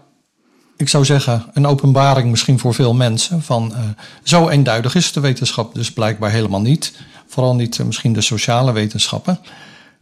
ik 0.78 0.90
zou 0.90 1.06
zeggen, 1.06 1.46
een 1.54 1.68
openbaring 1.68 2.30
misschien 2.30 2.60
voor 2.60 2.74
veel 2.74 2.94
mensen. 2.94 3.42
Van 3.42 3.74
eh, 3.74 3.80
zo 4.24 4.50
eenduidig 4.50 4.96
is 4.96 5.12
de 5.12 5.20
wetenschap 5.20 5.76
dus 5.76 5.92
blijkbaar 5.94 6.32
helemaal 6.32 6.62
niet. 6.62 6.94
Vooral 7.28 7.56
niet 7.56 7.84
misschien 7.84 8.14
de 8.14 8.22
sociale 8.22 8.72
wetenschappen. 8.72 9.40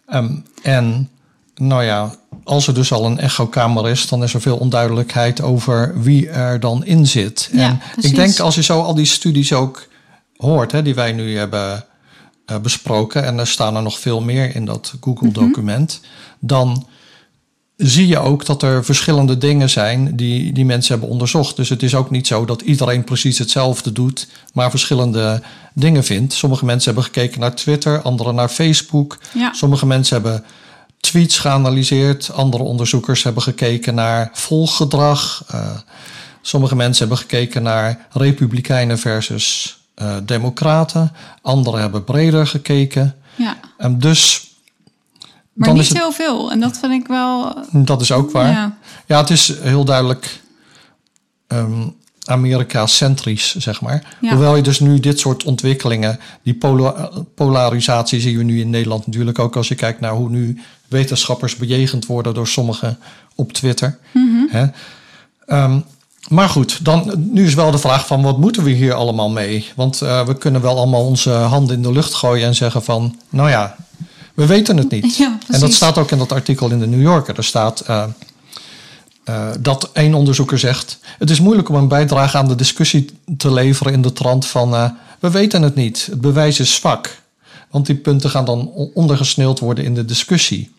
Ehm, 0.06 0.36
en 0.62 1.10
nou 1.56 1.84
ja, 1.84 2.16
als 2.44 2.68
er 2.68 2.74
dus 2.74 2.92
al 2.92 3.06
een 3.06 3.20
echokamer 3.20 3.90
is, 3.90 4.08
dan 4.08 4.24
is 4.24 4.34
er 4.34 4.42
veel 4.42 4.58
onduidelijkheid 4.58 5.42
over 5.42 6.02
wie 6.02 6.30
er 6.30 6.60
dan 6.60 6.86
in 6.86 7.08
zit. 7.08 7.50
Ja, 7.52 7.68
en 7.68 7.82
precies. 7.92 8.10
ik 8.10 8.16
denk 8.16 8.40
als 8.40 8.56
je 8.56 8.64
zo 8.64 8.82
al 8.82 8.96
die 8.96 9.06
studies 9.06 9.54
ook 9.54 9.88
hoort, 10.38 10.72
hè, 10.72 10.82
die 10.82 10.96
wij 10.96 11.12
nu 11.12 11.38
hebben 11.38 11.86
eh, 12.46 12.58
besproken, 12.58 13.26
en 13.26 13.40
er 13.40 13.48
staan 13.48 13.76
er 13.76 13.82
nog 13.82 14.00
veel 14.00 14.22
meer 14.22 14.56
in 14.56 14.66
dat 14.66 14.94
Google-document, 15.02 16.02
dan 16.40 16.88
zie 17.78 18.08
je 18.08 18.20
ook 18.20 18.46
dat 18.46 18.62
er 18.62 18.86
verschillende 18.86 19.38
dingen 19.38 19.70
zijn 19.70 20.16
die, 20.16 20.54
die 20.54 20.66
mensen 20.66 20.92
hebben 20.92 21.10
onderzocht. 21.10 21.56
Dus 21.56 21.70
het 21.70 21.84
is 21.84 21.96
ook 21.96 22.10
niet 22.10 22.28
zo 22.28 22.46
dat 22.46 22.62
iedereen 22.62 23.04
precies 23.04 23.38
hetzelfde 23.38 23.92
doet, 23.92 24.28
maar 24.54 24.70
verschillende 24.70 25.42
dingen 25.74 26.04
vindt. 26.04 26.34
Sommige 26.34 26.66
mensen 26.66 26.94
hebben 26.94 27.12
gekeken 27.14 27.40
naar 27.40 27.56
Twitter, 27.56 28.02
anderen 28.02 28.36
naar 28.36 28.50
Facebook. 28.50 29.18
Ja. 29.34 29.54
Sommige 29.54 29.86
mensen 29.86 30.22
hebben 30.22 30.44
tweets 31.12 31.40
geanalyseerd, 31.40 32.32
andere 32.34 32.64
onderzoekers 32.64 33.24
hebben 33.24 33.44
gekeken 33.44 33.96
naar 33.96 34.30
volggedrag. 34.34 35.44
Eh, 35.48 35.78
sommige 36.42 36.76
mensen 36.76 37.00
hebben 37.08 37.18
gekeken 37.18 37.64
naar 37.64 38.08
republikeinen 38.12 39.00
versus 39.00 39.78
eh, 39.96 40.16
democraten. 40.24 41.12
Anderen 41.42 41.80
hebben 41.82 42.04
breder 42.04 42.48
gekeken. 42.48 43.16
Ja, 43.36 43.58
En 43.78 44.00
dus 44.00 44.48
maar 45.54 45.68
Dan 45.68 45.78
niet 45.78 45.84
is 45.84 45.90
het- 45.90 45.98
heel 45.98 46.12
veel. 46.12 46.52
En 46.52 46.60
dat 46.60 46.78
vind 46.78 46.92
ik 46.94 47.08
wel. 47.08 47.56
dat 47.72 48.02
is 48.02 48.12
ook 48.12 48.32
waar. 48.32 48.52
Ja, 48.52 48.78
Ja, 49.06 49.18
het 49.20 49.30
is 49.30 49.60
heel 49.60 49.86
duidelijk 49.86 50.42
ehm, 51.48 51.88
Amerika-centrisch, 52.26 53.56
zeg 53.56 53.82
maar. 53.82 54.16
Ja. 54.22 54.30
Hoewel 54.30 54.56
je 54.56 54.62
dus 54.62 54.80
nu 54.80 55.00
dit 55.00 55.20
soort 55.20 55.44
ontwikkelingen, 55.44 56.20
die 56.44 56.54
pola- 56.54 57.10
polarisatie 57.36 58.20
zien 58.22 58.38
we 58.38 58.44
nu 58.44 58.60
in 58.60 58.70
Nederland 58.70 59.06
natuurlijk 59.06 59.40
ook 59.40 59.56
als 59.56 59.68
je 59.68 59.76
kijkt 59.76 60.00
naar 60.00 60.12
hoe 60.12 60.30
nu 60.30 60.62
wetenschappers 60.88 61.56
bejegend 61.56 62.06
worden 62.06 62.34
door 62.34 62.48
sommigen 62.48 62.98
op 63.36 63.54
Twitter. 63.54 63.98
Hè? 64.50 64.66
Ehm, 65.46 65.80
maar 66.28 66.50
goed, 66.50 66.86
dan, 66.86 67.14
nu 67.32 67.46
is 67.46 67.54
wel 67.54 67.72
de 67.72 67.78
vraag 67.78 68.08
van 68.08 68.22
wat 68.22 68.38
moeten 68.38 68.64
we 68.64 68.72
hier 68.72 68.94
allemaal 68.94 69.30
mee? 69.30 69.72
Want 69.76 70.02
eh, 70.02 70.26
we 70.26 70.38
kunnen 70.38 70.62
wel 70.62 70.78
allemaal 70.78 71.06
onze 71.06 71.30
handen 71.32 71.76
in 71.76 71.82
de 71.82 71.92
lucht 71.92 72.14
gooien 72.14 72.48
en 72.48 72.56
zeggen 72.56 72.84
van, 72.84 73.20
nou 73.30 73.50
ja, 73.50 73.76
we 74.34 74.46
weten 74.46 74.78
het 74.78 74.92
niet. 74.92 75.18
Ja, 75.24 75.38
en 75.48 75.60
dat 75.60 75.74
staat 75.74 75.98
ook 75.98 76.12
in 76.12 76.18
dat 76.18 76.32
artikel 76.32 76.70
in 76.70 76.80
de 76.80 76.88
New 76.88 77.02
Yorker. 77.02 77.38
Er 77.38 77.44
staat 77.44 77.80
eh, 77.80 78.04
eh, 79.24 79.50
dat 79.60 79.90
één 79.94 80.14
onderzoeker 80.14 80.60
zegt: 80.60 81.00
Het 81.18 81.30
is 81.30 81.40
moeilijk 81.40 81.70
om 81.70 81.76
een 81.76 81.88
bijdrage 81.88 82.38
aan 82.38 82.48
de 82.48 82.56
discussie 82.56 83.10
te 83.38 83.52
leveren 83.54 83.94
in 83.94 84.02
de 84.02 84.14
trant 84.14 84.46
van: 84.46 84.74
eh, 84.76 84.90
We 85.20 85.30
weten 85.32 85.62
het 85.62 85.76
niet, 85.76 86.06
het 86.12 86.22
bewijs 86.22 86.60
is 86.60 86.76
zwak. 86.76 87.22
Want 87.70 87.86
die 87.86 87.96
punten 87.96 88.30
gaan 88.30 88.46
dan 88.46 88.72
o- 88.76 88.92
ondergesneeuwd 88.94 89.60
worden 89.60 89.84
in 89.84 89.94
de 89.94 90.06
discussie. 90.06 90.72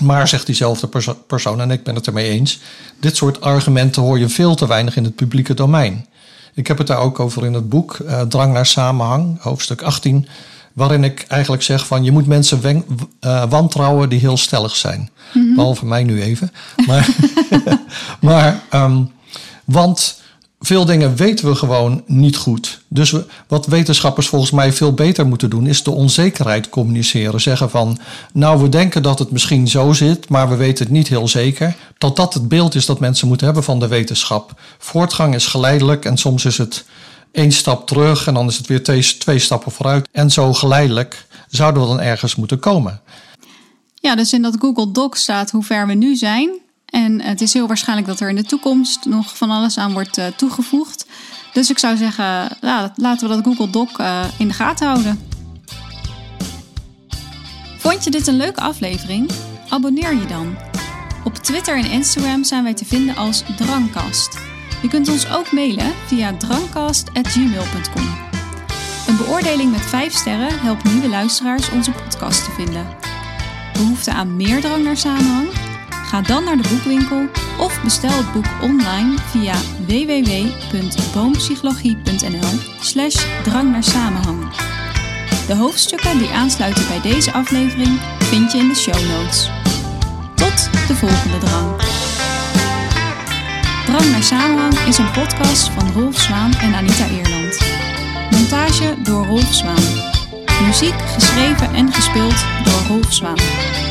Maar, 0.00 0.28
zegt 0.28 0.46
diezelfde 0.46 0.86
perso- 0.86 1.18
persoon, 1.26 1.60
en 1.60 1.70
ik 1.70 1.82
ben 1.84 1.94
het 1.94 2.06
ermee 2.06 2.28
eens, 2.28 2.60
dit 3.00 3.16
soort 3.16 3.40
argumenten 3.40 4.02
hoor 4.02 4.18
je 4.18 4.28
veel 4.28 4.54
te 4.54 4.66
weinig 4.66 4.96
in 4.96 5.04
het 5.04 5.14
publieke 5.14 5.54
domein. 5.54 6.06
Ik 6.54 6.66
heb 6.66 6.78
het 6.78 6.86
daar 6.86 6.98
ook 6.98 7.20
over 7.20 7.44
in 7.44 7.54
het 7.54 7.68
boek 7.68 7.94
eh, 7.94 8.20
Drang 8.20 8.52
naar 8.52 8.66
Samenhang, 8.66 9.42
hoofdstuk 9.42 9.82
18, 9.82 10.26
waarin 10.72 11.04
ik 11.04 11.24
eigenlijk 11.28 11.62
zeg 11.62 11.86
van 11.86 12.04
je 12.04 12.12
moet 12.12 12.26
mensen 12.26 12.60
wen- 12.60 12.84
eh, 13.20 13.44
wantrouwen 13.50 14.08
die 14.08 14.18
heel 14.20 14.36
stellig 14.36 14.76
zijn. 14.76 15.10
Behalve 15.54 15.86
mij 15.86 16.02
nu 16.04 16.22
even. 16.22 16.52
Maar, 16.86 17.08
maar 18.20 18.60
ehm, 18.70 19.02
want 19.64 20.18
veel 20.60 20.84
dingen 20.84 21.16
weten 21.16 21.48
we 21.48 21.54
gewoon 21.54 22.02
niet 22.06 22.36
goed. 22.36 22.80
Dus 22.88 23.10
we, 23.10 23.24
wat 23.48 23.66
wetenschappers 23.66 24.28
volgens 24.28 24.50
mij 24.50 24.72
veel 24.72 24.92
beter 24.94 25.26
moeten 25.26 25.50
doen, 25.50 25.66
is 25.66 25.82
de 25.82 25.90
onzekerheid 25.90 26.68
communiceren. 26.68 27.40
Zeggen 27.40 27.70
van, 27.70 27.98
nou 28.32 28.62
we 28.62 28.68
denken 28.68 29.02
dat 29.02 29.18
het 29.18 29.30
misschien 29.30 29.68
zo 29.68 29.92
zit, 29.92 30.28
maar 30.28 30.48
we 30.48 30.56
weten 30.56 30.84
het 30.84 30.92
niet 30.94 31.08
heel 31.08 31.28
zeker. 31.28 31.76
Dat 31.98 32.16
dat 32.16 32.34
het 32.34 32.48
beeld 32.48 32.74
is 32.74 32.86
dat 32.86 33.00
mensen 33.00 33.28
moeten 33.28 33.46
hebben 33.46 33.64
van 33.64 33.78
de 33.78 33.88
wetenschap. 33.88 34.60
Voortgang 34.78 35.34
is 35.34 35.46
geleidelijk 35.46 36.04
en 36.04 36.16
soms 36.16 36.44
is 36.44 36.58
het 36.58 36.84
één 37.32 37.52
stap 37.52 37.86
terug 37.86 38.26
en 38.26 38.34
dan 38.34 38.48
is 38.48 38.56
het 38.56 38.66
weer 38.66 38.82
twee, 39.18 39.38
stappen 39.38 39.72
vooruit. 39.72 40.08
En 40.12 40.30
zo 40.30 40.52
geleidelijk 40.52 41.26
zouden 41.48 41.82
we 41.82 41.88
dan 41.88 42.00
ergens 42.00 42.34
moeten 42.34 42.58
komen. 42.58 43.00
Ja, 43.94 44.14
dus 44.14 44.32
in 44.32 44.42
dat 44.42 44.56
Google 44.58 44.90
Doc 44.90 45.16
staat 45.18 45.50
hoe 45.50 45.62
ver 45.62 45.86
we 45.86 45.94
nu 45.94 46.16
zijn. 46.16 46.50
En 46.86 47.20
het 47.20 47.40
is 47.40 47.52
heel 47.52 47.66
waarschijnlijk 47.66 48.08
dat 48.08 48.20
er 48.20 48.28
in 48.28 48.36
de 48.36 48.44
toekomst 48.44 49.04
nog 49.04 49.36
van 49.36 49.50
alles 49.50 49.78
aan 49.78 49.92
wordt 49.92 50.18
eh, 50.18 50.26
toegevoegd. 50.36 51.06
Dus 51.52 51.70
ik 51.70 51.78
zou 51.78 51.96
zeggen, 51.96 52.24
ja, 52.60 52.92
laten 52.96 53.28
we 53.28 53.34
dat 53.34 53.44
Google 53.44 53.70
Doc 53.70 53.88
eh, 53.96 54.24
in 54.38 54.48
de 54.48 54.54
gaten 54.54 54.86
houden. 54.86 55.20
Vond 57.78 58.04
je 58.04 58.10
dit 58.10 58.26
een 58.26 58.36
leuke 58.36 58.60
aflevering? 58.60 59.30
Abonneer 59.68 60.14
je 60.14 60.26
dan. 60.26 60.56
Op 61.24 61.34
Twitter 61.34 61.76
en 61.76 61.90
Instagram 61.90 62.44
zijn 62.44 62.62
wij 62.62 62.74
te 62.74 62.84
vinden 62.84 63.16
als 63.16 63.42
Drangkast. 63.56 64.38
Je 64.82 64.88
kunt 64.88 65.08
ons 65.08 65.32
ook 65.32 65.52
mailen 65.52 65.92
via 66.06 66.36
drangkast.gmail.com. 66.36 68.28
Een 69.06 69.16
beoordeling 69.16 69.70
met 69.70 69.80
5 69.80 70.12
sterren 70.12 70.60
helpt 70.60 70.84
nieuwe 70.84 71.08
luisteraars 71.08 71.70
onze 71.70 71.92
podcast 71.92 72.44
te 72.44 72.50
vinden. 72.50 72.86
Behoefte 73.72 74.12
aan 74.12 74.36
meer 74.36 74.60
drang 74.60 74.84
naar 74.84 74.96
samenhang? 74.96 75.48
Ga 75.90 76.20
dan 76.20 76.44
naar 76.44 76.56
de 76.56 76.68
boekwinkel 76.68 77.26
of 77.58 77.82
bestel 77.82 78.16
het 78.16 78.32
boek 78.32 78.46
online 78.62 79.18
via 79.18 79.54
www.boompsychologie.nl 79.86 82.58
slash 82.80 83.24
drang 83.42 83.70
naar 83.70 83.84
samenhang. 83.84 84.54
De 85.46 85.54
hoofdstukken 85.54 86.18
die 86.18 86.30
aansluiten 86.30 86.88
bij 86.88 87.00
deze 87.00 87.32
aflevering 87.32 88.00
vind 88.18 88.52
je 88.52 88.58
in 88.58 88.68
de 88.68 88.74
show 88.74 89.08
notes. 89.08 89.50
Tot 90.34 90.70
de 90.88 90.94
volgende 90.94 91.38
drang. 91.38 91.99
Drang 93.90 94.10
naar 94.10 94.22
samenhang 94.22 94.78
is 94.78 94.98
een 94.98 95.10
podcast 95.10 95.68
van 95.68 95.92
Rolf 95.92 96.18
Zwaan 96.18 96.52
en 96.52 96.74
Anita 96.74 97.06
Eerland. 97.08 97.58
Montage 98.30 98.94
door 99.02 99.26
Rolf 99.26 99.54
Zwaan. 99.54 99.82
Muziek 100.66 100.94
geschreven 101.14 101.74
en 101.74 101.92
gespeeld 101.92 102.44
door 102.64 102.82
Rolf 102.88 103.12
Zwaan. 103.12 103.89